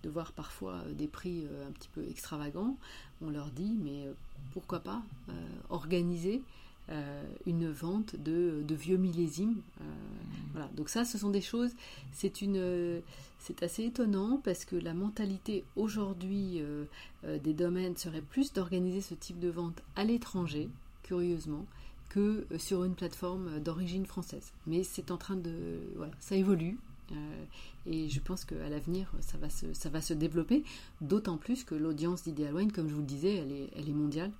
de 0.03 0.09
voir 0.09 0.31
parfois 0.31 0.81
des 0.97 1.07
prix 1.07 1.45
un 1.67 1.71
petit 1.71 1.89
peu 1.93 2.07
extravagants. 2.09 2.77
On 3.21 3.29
leur 3.29 3.47
dit 3.47 3.75
mais 3.83 4.07
pourquoi 4.53 4.79
pas 4.79 5.01
organiser 5.69 6.41
euh, 6.89 7.23
une 7.45 7.71
vente 7.71 8.15
de, 8.17 8.63
vieux 8.69 8.97
millésimes. 8.97 9.61
Euh, 9.79 9.83
voilà. 10.51 10.67
Donc 10.75 10.89
ça, 10.89 11.05
ce 11.05 11.17
sont 11.17 11.29
des 11.29 11.41
choses. 11.41 11.71
C'est 12.11 12.41
une, 12.41 13.01
c'est 13.39 13.63
assez 13.63 13.85
étonnant 13.85 14.41
parce 14.43 14.65
que 14.65 14.75
la 14.75 14.93
mentalité 14.93 15.63
aujourd'hui 15.75 16.61
euh, 16.61 16.85
des 17.39 17.53
domaines 17.53 17.95
serait 17.95 18.21
plus 18.21 18.53
d'organiser 18.53 19.01
ce 19.01 19.13
type 19.13 19.39
de 19.39 19.49
vente 19.49 19.81
à 19.95 20.03
l'étranger, 20.03 20.69
curieusement, 21.03 21.65
que 22.09 22.45
sur 22.57 22.83
une 22.83 22.95
plateforme 22.95 23.59
d'origine 23.59 24.05
française. 24.05 24.51
Mais 24.67 24.83
c'est 24.83 25.09
en 25.09 25.17
train 25.17 25.35
de, 25.37 25.79
voilà, 25.95 26.13
ça 26.19 26.35
évolue. 26.35 26.77
Et 27.85 28.09
je 28.09 28.19
pense 28.19 28.45
qu'à 28.45 28.69
l'avenir, 28.69 29.11
ça 29.21 29.37
va 29.37 29.49
se, 29.49 29.73
ça 29.73 29.89
va 29.89 30.01
se 30.01 30.13
développer, 30.13 30.63
d'autant 31.01 31.37
plus 31.37 31.63
que 31.63 31.75
l'audience 31.75 32.23
d'Ideal 32.23 32.55
Wine, 32.55 32.71
comme 32.71 32.87
je 32.87 32.93
vous 32.93 33.01
le 33.01 33.07
disais, 33.07 33.35
elle 33.35 33.51
est, 33.51 33.69
elle 33.75 33.89
est 33.89 33.93
mondiale 33.93 34.31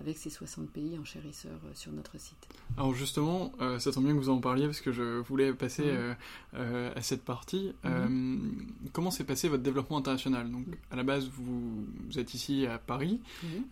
avec 0.00 0.16
ces 0.16 0.30
60 0.30 0.70
pays 0.70 0.98
enchérisseurs 0.98 1.60
euh, 1.66 1.70
sur 1.74 1.92
notre 1.92 2.18
site. 2.18 2.48
Alors 2.76 2.94
justement, 2.94 3.52
euh, 3.60 3.78
ça 3.78 3.92
tombe 3.92 4.04
bien 4.04 4.14
que 4.14 4.18
vous 4.18 4.30
en 4.30 4.38
parliez 4.38 4.64
parce 4.64 4.80
que 4.80 4.92
je 4.92 5.20
voulais 5.20 5.52
passer 5.52 5.84
mhm. 5.84 6.16
euh, 6.54 6.92
à 6.94 7.02
cette 7.02 7.24
partie. 7.24 7.72
Mhm. 7.84 8.66
comment 8.92 9.10
s'est 9.10 9.24
passé 9.24 9.48
votre 9.48 9.62
développement 9.62 9.98
international? 9.98 10.50
Donc 10.50 10.64
à 10.90 10.96
la 10.96 11.02
base, 11.02 11.28
vous, 11.28 11.84
êtes 12.18 12.34
ici 12.34 12.66
à 12.66 12.78
Paris. 12.78 13.20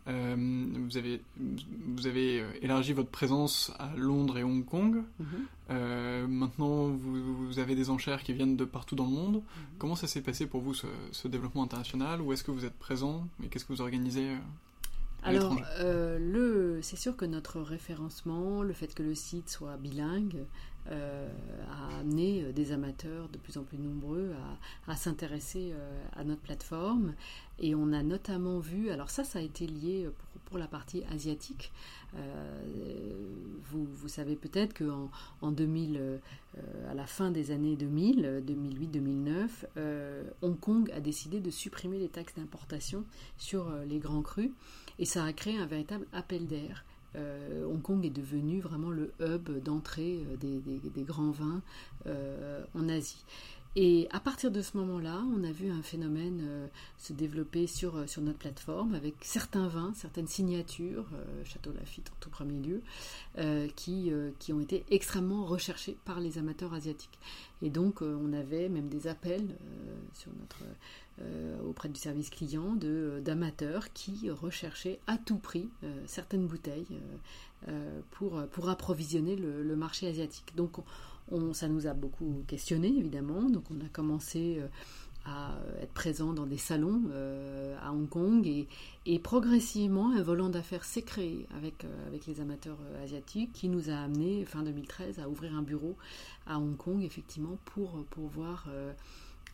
Mhm. 0.07 0.87
vous, 0.89 0.97
avez, 0.97 1.21
vous 1.37 2.07
avez 2.07 2.45
élargi 2.63 2.93
votre 2.93 3.11
présence 3.11 3.73
à 3.79 3.91
Londres 3.97 4.39
et 4.39 4.45
Hong 4.45 4.65
Kong. 4.65 5.03
maintenant, 5.69 6.89
vous, 6.89 7.59
avez 7.59 7.75
des 7.75 7.91
enchères 7.91 8.23
qui 8.23 8.33
viennent 8.33 8.57
de 8.57 8.65
partout 8.65 8.95
dans 8.95 9.07
le 9.07 9.13
monde. 9.13 9.20
Comment 9.79 9.97
ça 9.97 10.07
s'est 10.07 10.23
passé 10.23 10.47
pour 10.47 10.61
vous 10.61 10.75
ce, 10.75 10.87
ce 11.13 11.29
développement 11.29 11.63
international? 11.63 12.21
Où 12.21 12.33
est-ce 12.33 12.45
que 12.45 12.51
vous 12.51 12.65
êtes 12.65 12.79
présent? 12.79 13.27
Et 13.43 13.49
qu'est-ce 13.49 13.65
que 13.65 13.73
vous 13.73 13.83
organisez 13.83 14.37
alors, 15.23 15.57
euh, 15.81 16.19
le, 16.19 16.83
c'est 16.83 16.97
sûr 16.97 17.17
que 17.17 17.25
notre 17.25 17.61
référencement, 17.61 18.63
le 18.63 18.73
fait 18.73 18.95
que 18.95 19.03
le 19.03 19.15
site 19.15 19.51
soit 19.51 19.77
bilingue, 19.77 20.45
euh, 20.91 21.29
a 21.71 21.99
amené 22.01 22.43
euh, 22.43 22.53
des 22.53 22.73
amateurs 22.73 23.29
de 23.29 23.37
plus 23.37 23.59
en 23.59 23.63
plus 23.63 23.77
nombreux 23.77 24.33
à, 24.89 24.97
s'intéresser 24.97 25.75
à 26.17 26.25
notre 26.25 26.41
plateforme. 26.41 27.15
Et 27.61 27.75
on 27.75 27.93
a 27.93 28.03
notamment 28.03 28.59
vu, 28.59 28.91
alors 28.91 29.11
ça, 29.11 29.23
ça 29.25 29.39
a 29.39 29.43
été 29.43 29.67
lié 29.67 30.09
pour, 30.47 30.59
la 30.59 30.67
partie 30.67 31.05
asiatique. 31.13 31.71
vous, 32.15 33.85
vous, 33.85 34.09
savez 34.09 34.35
peut-être 34.35 34.77
qu'en 34.77 35.09
en 35.43 35.53
2000, 35.53 36.19
à 36.91 36.95
la 36.95 37.07
fin 37.07 37.31
des 37.31 37.53
années 37.53 37.77
2000, 37.77 38.43
2008-2009, 39.77 40.33
Hong 40.43 40.59
Kong 40.59 40.91
a 40.91 40.99
décidé 40.99 41.39
de 41.39 41.51
supprimer 41.51 42.01
les 42.01 42.09
taxes 42.09 42.35
d'importation 42.35 43.05
sur 43.39 43.71
les 43.89 44.01
grands 44.01 44.23
crus. 44.23 44.51
Et 44.99 45.05
ça 45.05 45.25
a 45.25 45.33
créé 45.33 45.57
un 45.57 45.67
véritable 45.67 46.07
appel 46.13 46.49
d'air. 46.49 46.85
Euh, 47.17 47.65
Hong 47.65 47.83
Kong 47.83 48.05
est 48.05 48.11
devenu 48.11 48.61
vraiment 48.61 48.91
le 48.91 49.13
hub 49.21 49.51
d'entrée 49.63 50.21
euh, 50.31 50.37
des, 50.37 51.03
grands 51.03 51.31
vins 51.31 51.63
euh, 52.07 52.65
en 52.75 52.89
Asie. 52.89 53.25
Et 53.77 54.09
à 54.11 54.19
partir 54.19 54.51
de 54.51 54.63
ce 54.63 54.77
moment-là, 54.79 55.23
on 55.33 55.45
a 55.45 55.53
vu 55.53 55.71
un 55.71 55.83
phénomène 55.83 56.69
se 56.99 57.13
développer 57.13 57.69
sur, 57.69 58.09
sur 58.09 58.21
notre 58.21 58.39
plateforme 58.39 58.95
avec 58.95 59.15
certains 59.23 59.69
vins, 59.69 59.93
certaines 59.95 60.27
signatures, 60.27 61.07
Château 61.45 61.71
Lafite 61.73 62.11
en 62.11 62.17
tout 62.19 62.31
premier 62.31 62.59
lieu, 62.59 62.83
qui, 63.77 64.11
qui 64.41 64.53
ont 64.53 64.61
été 64.61 64.85
extrêmement 64.91 65.45
recherchés 65.45 65.97
par 66.05 66.19
les 66.19 66.37
amateurs 66.37 66.75
asiatiques. 66.75 67.21
Et 67.63 67.71
donc, 67.71 68.03
on 68.03 68.33
avait 68.33 68.69
même 68.69 68.89
des 68.89 69.07
appels 69.07 69.57
sur 70.15 70.33
notre 70.41 70.65
euh, 71.23 71.55
auprès 71.69 71.91
du 71.91 72.01
service 72.01 72.31
client 72.31 72.77
d'amateurs 73.21 73.93
qui 73.93 74.31
recherchaient 74.31 75.01
à 75.07 75.19
tout 75.19 75.37
prix 75.37 75.69
euh, 75.85 76.03
certaines 76.07 76.47
bouteilles 76.47 76.87
euh, 77.69 78.01
pour, 78.13 78.43
pour 78.47 78.71
approvisionner 78.71 79.37
le, 79.37 79.77
marché 79.77 80.09
asiatique. 80.09 80.55
Donc 80.57 80.79
on, 80.79 80.85
ça 81.53 81.69
nous 81.69 81.87
a 81.87 81.95
beaucoup 81.95 82.45
questionné 82.47 82.89
évidemment. 82.89 83.43
Donc 83.43 83.65
on 83.71 83.81
a 83.85 83.89
commencé 83.89 84.61
à 85.27 85.59
être 85.83 85.93
présent 85.93 86.33
dans 86.33 86.47
des 86.47 86.57
salons 86.57 87.03
à 87.83 87.93
Hong 87.93 88.09
Kong 88.09 88.67
et, 89.07 89.19
progressivement 89.19 90.13
un 90.13 90.23
volant 90.23 90.49
d'affaires 90.49 90.85
s'est 90.85 91.03
créé 91.03 91.47
avec, 91.57 91.85
avec 92.07 92.27
les 92.27 92.41
amateurs 92.41 92.79
asiatiques 93.03 93.53
qui 93.53 93.69
nous 93.69 93.91
a 93.91 93.95
amené 93.95 94.45
fin 94.45 94.63
2013 94.63 95.19
à 95.19 95.29
ouvrir 95.29 95.55
un 95.55 95.63
bureau 95.63 95.97
à 96.47 96.59
Hong 96.59 96.77
Kong 96.77 97.03
effectivement 97.03 97.59
pour 97.67 98.03
pouvoir 98.07 98.67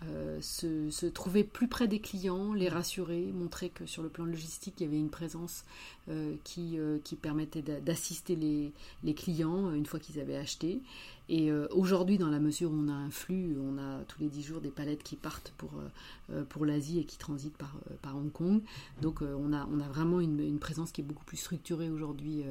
euh, 0.05 0.39
se, 0.43 1.07
trouver 1.07 1.43
plus 1.43 1.69
près 1.69 1.89
des 1.89 2.01
clients, 2.01 2.53
les 2.53 2.69
rassurer, 2.69 3.33
montrer 3.33 3.71
que 3.71 3.87
sur 3.87 4.03
le 4.03 4.11
plan 4.11 4.27
logistique, 4.27 4.75
il 4.79 4.85
y 4.85 4.87
avait 4.87 4.99
une 4.99 5.09
présence 5.09 5.65
euh, 6.11 6.37
qui, 6.45 6.79
euh, 6.79 6.99
permettait 7.23 7.63
d'assister 7.63 8.37
les, 8.37 9.15
clients 9.15 9.73
une 9.73 9.87
fois 9.87 9.99
qu'ils 9.99 10.21
avaient 10.21 10.37
acheté. 10.37 10.83
Et 11.29 11.51
aujourd'hui, 11.71 12.19
dans 12.19 12.29
la 12.29 12.39
mesure 12.39 12.71
où 12.71 12.75
on 12.75 12.89
a 12.89 12.93
un 12.93 13.11
flux, 13.11 13.57
on 13.61 13.79
a 13.79 14.05
tous 14.05 14.21
les 14.21 14.29
10 14.29 14.43
jours 14.43 14.61
des 14.61 14.71
palettes 14.71 15.03
qui 15.03 15.17
partent 15.17 15.53
pour, 15.57 15.71
pour 16.49 16.65
l'Asie 16.65 17.01
et 17.01 17.05
qui 17.05 17.19
transitent 17.19 17.57
par, 17.57 17.77
par 18.03 18.17
Hong 18.17 18.31
Kong. 18.31 18.63
Donc 19.03 19.23
on, 19.23 19.53
a, 19.53 19.67
on 19.73 19.81
a 19.81 19.89
vraiment 19.89 20.21
une, 20.21 20.41
une 20.41 20.59
présence 20.59 20.93
qui 20.93 21.01
est 21.01 21.05
beaucoup 21.05 21.25
plus 21.25 21.37
structurée 21.37 21.91
aujourd'hui 21.91 22.45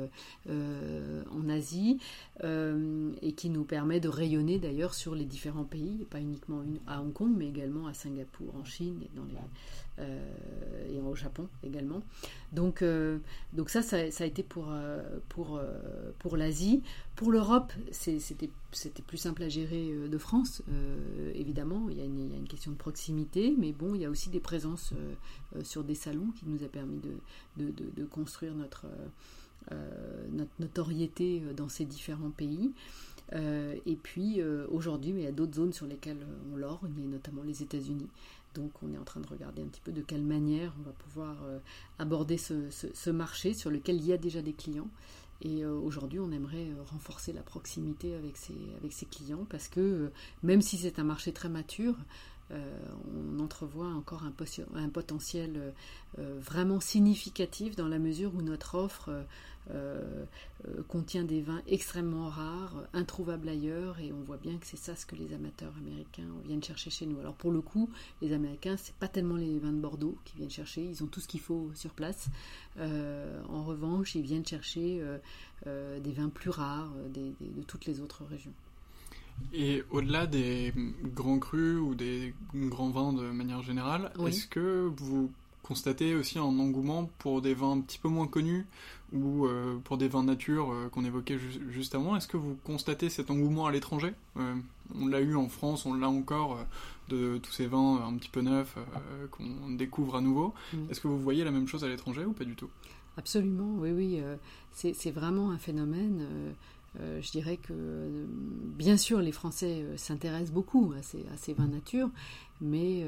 en 0.50 1.50
Asie 1.50 2.00
et 2.44 3.32
qui 3.34 3.50
nous 3.50 3.64
permet 3.64 4.00
de 4.00 4.10
rayonner 4.10 4.60
d'ailleurs 4.60 4.94
sur 4.94 5.16
les 5.16 5.26
différents 5.26 5.64
pays, 5.64 6.06
pas 6.10 6.20
uniquement 6.20 6.64
à 6.88 7.02
Hong 7.02 7.14
Kong, 7.14 7.34
mais 7.36 7.48
également 7.48 7.88
à 7.88 7.94
Singapour, 7.94 8.56
en 8.56 8.64
Chine 8.64 9.00
et, 9.04 9.10
dans 9.16 9.26
les, 9.26 9.36
euh, 9.36 9.40
et 10.00 11.00
au 11.16 11.16
Japon 11.16 11.48
également. 11.64 12.02
Donc, 12.52 12.82
euh, 12.82 13.20
donc 13.54 13.70
ça, 13.70 13.82
ça, 13.82 13.98
a 13.98 14.26
été 14.26 14.44
pour, 14.44 14.68
euh, 14.70 15.02
pour, 15.30 15.60
pour 16.20 16.38
l'Asie. 16.38 16.82
Pour 17.16 17.32
l'Europe, 17.32 17.72
c'était 17.92 18.50
plus 19.08 19.18
simple 19.18 19.44
à 19.44 19.50
gérer 19.50 19.94
de 20.10 20.18
France, 20.18 20.62
évidemment. 21.34 21.88
Il 21.90 21.98
y, 21.98 22.02
a 22.02 22.06
une, 22.06 22.48
question 22.48 22.72
de 22.72 22.78
proximité, 22.78 23.56
mais 23.58 23.72
bon, 23.72 23.96
il 23.96 24.02
y 24.02 24.06
a 24.06 24.10
aussi 24.10 24.30
des 24.30 24.40
présences 24.40 24.94
sur 25.64 25.84
des 25.84 25.96
salons 25.96 26.32
qui 26.38 26.46
nous 26.46 26.64
a 26.64 26.68
permis 26.68 27.00
de, 27.00 27.64
de, 27.64 27.72
de, 27.72 28.06
construire 28.06 28.54
notre, 28.54 28.86
notre 30.34 30.52
notoriété 30.60 31.42
dans 31.56 31.70
ces 31.70 31.86
différents 31.86 32.32
pays. 32.32 32.74
Euh, 33.34 33.76
et 33.86 33.96
puis 33.96 34.40
euh, 34.40 34.68
aujourd'hui, 34.70 35.12
il 35.12 35.22
y 35.22 35.28
a 35.28 35.32
d'autres 35.32 35.56
zones 35.56 35.74
sur 35.74 35.88
lesquelles 35.88 36.22
euh, 36.22 36.54
on 36.54 36.58
lorgne, 36.58 36.92
notamment 37.10 37.42
les 37.44 37.64
États-Unis. 37.64 38.08
Donc 38.56 38.72
on 38.82 38.92
est 38.94 38.98
en 38.98 39.04
train 39.04 39.20
de 39.20 39.28
regarder 39.28 39.62
un 39.62 39.68
petit 39.68 39.82
peu 39.82 39.92
de 39.92 40.02
quelle 40.02 40.24
manière 40.24 40.74
on 40.80 40.84
va 40.84 40.92
pouvoir 40.92 41.36
aborder 42.00 42.38
ce, 42.38 43.10
marché 43.12 43.54
sur 43.54 43.70
lequel 43.70 43.98
il 43.98 44.06
y 44.06 44.14
a 44.14 44.18
déjà 44.18 44.42
des 44.42 44.54
clients. 44.54 44.90
Et 45.42 45.66
aujourd'hui, 45.66 46.20
on 46.20 46.32
aimerait 46.32 46.70
renforcer 46.92 47.34
la 47.34 47.44
proximité 47.44 48.16
avec 48.16 48.38
ces, 48.38 49.06
clients 49.06 49.46
parce 49.50 49.68
que 49.68 50.10
même 50.42 50.62
si 50.62 50.78
c'est 50.78 50.98
un 50.98 51.04
marché 51.04 51.34
très 51.34 51.50
mature, 51.50 51.96
on 52.52 53.40
entrevoit 53.40 53.90
encore 53.90 54.24
un, 54.24 54.90
potentiel 54.90 55.74
vraiment 56.18 56.80
significatif 56.80 57.76
dans 57.76 57.88
la 57.88 58.00
mesure 58.00 58.34
où 58.36 58.42
notre 58.42 58.76
offre 58.76 59.10
euh, 59.10 59.24
euh, 59.72 60.26
contient 60.88 61.24
des 61.24 61.42
vins 61.42 61.62
extrêmement 61.68 62.30
rares, 62.30 62.76
introuvables 62.94 63.50
ailleurs, 63.50 64.00
et 64.00 64.12
on 64.12 64.22
voit 64.22 64.38
bien 64.38 64.58
que 64.58 64.66
c'est 64.66 64.78
ça 64.78 64.96
ce 64.96 65.06
que 65.06 65.16
les 65.16 65.34
amateurs 65.34 65.74
américains 65.78 66.28
viennent 66.46 66.64
chercher 66.64 66.90
chez 66.90 67.06
nous. 67.06 67.20
Alors 67.20 67.34
pour 67.34 67.52
le 67.52 67.62
coup, 67.62 67.90
les 68.22 68.34
Américains, 68.34 68.78
c'est 68.78 68.96
pas 68.96 69.08
tellement 69.08 69.38
les 69.38 69.58
vins 69.60 69.74
de 69.74 69.80
Bordeaux 69.80 70.18
qu'ils 70.26 70.38
viennent 70.38 70.50
chercher, 70.50 70.84
ils 70.84 71.04
ont 71.04 71.08
tout 71.08 71.20
ce 71.20 71.28
qu'il 71.28 71.40
faut 71.40 71.72
sur 71.74 71.92
place. 71.92 72.28
Euh, 72.78 73.42
en 73.50 73.64
revanche, 73.64 74.16
ils 74.16 74.24
viennent 74.24 74.46
chercher 74.46 75.02
des 75.66 76.12
vins 76.12 76.30
plus 76.30 76.50
rares 76.50 76.94
de 77.14 77.62
toutes 77.64 77.86
les 77.86 78.02
autres 78.02 78.24
régions. 78.26 78.54
Et 79.54 79.84
au-delà 79.92 80.28
des 80.28 80.74
grands 81.16 81.40
crus 81.40 81.80
ou 81.80 81.96
des 81.96 82.34
grands 82.54 82.90
vins 82.90 83.14
de 83.14 83.32
manière 83.32 83.62
générale, 83.62 84.12
est-ce 84.26 84.48
que 84.48 84.92
vous 84.96 85.32
constatez 85.66 86.14
aussi 86.14 86.38
un 86.38 86.44
engouement 86.44 87.10
pour 87.18 87.42
des 87.42 87.56
vins 87.56 87.72
un 87.72 87.82
petit 87.82 87.98
peu 87.98 88.08
moins 88.08 88.28
connus 88.28 88.68
ou 89.14 89.48
euh, 89.48 89.78
pour 89.84 89.98
des 89.98 90.08
vins 90.08 90.24
nature 90.24 90.72
euh, 90.72 90.90
qu'on 90.90 91.04
évoquait 91.04 91.40
juste 91.70 91.96
avant. 91.96 92.16
Est-ce 92.16 92.28
que 92.28 92.38
vous 92.38 92.56
constatez 92.64 93.10
cet 93.10 93.32
engouement 93.32 93.66
à 93.66 93.72
l'étranger? 93.72 94.14
Euh 94.38 94.54
on 94.94 95.08
l'a 95.08 95.20
eu 95.20 95.36
en 95.36 95.50
France, 95.50 95.88
on 95.88 95.96
l'a 95.96 96.08
encore 96.08 96.60
de 97.10 97.40
tous 97.40 97.52
ces 97.52 97.66
vins 97.66 98.06
un 98.08 98.14
petit 98.18 98.30
peu 98.30 98.42
neufs 98.42 98.78
qu'on 99.32 99.72
découvre 99.72 100.16
à 100.16 100.22
nouveau. 100.22 100.54
Mm. 100.74 100.92
Est-ce 100.92 101.02
que 101.02 101.08
vous 101.08 101.18
voyez 101.18 101.44
la 101.44 101.50
même 101.50 101.68
chose 101.68 101.84
à 101.84 101.88
l'étranger 101.88 102.24
ou 102.24 102.34
pas 102.34 102.44
du 102.44 102.56
tout? 102.56 102.70
Absolument, 103.18 103.74
oui, 103.80 103.90
oui. 103.90 104.22
c'est 104.72 105.10
vraiment 105.10 105.50
un 105.50 105.58
phénomène. 105.58 106.24
je 107.00 107.32
dirais 107.32 107.58
que, 107.58 108.28
bien 108.78 108.96
sûr, 108.96 109.22
les 109.22 109.32
Français 109.32 109.84
s'intéressent 109.98 110.54
beaucoup 110.54 110.94
à 110.96 111.02
ces, 111.02 111.26
à 111.34 111.38
ces, 111.38 111.54
vins 111.54 111.66
nature, 111.66 112.12
mais, 112.62 113.06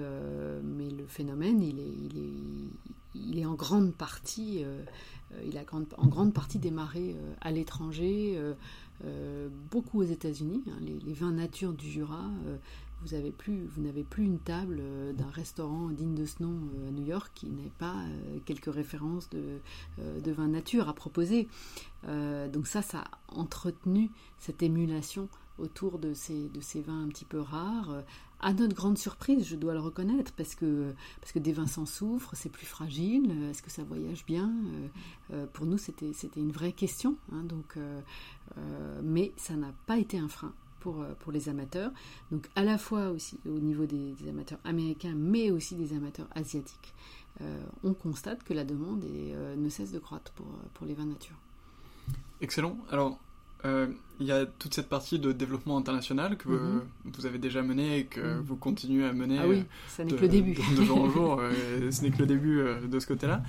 mais 0.64 0.90
le 0.90 1.06
phénomène, 1.08 1.62
il 1.62 3.40
est, 3.40 3.46
en 3.46 3.54
grande 3.54 3.94
partie 3.94 4.64
euh, 5.34 5.44
il 5.46 5.58
a 5.58 5.62
en 5.98 6.08
grande 6.08 6.34
partie 6.34 6.60
démarré 6.60 7.16
euh, 7.18 7.34
à 7.42 7.52
l'étranger, 7.52 8.40
euh, 9.04 9.50
beaucoup 9.72 10.00
aux 10.00 10.06
États-Unis. 10.06 10.64
Hein, 10.68 10.80
les, 10.82 11.14
vins 11.14 11.32
nature 11.32 11.74
du 11.74 11.90
Jura, 11.90 12.30
vous 13.02 13.16
n'avez 13.16 13.32
plus, 13.32 13.70
une 14.18 14.40
table 14.40 14.82
d'un 15.16 15.30
restaurant 15.30 15.90
digne 15.90 16.16
de 16.16 16.26
ce 16.26 16.42
nom 16.42 16.56
à 16.88 16.92
New 16.92 17.06
York 17.06 17.32
qui 17.36 17.48
n'ait 17.48 17.72
pas 17.78 17.96
quelques 18.46 18.74
références 18.74 19.30
de, 19.30 19.60
de 20.00 20.32
vins 20.32 20.48
nature 20.48 20.90
à 20.90 20.94
proposer. 20.94 21.48
donc 22.08 22.66
ça, 22.66 22.82
ça 22.82 23.00
a 23.02 23.12
entretenu 23.28 24.10
cette 24.40 24.64
émulation 24.64 25.30
autour 25.60 26.00
de 26.00 26.14
ces 26.16 26.50
vins 26.82 27.04
un 27.04 27.08
petit 27.08 27.26
peu 27.26 27.40
rares, 27.40 28.04
à 28.40 28.54
notre 28.54 28.76
grande 28.76 28.98
surprise, 28.98 29.48
je 29.48 29.56
dois 29.56 29.74
le 29.74 29.80
reconnaître, 29.80 30.32
parce 30.34 30.56
que, 30.56 30.94
parce 31.20 31.32
que 31.32 31.40
des 31.40 31.54
vins 31.54 31.68
sans 31.68 31.86
soufre, 31.86 32.32
c'est 32.36 32.52
plus 32.52 32.66
fragile, 32.66 33.32
est-ce 33.50 33.62
que 33.62 33.72
ça 33.72 33.84
voyage 33.84 34.26
bien 34.26 34.50
euh, 34.50 34.88
euh, 35.34 35.46
Pour 35.54 35.66
nous, 35.66 35.78
c'était 35.78 36.12
une 36.36 36.52
vraie 36.52 36.72
question, 36.72 37.16
hein, 37.32 37.44
donc, 37.44 37.78
euh, 37.78 38.02
mais 39.04 39.32
ça 39.38 39.56
n'a 39.56 39.74
pas 39.86 39.98
été 39.98 40.18
un 40.18 40.28
frein. 40.28 40.54
Pour, 40.80 41.04
pour 41.20 41.34
les 41.34 41.50
amateurs, 41.50 41.92
donc 42.32 42.48
à 42.56 42.64
la 42.64 42.78
fois 42.78 43.10
aussi 43.10 43.40
au 43.46 43.60
niveau 43.60 43.86
des, 43.86 44.14
amateurs 44.30 44.60
américains, 44.64 45.16
mais 45.18 45.52
aussi 45.52 45.76
des 45.76 45.92
amateurs 45.92 46.28
asiatiques, 46.34 46.94
on 47.84 47.94
constate 47.94 48.44
que 48.44 48.54
la 48.54 48.64
demande 48.64 49.04
ne 49.04 49.70
cesse 49.70 49.92
de 49.92 50.00
croître 50.00 50.32
pour, 50.34 50.46
pour 50.76 50.86
les 50.86 50.94
vins 50.94 51.08
nature. 51.08 51.36
Excellent. 52.42 52.78
Alors, 52.92 53.14
euh, 53.14 53.27
il 53.64 54.26
y 54.26 54.32
a 54.32 54.46
toute 54.46 54.74
cette 54.74 54.90
partie 54.90 55.20
de 55.20 55.32
développement 55.32 55.78
international 55.78 56.38
que 56.38 56.50
mhm. 56.50 56.82
vous 57.06 57.26
avez 57.26 57.38
déjà 57.38 57.62
menée 57.62 58.00
et 58.00 58.06
que 58.06 58.22
mhm. 58.22 58.42
vous 58.42 58.56
continuez 58.56 59.06
à 59.06 59.14
mener. 59.14 59.38
Ah 59.42 59.48
oui, 59.48 59.64
ça 59.88 60.04
n'est 60.04 60.14
que 60.14 60.22
le 60.22 60.28
début. 60.28 60.54
De, 60.54 60.84
jour 60.84 61.02
en 61.02 61.10
jour, 61.12 61.40
euh, 61.40 61.92
ce 61.92 62.02
n'est 62.02 62.12
que 62.12 62.20
le 62.20 62.26
début 62.26 62.60
euh, 62.60 62.88
de 62.88 63.00
ce 63.00 63.08
côté-là. 63.08 63.44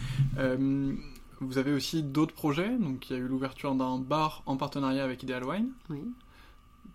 vous 1.41 1.59
avez 1.59 1.73
aussi 1.73 2.03
d'autres 2.03 2.35
projets. 2.35 2.77
Donc, 2.79 3.09
il 3.09 3.17
y 3.17 3.17
a 3.17 3.23
eu 3.23 3.29
l'ouverture 3.29 3.75
d'un 3.75 3.99
bar 3.99 4.43
en 4.47 4.57
partenariat 4.57 5.05
avec 5.05 5.23
Ideal 5.23 5.45
Wine. 5.45 5.69
Oui. 5.89 6.01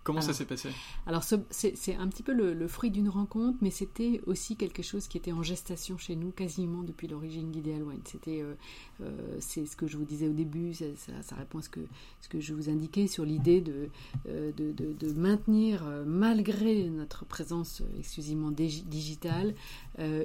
Comment 0.04 0.20
ça 0.20 0.34
s'est 0.34 0.44
passé? 0.44 0.68
Alors 1.06 1.24
c'est 1.24 1.94
un 1.94 2.08
petit 2.08 2.22
peu 2.22 2.34
le, 2.34 2.68
fruit 2.68 2.90
d'une 2.90 3.08
rencontre, 3.08 3.56
mais 3.62 3.70
c'était 3.70 4.20
aussi 4.26 4.54
quelque 4.56 4.82
chose 4.82 5.08
qui 5.08 5.16
était 5.16 5.32
en 5.32 5.42
gestation 5.42 5.96
chez 5.96 6.14
nous 6.14 6.30
quasiment 6.30 6.82
depuis 6.82 7.08
l'origine 7.08 7.50
d'Ideal 7.50 7.82
Wine. 7.82 8.00
C'était 8.04 8.42
euh, 8.42 8.54
euh, 9.02 9.36
c'est 9.40 9.64
ce 9.64 9.76
que 9.76 9.86
je 9.86 9.96
vous 9.96 10.04
disais 10.04 10.28
au 10.28 10.32
début, 10.32 10.74
ça, 10.74 10.84
ça, 11.22 11.34
répond 11.36 11.58
à 11.58 11.62
ce 11.62 11.70
que, 11.70 11.80
ce 12.20 12.28
que 12.28 12.38
je 12.38 12.52
vous 12.52 12.68
indiquais 12.68 13.06
sur 13.06 13.24
l'idée 13.24 13.62
de, 13.62 13.88
euh, 14.28 14.52
de, 14.52 14.72
de, 14.72 15.12
maintenir, 15.14 15.84
malgré 16.04 16.84
notre 16.90 17.24
présence 17.24 17.82
exclusivement 17.98 18.50
digitale, 18.50 19.54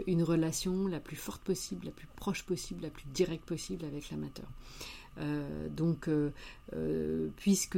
une 0.07 0.23
relation 0.23 0.88
la 0.88 0.99
plus 0.99 1.15
forte 1.15 1.43
possible, 1.43 1.86
la 1.86 1.91
plus 1.91 2.07
proche 2.15 2.43
possible, 2.43 2.84
la 2.84 2.89
plus 2.89 3.05
directe 3.13 3.45
possible 3.45 3.86
avec 3.86 4.09
l'amateur. 4.09 4.47
donc 5.69 6.09
euh, 6.75 7.30
puisque 7.38 7.77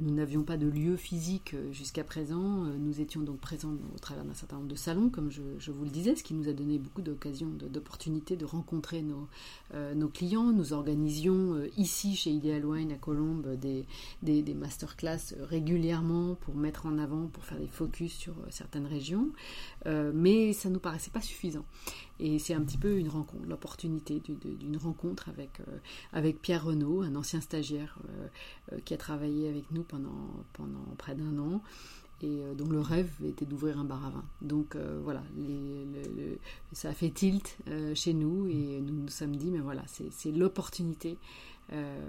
nous 0.00 0.14
n'avions 0.14 0.42
pas 0.42 0.56
de 0.56 0.68
lieu 0.68 0.96
physique 0.96 1.54
euh, 1.54 1.72
jusqu'à 1.72 2.04
présent, 2.04 2.38
nous 2.38 3.00
étions 3.00 3.20
donc 3.20 3.38
présents 3.38 3.74
au 3.94 3.98
travers 3.98 4.24
d'un 4.24 4.34
certain 4.34 4.56
nombre 4.56 4.68
de 4.68 4.76
salons, 4.76 5.08
comme 5.08 5.30
je, 5.30 5.70
vous 5.70 5.84
le 5.84 5.90
disais, 5.90 6.14
ce 6.14 6.22
qui 6.22 6.34
nous 6.34 6.48
a 6.48 6.52
donné 6.52 6.78
beaucoup 6.78 7.02
d'occasions, 7.02 7.48
d'opportunités 7.48 8.36
de 8.36 8.44
rencontrer 8.44 9.02
nos, 9.02 9.28
clients. 10.08 10.52
Nous 10.52 10.72
organisions 10.72 11.60
ici 11.76 12.14
chez 12.16 12.30
Ideal 12.30 12.64
Wine 12.64 12.92
à 12.92 12.96
Colombes 12.96 13.56
des, 13.56 13.86
des, 14.22 14.54
masterclass 14.54 15.34
régulièrement 15.40 16.34
pour 16.36 16.54
mettre 16.54 16.86
en 16.86 16.98
avant, 16.98 17.26
pour 17.26 17.44
faire 17.44 17.58
des 17.58 17.68
focus 17.68 18.12
sur 18.12 18.34
certaines 18.50 18.86
régions, 18.86 19.30
mais 19.86 20.52
ça 20.52 20.68
ne 20.68 20.74
nous 20.74 20.80
paraissait 20.80 21.10
pas 21.10 21.20
suffisant. 21.20 21.64
Et 22.20 22.38
c'est 22.38 22.54
un 22.54 22.60
petit 22.60 22.78
peu 22.78 22.98
une 22.98 23.08
rencontre, 23.08 23.44
l'opportunité 23.48 24.20
d'une 24.20 24.76
rencontre 24.76 25.28
avec, 25.28 25.60
avec 26.12 26.40
Pierre 26.40 26.64
Renaud, 26.64 27.02
un 27.02 27.16
ancien 27.16 27.40
stagiaire 27.40 27.98
euh, 28.04 28.26
euh, 28.72 28.78
qui 28.84 28.94
a 28.94 28.96
travaillé 28.96 29.48
avec 29.48 29.70
nous 29.72 29.82
pendant, 29.82 30.44
pendant 30.52 30.84
près 30.98 31.14
d'un 31.14 31.38
an 31.38 31.62
et 32.22 32.26
euh, 32.26 32.54
dont 32.54 32.68
le 32.68 32.80
rêve 32.80 33.10
était 33.24 33.44
d'ouvrir 33.44 33.78
un 33.78 33.84
bar 33.84 34.06
à 34.06 34.10
vin. 34.10 34.24
Donc 34.40 34.76
voilà, 35.02 35.22
ça 36.72 36.90
a 36.90 36.92
fait 36.92 37.10
tilt 37.10 37.56
chez 37.94 38.14
nous 38.14 38.48
et 38.48 38.80
nous 38.80 38.94
nous 38.94 39.08
sommes 39.08 39.36
dit, 39.36 39.50
mais 39.50 39.60
voilà, 39.60 39.82
c'est 39.86 40.32
l'opportunité 40.32 41.16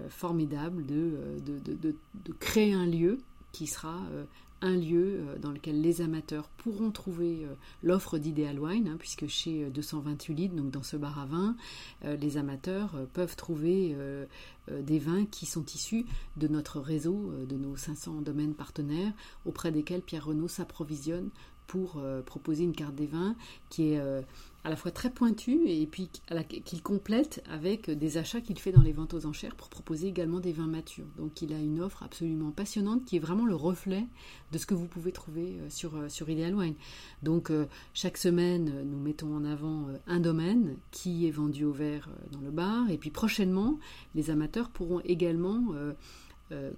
formidable 0.10 0.86
de, 0.86 1.40
de, 1.46 1.60
de, 1.86 2.34
créer 2.40 2.74
un 2.74 2.86
lieu 2.86 3.20
qui 3.54 3.66
sera 3.66 4.02
un 4.64 4.78
lieu 4.78 5.20
euh, 5.20 5.38
dans 5.38 5.52
lequel 5.52 5.82
les 5.82 6.02
amateurs 6.02 6.48
pourront 6.48 6.90
trouver 6.90 7.44
euh, 7.44 7.54
l'offre 7.84 8.18
d'Ideal 8.18 8.60
Wine, 8.60 8.88
hein, 8.88 8.96
puisque 8.98 9.28
chez 9.28 9.70
228 9.70 10.32
euh, 10.32 10.36
litres, 10.36 10.56
donc 10.56 10.72
dans 10.72 10.84
ce 10.84 10.96
bar 10.98 11.20
à 11.20 11.26
vin, 11.26 11.56
les 12.04 12.38
amateurs 12.38 12.96
peuvent 13.14 13.36
trouver 13.36 13.96
des 14.70 15.00
vins 15.00 15.26
qui 15.26 15.46
sont 15.46 15.66
issus 15.66 16.06
de 16.38 16.48
notre 16.48 16.80
réseau, 16.80 17.34
de 17.48 17.56
nos 17.56 17.76
500 17.76 18.22
domaines 18.22 18.54
partenaires, 18.54 19.12
auprès 19.46 19.72
desquels 19.72 20.02
Pierre 20.02 20.26
Renaud 20.26 20.48
s'approvisionne 20.48 21.30
pour 21.68 22.02
proposer 22.26 22.64
une 22.64 22.76
carte 22.76 22.96
des 22.96 23.08
vins 23.08 23.36
qui 23.70 23.94
est 23.94 24.02
à 24.64 24.70
la 24.70 24.76
fois 24.76 24.92
très 24.92 25.10
pointu 25.10 25.68
et 25.68 25.86
puis 25.86 26.10
qu'il 26.64 26.82
complète 26.82 27.44
avec 27.50 27.90
des 27.90 28.18
achats 28.18 28.40
qu'il 28.40 28.58
fait 28.58 28.72
dans 28.72 28.82
les 28.82 28.94
ventes 28.94 29.14
aux 29.14 29.26
enchères 29.26 29.56
pour 29.56 29.70
proposer 29.70 30.08
également 30.08 30.40
des 30.40 30.54
vins 30.54 30.68
matures. 30.68 31.08
Donc 31.18 31.42
il 31.42 31.54
a 31.54 31.60
une 31.60 31.82
offre 31.82 32.04
absolument 32.04 32.52
passionnante 32.52 33.04
qui 33.04 33.18
est 33.18 33.20
vraiment 33.20 33.46
le 33.46 33.56
reflet 33.56 34.06
de 34.52 34.58
ce 34.58 34.66
que 34.66 34.74
vous 34.74 34.86
pouvez 34.86 35.12
trouver 35.12 35.58
euh, 35.60 35.70
sur, 35.70 35.96
euh, 35.96 36.08
sur 36.08 36.30
Ideal 36.30 36.56
Wine. 36.56 36.76
Donc 37.24 37.50
euh, 37.50 37.66
chaque 37.94 38.18
semaine, 38.18 38.84
nous 38.86 39.00
mettons 39.00 39.36
en 39.36 39.44
avant 39.44 39.88
un 40.08 40.20
domaine 40.20 40.78
qui 40.92 41.28
est 41.28 41.32
vendu 41.32 41.66
au 41.66 41.74
verre 41.74 42.10
dans 42.32 42.42
le 42.42 42.52
bar 42.52 42.90
et 42.90 42.98
puis 42.98 43.10
prochainement, 43.10 43.80
les 44.16 44.30
amateurs 44.30 44.70
pourront 44.70 45.02
également 45.04 45.64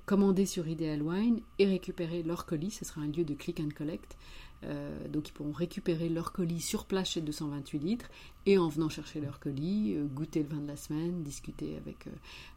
commander 0.06 0.46
sur 0.46 0.68
Ideal 0.68 1.02
Wine 1.02 1.42
et 1.60 1.66
récupérer 1.66 2.24
leur 2.24 2.46
colis. 2.46 2.72
Ce 2.72 2.86
sera 2.86 3.02
un 3.02 3.08
lieu 3.08 3.26
de 3.26 3.34
click 3.34 3.60
and 3.60 3.70
collect 3.76 4.16
euh, 4.66 5.08
donc 5.08 5.30
ils 5.30 5.32
pourront 5.32 5.52
récupérer 5.52 6.10
leur 6.10 6.32
colis 6.32 6.62
sur 6.62 6.86
place 6.86 7.12
chez 7.12 7.22
228 7.22 7.80
litres 7.80 8.10
et 8.46 8.58
en 8.58 8.68
venant 8.68 8.90
chercher 8.90 9.22
leur 9.22 9.40
colis, 9.40 9.96
euh, 9.96 10.06
goûter 10.06 10.44
le 10.44 10.50
vin 10.50 10.62
de 10.62 10.68
la 10.68 10.76
semaine, 10.76 11.24
discuter 11.24 11.78
avec, 11.78 12.08
euh, 12.08 12.12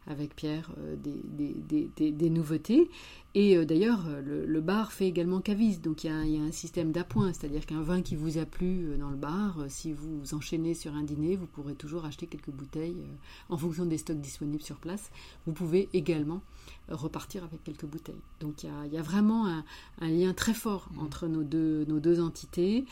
avec 0.09 0.35
Pierre 0.35 0.71
des, 0.97 2.11
des, 2.11 2.29
nouveautés. 2.29 2.89
Et 3.35 3.63
d'ailleurs, 3.65 4.05
le, 4.23 4.61
bar 4.61 4.91
fait 4.91 5.07
également 5.07 5.39
caviste, 5.39 5.83
donc 5.83 6.03
il 6.03 6.07
y 6.07 6.09
a, 6.09 6.25
y 6.25 6.37
a 6.37 6.41
un 6.41 6.51
système 6.51 6.91
d'appoint, 6.91 7.31
c'est-à-dire 7.31 7.65
qu'un 7.65 7.81
vin 7.81 8.01
qui 8.01 8.15
vous 8.15 8.37
a 8.37 8.45
plu 8.45 8.97
dans 8.97 9.09
le 9.09 9.15
bar, 9.15 9.65
si 9.67 9.93
vous 9.93 10.33
enchaînez 10.33 10.73
sur 10.73 10.95
un 10.95 11.03
dîner, 11.03 11.35
vous 11.35 11.45
pourrez 11.45 11.75
toujours 11.75 12.05
acheter 12.05 12.27
quelques 12.27 12.49
bouteilles 12.49 13.05
en 13.49 13.57
fonction 13.57 13.85
des 13.85 13.97
stocks 13.97 14.19
disponibles 14.19 14.63
sur 14.63 14.77
place. 14.77 15.11
Vous 15.45 15.53
pouvez 15.53 15.89
également 15.93 16.41
repartir 16.89 17.43
avec 17.43 17.63
quelques 17.63 17.85
bouteilles. 17.85 18.21
Donc 18.39 18.63
il 18.63 18.93
y 18.93 18.97
a, 18.97 19.01
vraiment 19.01 19.47
un, 19.47 20.09
lien 20.09 20.33
très 20.33 20.53
fort 20.53 20.89
mmh. 20.91 20.99
entre 20.99 21.27
nos 21.27 21.43
deux, 21.43 21.85
nos 21.87 21.99
deux 21.99 22.19
entités. 22.21 22.85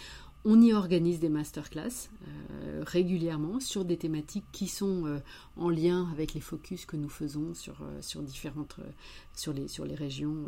On 0.50 0.62
y 0.62 0.72
organise 0.72 1.20
des 1.20 1.28
masterclass 1.28 2.08
euh, 2.26 2.82
régulièrement 2.88 3.60
sur 3.60 3.84
des 3.84 3.98
thématiques 3.98 4.45
qui 4.54 4.70
sont 4.70 5.06
euh, 5.06 5.20
en 5.58 5.70
lien 5.70 6.08
avec 6.14 6.34
les 6.34 6.39
focus 6.39 6.86
que 6.86 6.95
nous 6.95 7.10
faisons 7.10 7.54
sur, 7.54 7.82
euh, 7.82 8.02
sur 8.02 8.22
différentes 8.22 8.78
sur 9.38 9.54
les, 9.54 9.68
sur 9.68 9.86
les 9.86 9.96
régions 9.96 10.46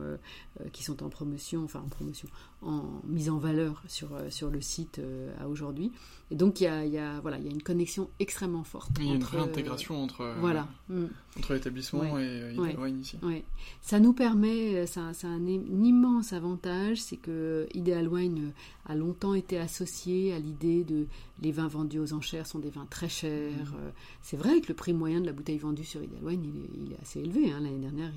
qui 0.74 0.84
sont 0.84 1.04
en 1.04 1.10
promotion, 1.10 1.64
enfin 1.64 1.82
en 1.86 1.90
promotion, 1.90 2.28
en 2.62 3.02
mise 3.08 3.30
en 3.30 3.38
valeur 3.38 3.82
sur, 3.88 4.10
sur 4.30 4.50
le 4.50 4.62
site 4.62 5.00
à 5.40 5.48
aujourd'hui. 5.48 5.92
Et 6.32 6.36
donc 6.36 6.62
il 6.62 6.66
y 6.66 6.68
a, 6.68 6.86
y 6.86 6.98
a, 6.98 7.20
voilà, 7.22 7.38
il 7.38 7.46
y 7.46 7.48
a 7.48 7.52
une 7.52 7.64
connexion 7.64 8.10
extrêmement 8.20 8.64
forte. 8.64 8.92
Il 9.00 9.08
y 9.08 9.12
a 9.12 9.16
une 9.16 9.24
réintégration 9.24 10.02
entre, 10.04 10.36
voilà. 10.40 10.68
Mm. 10.88 11.06
entre 11.38 11.54
l'établissement 11.54 12.20
et 12.20 12.54
Ideal 12.54 13.00
ici. 13.00 13.18
Ouais. 13.24 13.44
Ça 13.82 14.00
nous 14.00 14.14
permet, 14.14 14.86
ça, 14.86 15.14
ça 15.14 15.28
a 15.28 15.32
un, 15.32 15.48
immense 15.48 16.34
avantage, 16.34 17.02
c'est 17.02 17.18
que 17.18 17.68
Ideal 17.74 18.08
Wine 18.08 18.52
a 18.86 18.96
longtemps 18.96 19.34
été 19.34 19.58
associé 19.58 20.34
à 20.34 20.40
l'idée 20.40 20.84
de 20.84 21.08
les 21.42 21.52
vins 21.52 21.68
vendus 21.68 22.00
aux 22.00 22.14
enchères 22.14 22.46
sont 22.46 22.60
des 22.60 22.70
vins 22.70 22.88
très 22.90 23.10
chers. 23.10 23.74
Euh, 23.80 23.92
c'est 24.22 24.38
vrai 24.38 24.62
que 24.62 24.68
le 24.68 24.74
prix 24.74 24.94
moyen 24.94 25.22
de 25.22 25.26
la 25.26 25.32
bouteille 25.32 25.58
vendue 25.58 25.86
sur 25.86 26.04
Ideal 26.04 26.24
Wine, 26.24 26.44
il 26.86 26.94
est, 26.94 27.02
assez 27.02 27.20
élevé. 27.20 27.52
Hein. 27.52 27.62
L'année 27.62 27.80
dernière, 27.80 28.12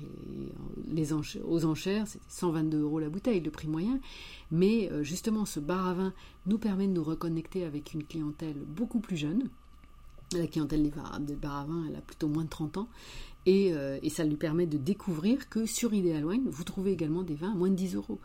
aux 1.45 1.65
enchères, 1.65 2.07
c'était 2.07 2.25
122 2.29 2.81
euros 2.81 2.99
la 2.99 3.09
bouteille, 3.09 3.39
le 3.39 3.51
prix 3.51 3.67
moyen. 3.67 3.99
Mais 4.51 4.89
euh, 4.91 5.03
justement, 5.03 5.45
ce 5.45 5.59
bar 5.59 5.87
à 5.87 5.93
vin 5.93 6.13
nous 6.45 6.57
permet 6.57 6.87
de 6.87 6.93
nous 6.93 7.03
reconnecter 7.03 7.65
avec 7.65 7.93
une 7.93 8.03
clientèle 8.03 8.57
beaucoup 8.67 8.99
plus 8.99 9.17
jeune. 9.17 9.49
La 10.33 10.47
clientèle 10.47 10.83
des 10.83 11.35
bars, 11.35 11.61
à 11.61 11.65
vin, 11.65 11.85
elle 11.87 11.95
a 11.95 12.01
plutôt 12.01 12.27
moins 12.27 12.43
de 12.43 12.49
30 12.49 12.77
ans. 12.77 12.87
Et, 13.45 13.73
ça 14.09 14.23
lui 14.23 14.37
permet 14.37 14.65
de 14.65 14.77
découvrir 14.77 15.49
que 15.49 15.65
sur 15.65 15.93
Ideal 15.93 16.25
Wine, 16.25 16.47
vous 16.47 16.63
trouvez 16.63 16.91
également 16.91 17.23
des 17.23 17.35
vins 17.35 17.51
à 17.51 17.55
moins 17.55 17.69
de 17.69 17.75
10 17.75 17.95
euros. 17.95 18.19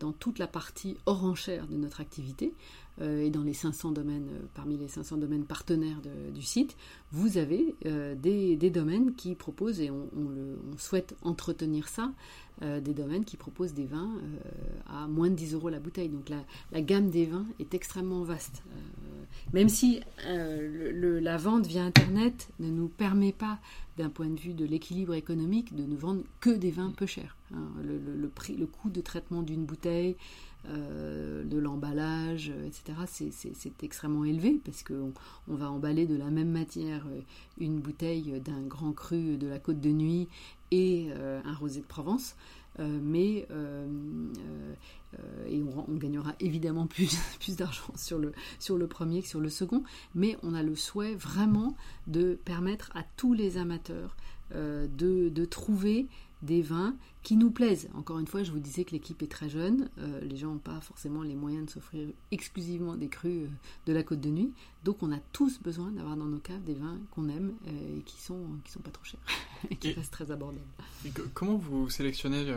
dans 0.00 0.10
toute 0.12 0.40
la 0.40 0.48
partie 0.48 0.96
hors 1.06 1.24
enchère 1.24 1.68
de 1.68 1.76
notre 1.76 2.00
activité, 2.00 2.52
et 3.00 3.30
dans 3.30 3.42
les 3.42 3.52
500 3.52 3.92
domaines, 3.92 4.28
parmi 4.54 4.76
les 4.76 4.88
500 4.88 5.18
domaines 5.18 5.44
partenaires 5.44 6.00
du 6.32 6.42
site, 6.42 6.76
vous 7.12 7.36
avez 7.36 7.74
des, 7.84 8.70
domaines 8.70 9.14
qui 9.14 9.34
proposent, 9.34 9.80
et 9.80 9.90
on, 9.90 10.06
souhaite 10.78 11.14
entretenir 11.22 11.88
ça, 11.88 12.12
euh, 12.62 12.80
des 12.80 12.94
domaines 12.94 13.26
qui 13.26 13.36
proposent 13.36 13.74
des 13.74 13.84
vins 13.84 14.14
euh, 14.16 14.38
à 14.86 15.06
moins 15.08 15.28
de 15.28 15.34
10 15.34 15.52
euros 15.52 15.68
la 15.68 15.78
bouteille. 15.78 16.08
Donc 16.08 16.30
la, 16.30 16.80
gamme 16.80 17.10
des 17.10 17.26
vins 17.26 17.44
est 17.58 17.74
extrêmement 17.74 18.22
vaste. 18.22 18.62
Euh, 18.66 19.24
même 19.52 19.68
si 19.68 20.00
la 20.24 21.36
vente 21.36 21.66
via 21.66 21.84
Internet 21.84 22.48
ne 22.58 22.70
nous 22.70 22.88
permet 22.88 23.32
pas, 23.32 23.58
d'un 23.98 24.08
point 24.10 24.28
de 24.28 24.38
vue 24.38 24.52
de 24.52 24.64
l'équilibre 24.64 25.14
économique, 25.14 25.74
de 25.74 25.84
ne 25.84 25.96
vendre 25.96 26.22
que 26.40 26.50
des 26.50 26.70
vins 26.70 26.92
peu 26.96 27.06
chers. 27.06 27.36
Hein. 27.54 27.68
Le, 27.82 28.28
prix, 28.28 28.56
le 28.56 28.66
coût 28.66 28.90
de 28.90 29.00
traitement 29.00 29.42
d'une 29.42 29.64
bouteille, 29.64 30.16
de 30.68 31.58
l'emballage, 31.58 32.52
etc., 32.66 33.30
c'est 33.30 33.84
extrêmement 33.84 34.24
élevé 34.24 34.60
parce 34.64 34.82
qu'on 34.82 35.12
on 35.48 35.54
va 35.54 35.70
emballer 35.70 36.06
de 36.06 36.16
la 36.16 36.30
même 36.30 36.50
matière 36.50 37.06
une 37.58 37.78
bouteille 37.78 38.40
d'un 38.44 38.62
grand 38.62 38.92
cru 38.92 39.36
de 39.36 39.46
la 39.46 39.58
côte 39.58 39.80
de 39.80 39.90
nuit 39.90 40.28
et 40.70 41.08
euh, 41.10 41.40
un 41.44 41.54
rosé 41.54 41.80
de 41.80 41.86
Provence. 41.86 42.36
Euh, 42.78 42.98
mais 43.02 43.46
euh, 43.50 43.86
on, 45.88 45.94
gagnera 45.94 46.34
évidemment 46.40 46.86
plus, 47.40 47.56
d'argent 47.56 47.92
sur 47.96 48.18
le, 48.18 48.32
sur 48.58 48.76
le 48.76 48.86
premier 48.86 49.22
que 49.22 49.28
sur 49.28 49.40
le 49.40 49.48
second, 49.48 49.82
mais 50.14 50.36
on 50.42 50.54
a 50.54 50.62
le 50.62 50.76
souhait 50.76 51.14
vraiment 51.14 51.74
de 52.06 52.38
permettre 52.44 52.90
à 52.94 53.02
tous 53.16 53.32
les 53.32 53.56
amateurs 53.56 54.16
de, 54.52 55.44
trouver 55.46 56.06
des 56.42 56.62
vins 56.62 56.94
qui 57.22 57.36
nous 57.36 57.50
plaisent. 57.50 57.88
Encore 57.94 58.18
une 58.18 58.26
fois, 58.26 58.42
je 58.42 58.52
vous 58.52 58.60
disais 58.60 58.84
que 58.84 58.92
l'équipe 58.92 59.20
est 59.22 59.30
très 59.30 59.48
jeune, 59.48 59.88
euh, 59.98 60.20
les 60.20 60.36
gens 60.36 60.52
n'ont 60.52 60.58
pas 60.58 60.80
forcément 60.80 61.22
les 61.22 61.34
moyens 61.34 61.66
de 61.66 61.70
s'offrir 61.70 62.08
exclusivement 62.30 62.94
des 62.94 63.08
crus 63.08 63.44
euh, 63.44 63.48
de 63.86 63.92
la 63.92 64.02
côte 64.02 64.20
de 64.20 64.28
nuit, 64.28 64.52
donc 64.84 65.02
on 65.02 65.10
a 65.12 65.18
tous 65.32 65.60
besoin 65.60 65.90
d'avoir 65.90 66.16
dans 66.16 66.26
nos 66.26 66.38
caves 66.38 66.62
des 66.62 66.74
vins 66.74 66.98
qu'on 67.10 67.28
aime 67.28 67.54
euh, 67.66 67.98
et 67.98 68.02
qui 68.02 68.20
sont, 68.20 68.44
qui 68.64 68.72
sont 68.72 68.80
pas 68.80 68.90
trop 68.90 69.04
chers 69.04 69.20
et 69.70 69.76
qui 69.76 69.92
restent 69.92 70.12
très 70.12 70.30
abordables. 70.30 70.64
comment 71.34 71.56
vous 71.56 71.88
sélectionnez 71.88 72.54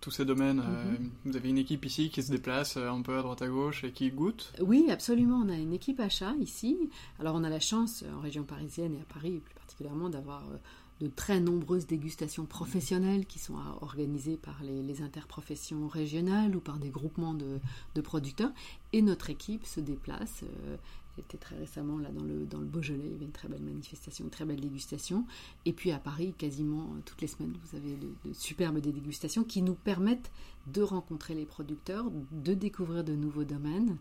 tous 0.00 0.10
ces 0.10 0.24
domaines 0.24 0.62
mhm. 0.62 1.10
Vous 1.26 1.36
avez 1.36 1.50
une 1.50 1.58
équipe 1.58 1.84
ici 1.84 2.08
qui 2.08 2.22
se 2.22 2.30
déplace 2.30 2.78
un 2.78 3.02
peu 3.02 3.18
à 3.18 3.22
droite 3.22 3.42
à 3.42 3.48
gauche 3.48 3.84
et 3.84 3.92
qui 3.92 4.10
goûte? 4.10 4.52
Oui, 4.62 4.86
absolument. 4.90 5.42
On 5.44 5.50
a 5.50 5.56
une 5.56 5.74
équipe 5.74 6.00
achat 6.00 6.32
ici. 6.40 6.88
Alors 7.18 7.34
on 7.34 7.44
a 7.44 7.50
la 7.50 7.60
chance 7.60 8.02
en 8.16 8.20
région 8.20 8.44
parisienne 8.44 8.94
et 8.94 9.00
à 9.00 9.12
Paris 9.12 9.42
plus 9.44 9.54
particulièrement 9.54 10.08
d'avoir 10.08 10.42
de 11.00 11.06
très 11.08 11.40
nombreuses 11.40 11.86
dégustations 11.86 12.44
professionnelles 12.44 13.26
qui 13.26 13.38
sont 13.38 13.54
organisées 13.80 14.36
par 14.36 14.62
les, 14.62 15.02
interprofessions 15.02 15.88
régionales 15.88 16.54
ou 16.54 16.60
par 16.60 16.78
des 16.78 16.90
groupements 16.90 17.34
de, 17.34 18.00
producteurs. 18.02 18.52
Et 18.92 19.02
notre 19.02 19.30
équipe 19.30 19.64
se 19.64 19.80
déplace. 19.80 20.42
Euh, 20.42 20.76
J'étais 21.16 21.38
très 21.38 21.56
récemment 21.56 21.98
là 21.98 22.08
dans 22.10 22.24
le, 22.24 22.64
Beaujolais, 22.64 23.04
il 23.04 23.12
y 23.12 23.14
avait 23.14 23.24
une 23.24 23.32
très 23.32 23.48
belle 23.48 23.62
manifestation, 23.62 24.24
une 24.24 24.30
très 24.30 24.44
belle 24.44 24.60
dégustation. 24.60 25.26
Et 25.64 25.72
puis 25.72 25.90
à 25.90 25.98
Paris, 25.98 26.34
quasiment 26.38 26.82
euh, 26.82 27.00
toutes 27.04 27.20
les 27.20 27.26
semaines, 27.26 27.52
vous 27.64 27.76
avez 27.76 27.96
de 27.96 28.32
superbes 28.32 28.78
dégustations 28.78 29.44
qui 29.44 29.60
nous 29.62 29.74
permettent 29.74 30.30
de 30.68 30.82
rencontrer 30.82 31.34
les 31.34 31.46
producteurs, 31.46 32.06
de 32.32 32.54
découvrir 32.54 33.02
de 33.04 33.14
nouveaux 33.14 33.44
domaines 33.44 33.96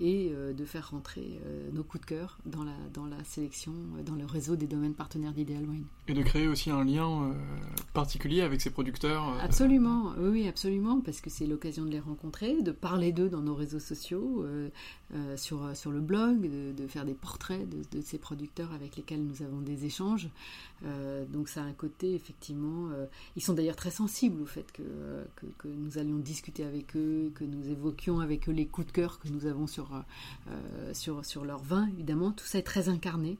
et 0.00 0.30
euh, 0.32 0.52
de 0.52 0.64
faire 0.64 0.90
rentrer 0.90 1.40
euh, 1.44 1.70
nos 1.72 1.82
coups 1.82 2.02
de 2.02 2.06
cœur 2.06 2.38
dans 2.46 2.64
la, 2.64 2.72
dans 2.94 3.06
la 3.06 3.22
sélection, 3.24 3.72
dans 4.04 4.14
le 4.14 4.24
réseau 4.24 4.56
des 4.56 4.66
domaines 4.66 4.94
partenaires 4.94 5.32
d'Ideal 5.32 5.64
Wine. 5.68 5.84
Et 6.08 6.14
de 6.14 6.22
créer 6.22 6.48
aussi 6.48 6.70
un 6.70 6.84
lien 6.84 7.34
particulier 7.92 8.40
avec 8.40 8.60
ces 8.60 8.70
producteurs 8.70 9.38
Absolument, 9.42 10.12
oui, 10.18 10.48
absolument, 10.48 11.00
parce 11.00 11.20
que 11.20 11.28
c'est 11.28 11.46
l'occasion 11.46 11.84
de 11.84 11.90
les 11.90 12.00
rencontrer, 12.00 12.62
de 12.62 12.72
parler 12.72 13.12
d'eux 13.12 13.28
dans 13.28 13.42
nos 13.42 13.54
réseaux 13.54 13.78
sociaux, 13.78 14.46
sur, 15.36 15.76
sur 15.76 15.90
le 15.90 16.00
blog, 16.00 16.48
de, 16.74 16.86
faire 16.86 17.04
des 17.04 17.12
portraits 17.12 17.68
de, 17.68 17.82
de, 17.96 18.02
ces 18.02 18.16
producteurs 18.16 18.72
avec 18.72 18.96
lesquels 18.96 19.22
nous 19.22 19.42
avons 19.42 19.60
des 19.60 19.84
échanges. 19.84 20.30
donc 21.30 21.48
ça 21.50 21.62
a 21.62 21.64
un 21.64 21.72
côté, 21.72 22.14
effectivement, 22.14 22.88
ils 23.36 23.42
sont 23.42 23.52
d'ailleurs 23.52 23.76
très 23.76 23.90
sensibles 23.90 24.40
au 24.40 24.46
fait 24.46 24.72
que, 24.72 24.82
que, 25.36 25.46
que, 25.58 25.68
nous 25.68 25.98
allions 25.98 26.16
discuter 26.16 26.64
avec 26.64 26.96
eux, 26.96 27.30
que 27.34 27.44
nous 27.44 27.68
évoquions 27.68 28.20
avec 28.20 28.48
eux 28.48 28.52
les 28.52 28.66
coups 28.66 28.86
de 28.86 28.92
cœur 28.92 29.18
que 29.18 29.27
nous 29.30 29.46
avons 29.46 29.66
sur, 29.66 29.90
euh, 30.48 30.94
sur, 30.94 31.24
sur 31.24 31.44
leur 31.44 31.62
vin, 31.62 31.88
évidemment. 31.88 32.32
Tout 32.32 32.46
ça 32.46 32.58
est 32.58 32.62
très 32.62 32.88
incarné. 32.88 33.38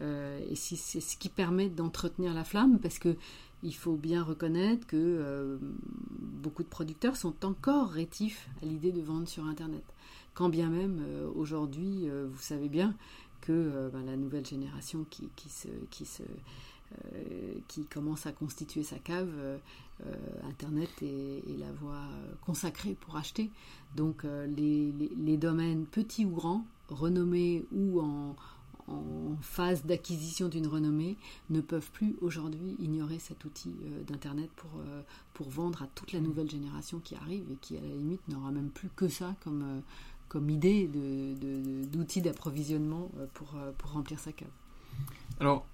Euh, 0.00 0.40
et 0.50 0.54
c'est 0.54 1.00
ce 1.00 1.16
qui 1.16 1.28
permet 1.28 1.68
d'entretenir 1.68 2.34
la 2.34 2.44
flamme, 2.44 2.78
parce 2.78 2.98
que 2.98 3.16
il 3.62 3.74
faut 3.74 3.94
bien 3.94 4.22
reconnaître 4.22 4.86
que 4.86 4.96
euh, 4.96 5.58
beaucoup 5.60 6.62
de 6.62 6.68
producteurs 6.68 7.16
sont 7.16 7.44
encore 7.44 7.90
rétifs 7.90 8.48
à 8.62 8.66
l'idée 8.66 8.90
de 8.90 9.00
vendre 9.00 9.28
sur 9.28 9.46
Internet. 9.46 9.84
Quand 10.34 10.48
bien 10.48 10.68
même, 10.68 11.04
aujourd'hui, 11.36 12.08
vous 12.08 12.40
savez 12.40 12.68
bien 12.68 12.96
que 13.42 13.90
ben, 13.92 14.04
la 14.06 14.16
nouvelle 14.16 14.46
génération 14.46 15.04
qui, 15.10 15.28
qui 15.36 15.50
se... 15.50 15.68
Qui 15.90 16.06
se 16.06 16.22
qui 17.68 17.84
commence 17.84 18.26
à 18.26 18.32
constituer 18.32 18.82
sa 18.82 18.98
cave, 18.98 19.30
Internet 20.48 20.90
est, 21.02 21.06
est, 21.06 21.58
la 21.58 21.70
voie 21.72 22.06
consacrée 22.44 22.96
pour 23.00 23.16
acheter. 23.16 23.50
Donc 23.96 24.24
euh, 24.24 24.46
les, 24.46 25.36
domaines 25.36 25.86
petits 25.86 26.24
ou 26.24 26.30
grands, 26.30 26.64
renommés 26.88 27.64
ou 27.72 28.00
en, 28.00 28.34
phase 29.40 29.84
d'acquisition 29.86 30.48
d'une 30.48 30.66
renommée, 30.66 31.16
ne 31.50 31.60
peuvent 31.60 31.90
plus 31.92 32.16
aujourd'hui 32.20 32.76
ignorer 32.78 33.18
cet 33.18 33.44
outil 33.44 33.74
euh, 33.84 34.02
d'Internet 34.02 34.50
pour, 34.56 34.70
euh, 34.80 35.02
pour 35.32 35.48
vendre 35.48 35.82
à 35.82 35.86
toute 35.94 36.12
la 36.12 36.20
nouvelle 36.20 36.50
génération 36.50 36.98
qui 36.98 37.14
arrive 37.14 37.44
et 37.50 37.56
qui 37.60 37.78
à 37.78 37.80
la 37.80 37.86
limite 37.86 38.26
n'aura 38.28 38.50
même 38.50 38.68
plus 38.68 38.90
que 38.94 39.08
ça 39.08 39.34
comme, 39.42 39.82
comme 40.28 40.50
idée 40.50 40.90
d'outil 41.90 42.20
d'approvisionnement 42.20 43.10
pour, 43.32 43.54
pour 43.78 43.92
remplir 43.92 44.18
sa 44.18 44.32
cave. 44.32 44.50
Alors, 45.40 45.64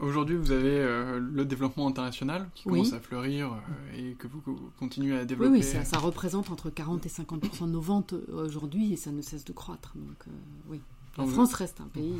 Aujourd'hui, 0.00 0.36
vous 0.36 0.50
avez 0.50 0.78
euh, 0.78 1.20
le 1.20 1.44
développement 1.44 1.86
international 1.86 2.48
qui 2.54 2.64
commence 2.64 2.92
à 2.92 3.00
fleurir 3.00 3.52
euh, 3.52 3.96
et 3.96 4.14
que 4.14 4.26
vous 4.26 4.42
continuez 4.78 5.16
à 5.16 5.24
développer. 5.24 5.52
Oui, 5.52 5.64
oui 5.64 5.84
ça, 5.84 5.98
représente 5.98 6.50
entre 6.50 6.70
40 6.70 7.06
et 7.06 7.08
50 7.08 7.40
de 7.40 7.66
nos 7.66 7.80
ventes 7.80 8.12
euh, 8.12 8.46
aujourd'hui 8.46 8.92
et 8.92 8.96
ça 8.96 9.12
ne 9.12 9.22
cesse 9.22 9.44
de 9.44 9.52
croître. 9.52 9.92
Donc, 9.94 10.24
oui. 10.68 10.80
La 11.16 11.26
France 11.26 11.54
reste 11.54 11.80
un 11.80 11.86
pays 11.86 12.16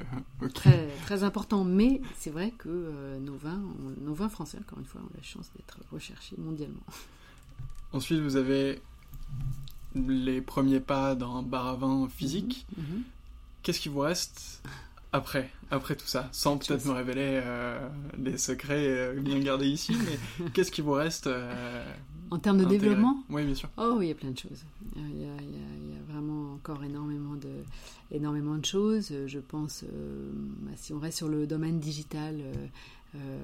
très, 0.54 0.88
très 1.04 1.22
important, 1.22 1.64
mais 1.64 2.00
c'est 2.18 2.30
vrai 2.30 2.50
que 2.56 3.18
nos, 3.20 3.36
vins, 3.36 3.60
nos 4.00 4.14
vins 4.14 4.30
français, 4.30 4.56
encore 4.58 4.78
une 4.78 4.86
fois, 4.86 5.02
ont 5.02 5.10
la 5.14 5.22
chance 5.22 5.50
d'être 5.54 5.78
recherchés 5.92 6.34
mondialement. 6.38 6.80
Ensuite, 7.92 8.20
vous 8.20 8.36
avez 8.36 8.80
les 9.94 10.40
premiers 10.40 10.80
pas 10.80 11.14
d'un 11.14 11.42
bar 11.42 11.66
à 11.66 11.76
vin 11.76 12.08
physique. 12.08 12.66
Mhm, 12.78 12.84
mhm. 12.84 13.02
Qu'est-ce 13.62 13.80
qui 13.80 13.90
vous 13.90 14.00
reste 14.00 14.62
après, 15.12 15.50
après 15.70 15.96
tout 15.96 16.06
ça, 16.06 16.28
sans 16.32 16.58
peut-être 16.58 16.84
me 16.86 16.92
révéler 16.92 17.40
euh, 17.42 17.88
les 18.18 18.36
secrets 18.36 18.86
euh, 18.86 19.20
bien 19.20 19.38
gardés 19.38 19.68
ici, 19.68 19.96
mais 20.04 20.50
qu'est-ce 20.52 20.70
qui 20.70 20.82
vous 20.82 20.92
reste 20.92 21.26
euh, 21.26 21.84
En 22.30 22.38
termes 22.38 22.58
de 22.58 22.64
développement 22.64 23.22
Oui, 23.30 23.44
bien 23.44 23.54
sûr. 23.54 23.70
Oh, 23.78 23.98
il 24.02 24.08
y 24.08 24.10
a 24.10 24.14
plein 24.14 24.30
de 24.30 24.38
choses. 24.38 24.64
Il 24.96 25.22
y 25.22 25.24
a, 25.24 25.32
vraiment 26.10 26.54
encore 26.54 26.82
énormément 26.84 27.34
de, 27.34 27.50
énormément 28.10 28.56
de 28.56 28.64
choses. 28.64 29.12
Je 29.26 29.38
pense, 29.38 29.84
bah, 29.84 30.72
si 30.76 30.92
on 30.92 30.98
reste 30.98 31.18
sur 31.18 31.28
le 31.28 31.46
domaine 31.46 31.78
digital, 31.78 32.36
euh, 33.14 33.38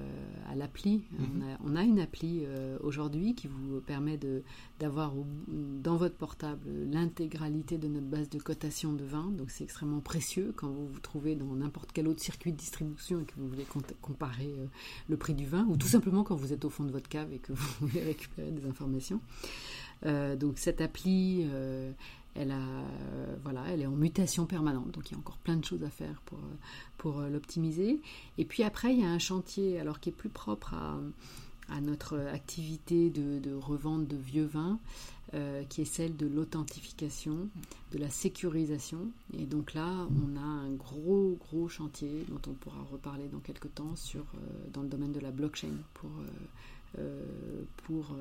à 0.51 0.53
l'appli. 0.53 1.01
Mhm. 1.17 1.57
on, 1.65 1.75
a, 1.75 1.81
une 1.81 1.99
appli 1.99 2.43
euh, 2.45 2.77
aujourd'hui 2.83 3.33
qui 3.33 3.47
vous 3.47 3.81
permet 3.81 4.19
d'avoir 4.79 5.11
dans 5.47 5.95
votre 5.95 6.13
portable 6.13 6.61
l'intégralité 6.91 7.79
de 7.79 7.87
notre 7.87 8.05
base 8.05 8.29
de 8.29 8.37
cotation 8.37 8.93
de 8.93 9.03
vin. 9.03 9.31
Donc 9.31 9.49
c'est 9.49 9.63
extrêmement 9.63 10.01
précieux 10.01 10.53
quand 10.55 10.67
vous 10.67 10.87
vous 10.87 10.99
trouvez 10.99 11.35
dans 11.35 11.55
n'importe 11.55 11.91
quel 11.93 12.07
autre 12.07 12.21
circuit 12.21 12.51
de 12.51 12.57
distribution 12.57 13.19
et 13.21 13.25
que 13.25 13.33
vous 13.37 13.47
voulez 13.47 13.65
comparer 14.01 14.53
euh, 14.55 14.67
le 15.09 15.17
prix 15.17 15.33
du 15.33 15.47
vin, 15.47 15.65
ou 15.67 15.77
tout 15.77 15.87
simplement 15.87 16.23
quand 16.23 16.35
vous 16.35 16.53
êtes 16.53 16.63
au 16.63 16.69
fond 16.69 16.83
de 16.83 16.91
votre 16.91 17.09
cave 17.09 17.33
et 17.33 17.39
que 17.39 17.53
vous 17.53 17.73
voulez 17.87 18.03
récupérer 18.03 18.51
des 18.51 18.67
informations. 18.67 19.19
donc 20.03 20.59
cette 20.59 20.79
appli, 20.81 21.47
elle, 22.35 22.51
euh, 22.51 23.35
voilà, 23.43 23.63
elle 23.69 23.81
est 23.81 23.85
en 23.85 23.91
mutation 23.91 24.45
permanente, 24.45 24.91
donc 24.91 25.09
il 25.09 25.13
y 25.13 25.15
a 25.15 25.19
encore 25.19 25.37
plein 25.37 25.55
de 25.55 25.63
choses 25.63 25.83
à 25.83 25.89
faire 25.89 26.21
pour, 26.25 26.37
euh, 26.37 26.55
pour 26.97 27.19
euh, 27.19 27.29
l'optimiser. 27.29 28.01
Et 28.37 28.45
puis 28.45 28.63
après, 28.63 28.93
il 28.93 29.01
y 29.01 29.05
a 29.05 29.09
un 29.09 29.19
chantier 29.19 29.79
alors 29.79 29.99
qui 29.99 30.09
est 30.09 30.13
plus 30.13 30.29
propre 30.29 30.73
à, 30.73 30.99
à 31.69 31.81
notre 31.81 32.17
activité 32.17 33.09
de, 33.09 33.39
de, 33.39 33.53
revente 33.53 34.07
de 34.07 34.17
vieux 34.17 34.45
vins, 34.45 34.79
qui 35.67 35.81
est 35.81 35.85
celle 35.85 36.15
de 36.15 36.27
l'authentification, 36.27 37.49
de 37.91 37.97
la 37.97 38.09
sécurisation. 38.09 39.09
Et 39.37 39.45
donc 39.45 39.73
là, 39.73 40.07
on 40.23 40.37
a 40.37 40.39
un 40.39 40.71
gros, 40.71 41.37
gros 41.41 41.67
chantier 41.67 42.25
dont 42.29 42.39
on 42.49 42.53
pourra 42.53 42.81
reparler 42.89 43.27
dans 43.27 43.39
quelques 43.39 43.73
temps 43.73 43.97
sur, 43.97 44.23
dans 44.71 44.81
le 44.81 44.87
domaine 44.87 45.11
de 45.11 45.19
la 45.19 45.31
blockchain 45.31 45.73
pour, 45.93 46.11
pour 47.85 48.15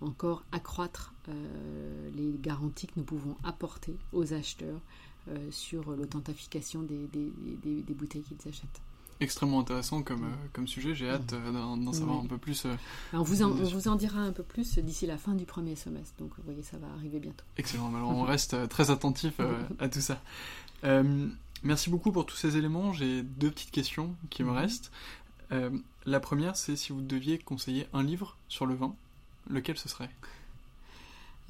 encore 0.00 0.44
accroître 0.52 1.12
euh, 1.28 2.10
les 2.14 2.38
garanties 2.38 2.86
que 2.86 2.92
nous 2.96 3.04
pouvons 3.04 3.36
apporter 3.44 3.96
aux 4.12 4.32
acheteurs 4.32 4.80
euh, 5.28 5.50
sur 5.50 5.90
l'authentification 5.92 6.82
des, 6.82 7.08
des, 7.12 7.94
bouteilles 7.94 8.22
qu'ils 8.22 8.48
achètent. 8.48 8.80
extrêmement 9.20 9.60
intéressant 9.60 10.02
comme, 10.02 10.28
comme 10.52 10.66
sujet. 10.66 10.94
J'ai 10.94 11.08
hâte 11.08 11.26
d'en 11.26 11.92
savoir 11.92 12.18
un 12.20 12.26
peu 12.26 12.36
plus. 12.36 12.66
on, 13.12 13.22
vous 13.22 13.42
en, 13.42 13.50
on 13.50 13.64
vous 13.64 13.88
en 13.88 13.96
dira 13.96 14.20
un 14.20 14.32
peu 14.32 14.42
plus 14.42 14.78
d'ici 14.78 15.06
la 15.06 15.16
fin 15.16 15.34
du 15.34 15.46
premier 15.46 15.76
semestre. 15.76 16.14
Donc, 16.18 16.30
vous 16.36 16.42
voyez, 16.44 16.62
ça 16.62 16.76
va 16.76 16.88
arriver 16.96 17.20
bientôt. 17.20 17.44
Excellent. 17.56 17.94
Alors, 17.94 18.10
on 18.10 18.22
reste 18.24 18.68
très 18.68 18.90
attentif 18.90 19.40
à 19.78 19.88
tout 19.88 20.02
ça. 20.02 20.20
merci 21.62 21.88
beaucoup 21.88 22.12
pour 22.12 22.26
tous 22.26 22.36
ces 22.36 22.56
éléments. 22.58 22.92
J'ai 22.92 23.22
deux 23.22 23.50
petites 23.50 23.70
questions 23.70 24.14
qui 24.28 24.42
me 24.42 24.50
mhm. 24.50 24.56
restent. 24.56 24.92
la 26.04 26.20
première, 26.20 26.56
c'est 26.56 26.76
si 26.76 26.92
vous 26.92 27.00
deviez 27.00 27.38
conseiller 27.38 27.86
un 27.94 28.02
livre 28.02 28.36
sur 28.48 28.66
le 28.66 28.74
vin, 28.74 28.94
lequel 29.48 29.76
ce 29.76 29.88
serait? 29.88 30.10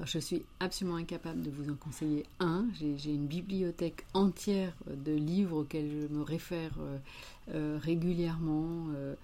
Je 0.03 0.19
suis 0.19 0.43
absolument 0.59 0.97
incapable 0.97 1.41
de 1.43 1.51
vous 1.51 1.71
en 1.71 1.77
conseiller 1.77 2.27
un. 2.41 2.67
J'ai 2.75 3.15
une 3.15 3.27
bibliothèque 3.27 4.05
entière 4.13 4.73
de 4.89 5.13
livres 5.13 5.59
auxquels 5.59 5.89
je 5.89 6.13
me 6.13 6.23
réfère 6.23 6.73
euh, 6.81 6.99
euh, 7.55 7.79
régulièrement, 7.81 8.89
euh, 8.97 9.15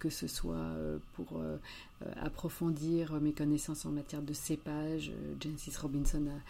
que 0.00 0.10
ce 0.10 0.26
soit 0.26 0.72
pour 1.14 1.40
approfondir 2.20 3.12
mes 3.20 3.30
connaissances 3.30 3.86
en 3.86 3.90
matière 3.90 4.22
de 4.22 4.32
cépage. 4.32 5.12
Jancis 5.40 5.78
Robinson 5.80 6.26
a, 6.26 6.40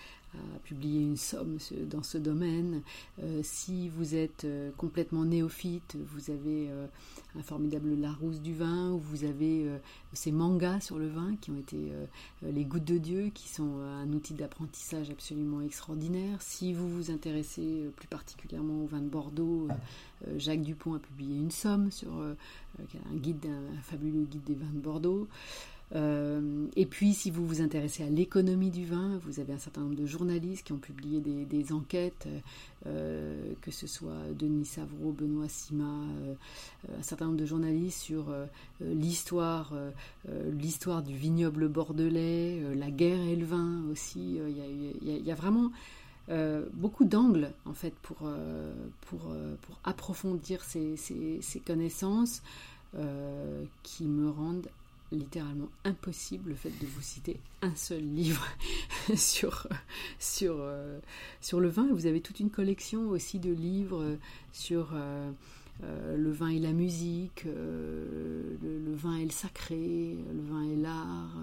a 0.54 0.58
publié 0.60 1.00
une 1.00 1.16
somme 1.16 1.58
dans 1.88 2.02
ce 2.02 2.18
domaine. 2.18 2.82
Euh, 3.22 3.40
si 3.42 3.88
vous 3.88 4.14
êtes 4.14 4.44
euh, 4.44 4.70
complètement 4.76 5.24
néophyte, 5.24 5.96
vous 6.12 6.30
avez 6.30 6.68
euh, 6.70 6.86
un 7.38 7.42
formidable 7.42 7.94
Larousse 7.94 8.40
du 8.40 8.54
vin, 8.54 8.92
ou 8.92 8.98
vous 8.98 9.24
avez 9.24 9.66
ces 10.12 10.32
mangas 10.32 10.80
sur 10.80 10.98
le 10.98 11.08
vin 11.08 11.36
qui 11.40 11.50
ont 11.50 11.56
été 11.56 11.92
les 12.42 12.64
gouttes 12.64 12.84
de 12.84 12.96
Dieu, 12.96 13.30
qui 13.34 13.48
sont 13.48 13.80
un 13.80 14.10
outil 14.12 14.32
d'apprentissage 14.32 15.10
absolument 15.10 15.60
extraordinaire. 15.60 16.40
Si 16.40 16.72
vous 16.72 16.88
vous 16.88 17.10
intéressez 17.10 17.90
plus 17.96 18.08
particulièrement 18.08 18.82
au 18.82 18.86
vin 18.86 19.00
de 19.00 19.08
Bordeaux, 19.08 19.68
Jacques 20.38 20.62
Dupont 20.62 20.94
a 20.94 20.98
publié 20.98 21.36
une 21.36 21.50
somme 21.50 21.90
sur 21.90 22.10
un 22.12 23.16
guide, 23.16 23.46
un 23.46 23.82
fabuleux 23.82 24.24
guide 24.24 24.44
des 24.44 24.54
vins 24.54 24.72
de 24.72 24.80
Bordeaux. 24.80 25.28
Euh, 25.94 26.66
et 26.74 26.86
puis, 26.86 27.14
si 27.14 27.30
vous 27.30 27.46
vous 27.46 27.60
intéressez 27.60 28.02
à 28.02 28.10
l'économie 28.10 28.70
du 28.70 28.84
vin, 28.84 29.20
vous 29.24 29.38
avez 29.40 29.52
un 29.52 29.58
certain 29.58 29.82
nombre 29.82 29.94
de 29.94 30.06
journalistes 30.06 30.66
qui 30.66 30.72
ont 30.72 30.78
publié 30.78 31.20
des, 31.20 31.72
enquêtes, 31.72 32.28
euh, 32.86 33.52
que 33.60 33.70
ce 33.70 33.86
soit 33.86 34.32
Denis 34.36 34.64
Savreau, 34.64 35.12
Benoît 35.12 35.48
Sima, 35.48 35.84
euh, 35.84 36.34
un 36.98 37.02
certain 37.02 37.26
nombre 37.26 37.38
de 37.38 37.46
journalistes 37.46 38.00
sur 38.00 38.26
l'histoire, 38.80 39.72
l'histoire 40.52 41.02
du 41.02 41.14
vignoble 41.14 41.68
bordelais, 41.68 42.60
la 42.74 42.90
guerre 42.90 43.20
et 43.20 43.36
le 43.36 43.44
vin 43.44 43.82
aussi. 43.90 44.38
Il 45.02 45.26
y, 45.26 45.30
a, 45.30 45.34
vraiment 45.34 45.70
beaucoup 46.74 47.04
d'angles 47.04 47.52
en 47.64 47.74
fait 47.74 47.94
pour, 48.02 48.28
pour, 49.08 49.32
approfondir 49.84 50.62
ces, 50.64 50.96
ces 50.96 51.60
connaissances 51.60 52.42
qui 53.82 54.04
me 54.04 54.30
rendent 54.30 54.68
littéralement 55.12 55.68
impossible 55.84 56.50
le 56.50 56.56
fait 56.56 56.70
de 56.80 56.86
vous 56.86 57.00
citer 57.00 57.38
un 57.62 57.74
seul 57.74 58.02
livre 58.02 58.46
sur, 59.16 59.68
sur, 60.18 60.56
euh, 60.58 60.98
sur 61.40 61.60
le 61.60 61.68
vin. 61.68 61.88
Vous 61.92 62.06
avez 62.06 62.20
toute 62.20 62.40
une 62.40 62.50
collection 62.50 63.08
aussi 63.10 63.38
de 63.38 63.52
livres 63.52 64.16
sur 64.52 64.90
euh, 64.94 65.30
euh, 65.84 66.16
le 66.16 66.30
vin 66.30 66.48
et 66.48 66.58
la 66.58 66.72
musique, 66.72 67.44
le, 67.44 68.94
vin 68.94 69.16
et 69.16 69.24
le 69.24 69.30
sacré, 69.30 70.16
le 70.32 70.42
vin 70.42 70.62
et 70.64 70.76
l'art, 70.76 71.36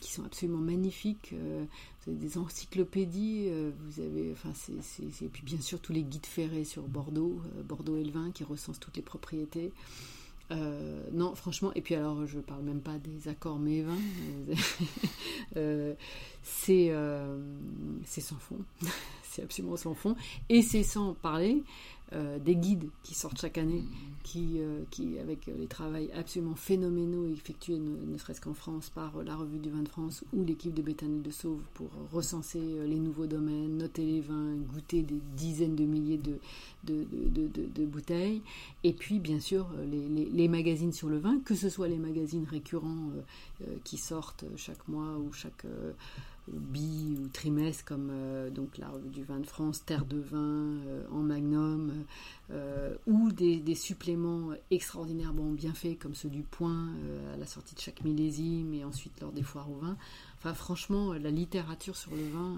qui 0.00 0.12
sont 0.12 0.24
absolument 0.24 0.58
magnifiques. 0.58 1.32
vous 1.32 2.10
avez 2.10 2.18
des 2.18 2.38
encyclopédies, 2.38 3.48
vous 3.86 4.00
avez, 4.00 4.32
enfin, 4.32 4.50
et 4.72 5.28
puis 5.28 5.42
bien 5.44 5.60
sûr 5.60 5.78
tous 5.80 5.92
les 5.92 6.02
guides 6.02 6.26
ferrés 6.26 6.64
sur 6.64 6.82
Bordeaux, 6.82 7.40
Bordeaux 7.64 7.96
et 7.96 8.02
le 8.02 8.10
vin, 8.10 8.32
qui 8.32 8.42
recensent 8.42 8.80
toutes 8.80 8.96
les 8.96 9.02
propriétés. 9.02 9.72
Euh, 10.50 11.00
non, 11.12 11.34
franchement, 11.34 11.72
et 11.74 11.80
puis 11.80 11.94
alors 11.94 12.26
je 12.26 12.38
parle 12.38 12.62
même 12.62 12.82
pas 12.82 12.98
des 12.98 13.28
accords 13.28 13.58
mévins, 13.58 13.96
euh, 15.56 15.94
c'est 16.42 16.88
euh, 16.90 17.38
sans 18.04 18.36
fond, 18.36 18.58
c'est 19.22 19.42
absolument 19.42 19.76
sans 19.76 19.94
fond, 19.94 20.14
et 20.50 20.60
c'est 20.60 20.82
sans 20.82 21.14
parler 21.14 21.62
euh, 22.14 22.38
des 22.38 22.54
guides 22.54 22.88
qui 23.02 23.14
sortent 23.14 23.40
chaque 23.40 23.58
année, 23.58 23.82
qui, 24.22 24.58
euh, 24.58 24.82
qui 24.90 25.18
avec 25.18 25.46
les 25.46 25.66
travaux 25.66 25.96
absolument 26.14 26.54
phénoménaux 26.54 27.26
effectués 27.32 27.78
ne, 27.78 28.16
serait-ce 28.18 28.40
qu'en 28.40 28.54
France 28.54 28.90
par 28.90 29.22
la 29.24 29.34
Revue 29.34 29.58
du 29.58 29.70
vin 29.70 29.82
de 29.82 29.88
France 29.88 30.22
ou 30.32 30.44
l'équipe 30.44 30.72
de 30.72 30.82
Béthanie 30.82 31.22
de 31.22 31.30
Sauve 31.30 31.62
pour 31.74 31.88
recenser 32.12 32.60
euh, 32.60 32.86
les 32.86 33.00
nouveaux 33.00 33.26
domaines, 33.26 33.78
noter 33.78 34.04
les 34.04 34.20
vins, 34.20 34.54
goûter 34.72 35.02
des 35.02 35.18
dizaines 35.36 35.74
de 35.74 35.84
milliers 35.84 36.18
de, 36.18 36.38
de, 36.84 37.04
de, 37.74 37.84
bouteilles. 37.84 38.42
Et 38.84 38.92
puis, 38.92 39.18
bien 39.18 39.40
sûr, 39.40 39.66
les, 39.90 40.26
les, 40.26 40.48
magazines 40.48 40.92
sur 40.92 41.08
le 41.08 41.18
vin, 41.18 41.40
que 41.44 41.54
ce 41.54 41.68
soit 41.68 41.88
les 41.88 41.98
magazines 41.98 42.46
récurrents 42.48 43.10
qui 43.82 43.96
sortent 43.96 44.44
chaque 44.56 44.86
mois 44.88 45.18
ou 45.18 45.32
chaque 45.32 45.64
bi 46.48 47.16
ou 47.18 47.28
trimestre 47.28 47.84
comme 47.84 48.10
euh, 48.10 48.50
donc 48.50 48.78
la 48.78 48.90
du 49.12 49.24
vin 49.24 49.40
de 49.40 49.46
France, 49.46 49.84
Terre 49.84 50.04
de 50.04 50.18
vin 50.18 50.38
euh, 50.38 51.04
en 51.10 51.20
magnum, 51.20 52.04
euh, 52.50 52.94
ou 53.06 53.32
des, 53.32 53.74
suppléments 53.74 54.50
extraordinairement 54.70 55.50
bien 55.50 55.72
faits 55.72 55.98
comme 55.98 56.14
ceux 56.14 56.28
du 56.28 56.42
Point 56.42 56.88
à 57.32 57.36
la 57.36 57.46
sortie 57.46 57.74
de 57.74 57.80
chaque 57.80 58.04
millésime 58.04 58.72
et 58.74 58.84
ensuite 58.84 59.20
lors 59.20 59.32
des 59.32 59.42
foires 59.42 59.70
au 59.70 59.76
vin. 59.76 59.96
Enfin 60.38 60.54
franchement 60.54 61.12
la 61.14 61.30
littérature 61.30 61.96
sur 61.96 62.12
le 62.12 62.22
vin, 62.28 62.56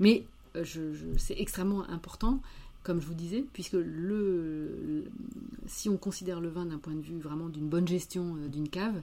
mais 0.00 0.24
je, 0.60 0.80
c'est 1.18 1.38
extrêmement 1.38 1.88
important 1.88 2.40
comme 2.82 3.00
je 3.00 3.06
vous 3.06 3.14
disais, 3.14 3.44
puisque 3.52 3.72
le, 3.72 5.04
si 5.66 5.88
on 5.88 5.96
considère 5.96 6.40
le 6.40 6.48
vin 6.48 6.66
d'un 6.66 6.78
point 6.78 6.94
de 6.94 7.00
vue 7.00 7.18
vraiment 7.18 7.48
d'une 7.48 7.68
bonne 7.68 7.88
gestion 7.88 8.36
d'une 8.48 8.68
cave, 8.68 9.02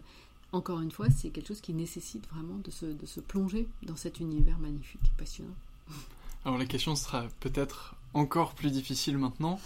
encore 0.53 0.79
une 0.79 0.91
fois, 0.91 1.09
c'est 1.09 1.29
quelque 1.29 1.47
chose 1.47 1.61
qui 1.61 1.73
nécessite 1.73 2.27
vraiment 2.29 2.57
de 2.63 2.71
se, 2.71 2.85
de 2.85 3.05
se 3.05 3.19
plonger 3.19 3.67
dans 3.81 3.95
cet 3.95 4.19
univers 4.19 4.57
magnifique, 4.59 5.11
passionnant. 5.17 5.55
Alors 6.45 6.57
la 6.57 6.65
question 6.65 6.95
sera 6.95 7.25
peut-être 7.39 7.95
encore 8.13 8.53
plus 8.53 8.71
difficile 8.71 9.17
maintenant. 9.17 9.59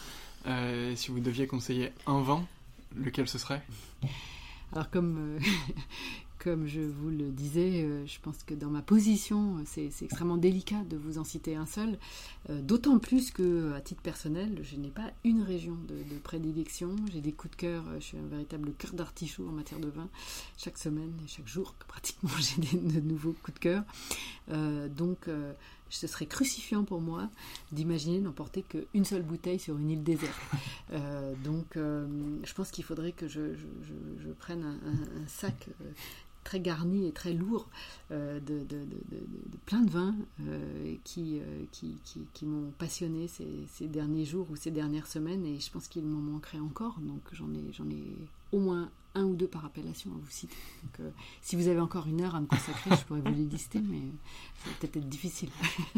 Euh, 0.45 0.95
si 0.95 1.11
vous 1.11 1.19
deviez 1.19 1.45
conseiller 1.45 1.91
un 2.05 2.21
vin, 2.21 2.47
lequel 2.95 3.27
ce 3.27 3.37
serait? 3.37 3.63
Alors 4.71 4.89
comme, 4.89 5.37
euh, 5.37 5.39
comme 6.39 6.67
je 6.67 6.81
vous 6.81 7.09
le 7.09 7.31
disais, 7.31 7.83
euh, 7.83 8.05
je 8.05 8.19
pense 8.19 8.43
que 8.43 8.53
dans 8.53 8.69
ma 8.69 8.81
position, 8.81 9.55
c'est 9.65 9.91
extrêmement 10.01 10.37
délicat 10.37 10.83
de 10.89 10.97
vous 10.97 11.17
en 11.17 11.23
citer 11.23 11.55
un 11.55 11.65
seul, 11.65 11.97
euh, 12.49 12.61
d'autant 12.61 12.99
plus 12.99 13.31
que, 13.31 13.73
à 13.73 13.81
titre 13.81 14.01
personnel, 14.01 14.59
je 14.63 14.75
n'ai 14.75 14.89
pas 14.89 15.11
une 15.23 15.41
région 15.41 15.77
de, 15.87 16.17
prédilection. 16.23 16.95
J'ai 17.11 17.21
des 17.21 17.31
coups 17.31 17.51
de 17.51 17.55
cœur, 17.57 17.83
euh, 17.87 17.99
je 17.99 18.05
suis 18.05 18.17
un 18.17 18.27
véritable 18.27 18.73
cœur 18.73 18.93
d'artichaut 18.93 19.47
en 19.47 19.51
matière 19.51 19.79
de 19.79 19.87
vin. 19.87 20.09
Chaque 20.57 20.77
semaine 20.77 21.13
et 21.23 21.27
chaque 21.27 21.47
jour, 21.47 21.73
pratiquement, 21.87 22.29
j'ai 22.39 22.77
de 22.77 22.99
nouveaux 22.99 23.33
coups 23.43 23.55
de 23.55 23.59
cœur. 23.59 23.83
donc, 24.95 25.29
ce 25.89 26.05
serait 26.05 26.25
crucifiant 26.25 26.83
pour 26.83 26.99
moi 26.99 27.29
d'imaginer 27.71 28.19
n'emporter 28.19 28.61
qu'une 28.61 29.05
seule 29.05 29.21
bouteille 29.21 29.59
sur 29.59 29.77
une 29.77 29.89
île 29.89 30.03
déserte. 30.03 30.35
donc, 31.43 31.75
je 31.75 32.53
pense 32.53 32.71
qu'il 32.71 32.83
faudrait 32.83 33.13
que 33.13 33.27
je, 33.27 33.41
prenne 34.39 34.63
un 34.63 35.27
sac 35.27 35.69
très 36.47 36.61
garni 36.61 37.05
et 37.05 37.11
très 37.11 37.33
lourd 37.33 37.67
euh, 38.11 38.39
de, 38.39 38.65
plein 39.65 39.81
de 39.81 39.89
vins 39.89 40.15
euh, 40.47 40.95
qui, 41.03 41.39
euh, 41.39 41.63
qui, 41.73 41.97
qui, 42.33 42.45
m'ont 42.45 42.71
passionné 42.77 43.27
ces, 43.27 43.87
derniers 43.87 44.23
jours 44.23 44.47
ou 44.49 44.55
ces 44.55 44.71
dernières 44.71 45.07
semaines 45.07 45.45
et 45.45 45.59
je 45.59 45.69
pense 45.69 45.89
qu'il 45.89 46.03
m'en 46.03 46.21
manquerait 46.21 46.59
encore. 46.59 46.99
Donc 47.01 47.19
j'en 47.33 47.49
ai, 47.53 47.73
j'en 47.73 47.89
ai 47.89 48.01
au 48.53 48.59
moins 48.59 48.89
un 49.13 49.25
ou 49.25 49.35
deux 49.35 49.47
par 49.47 49.65
appellation 49.65 50.09
à 50.11 50.13
vous 50.13 50.31
citer. 50.31 50.55
Donc, 50.83 51.07
si 51.41 51.57
vous 51.57 51.67
avez 51.67 51.81
encore 51.81 52.07
une 52.07 52.21
heure 52.21 52.35
à 52.35 52.39
me 52.39 52.45
consacrer, 52.45 52.91
je 52.91 53.03
pourrais 53.03 53.19
vous 53.19 53.33
les 53.33 53.43
lister, 53.43 53.81
mais 53.81 53.99
ça 54.63 54.69
va 54.69 54.75
peut-être 54.79 54.97
être 54.97 55.09
difficile. 55.09 55.49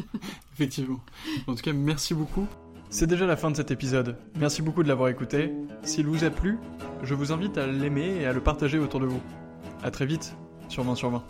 Effectivement. 0.54 1.02
En 1.46 1.54
tout 1.54 1.62
cas, 1.62 1.74
merci 1.74 2.16
beaucoup. 2.16 2.48
C'est 2.90 3.06
déjà 3.06 3.28
la 3.28 3.38
fin 3.38 3.52
de 3.52 3.56
cet 3.56 3.70
épisode. 3.70 4.18
Merci 4.40 4.64
beaucoup 4.64 4.82
de 4.82 4.88
l'avoir 4.88 5.10
écouté. 5.10 5.52
S'il 5.84 6.08
vous 6.08 6.24
a 6.24 6.32
plu, 6.32 6.58
je 7.04 7.14
vous 7.14 7.32
invite 7.32 7.58
à 7.60 7.68
l'aimer 7.68 8.22
et 8.22 8.26
à 8.26 8.34
le 8.34 8.42
partager 8.42 8.80
autour 8.80 9.00
de 9.02 9.06
vous. 9.06 9.22
A 9.82 9.92
très 9.92 10.06
vite 10.06 10.36
sur 10.68 10.84
20 10.84 10.96
sur 10.96 11.10
20. 11.10 11.24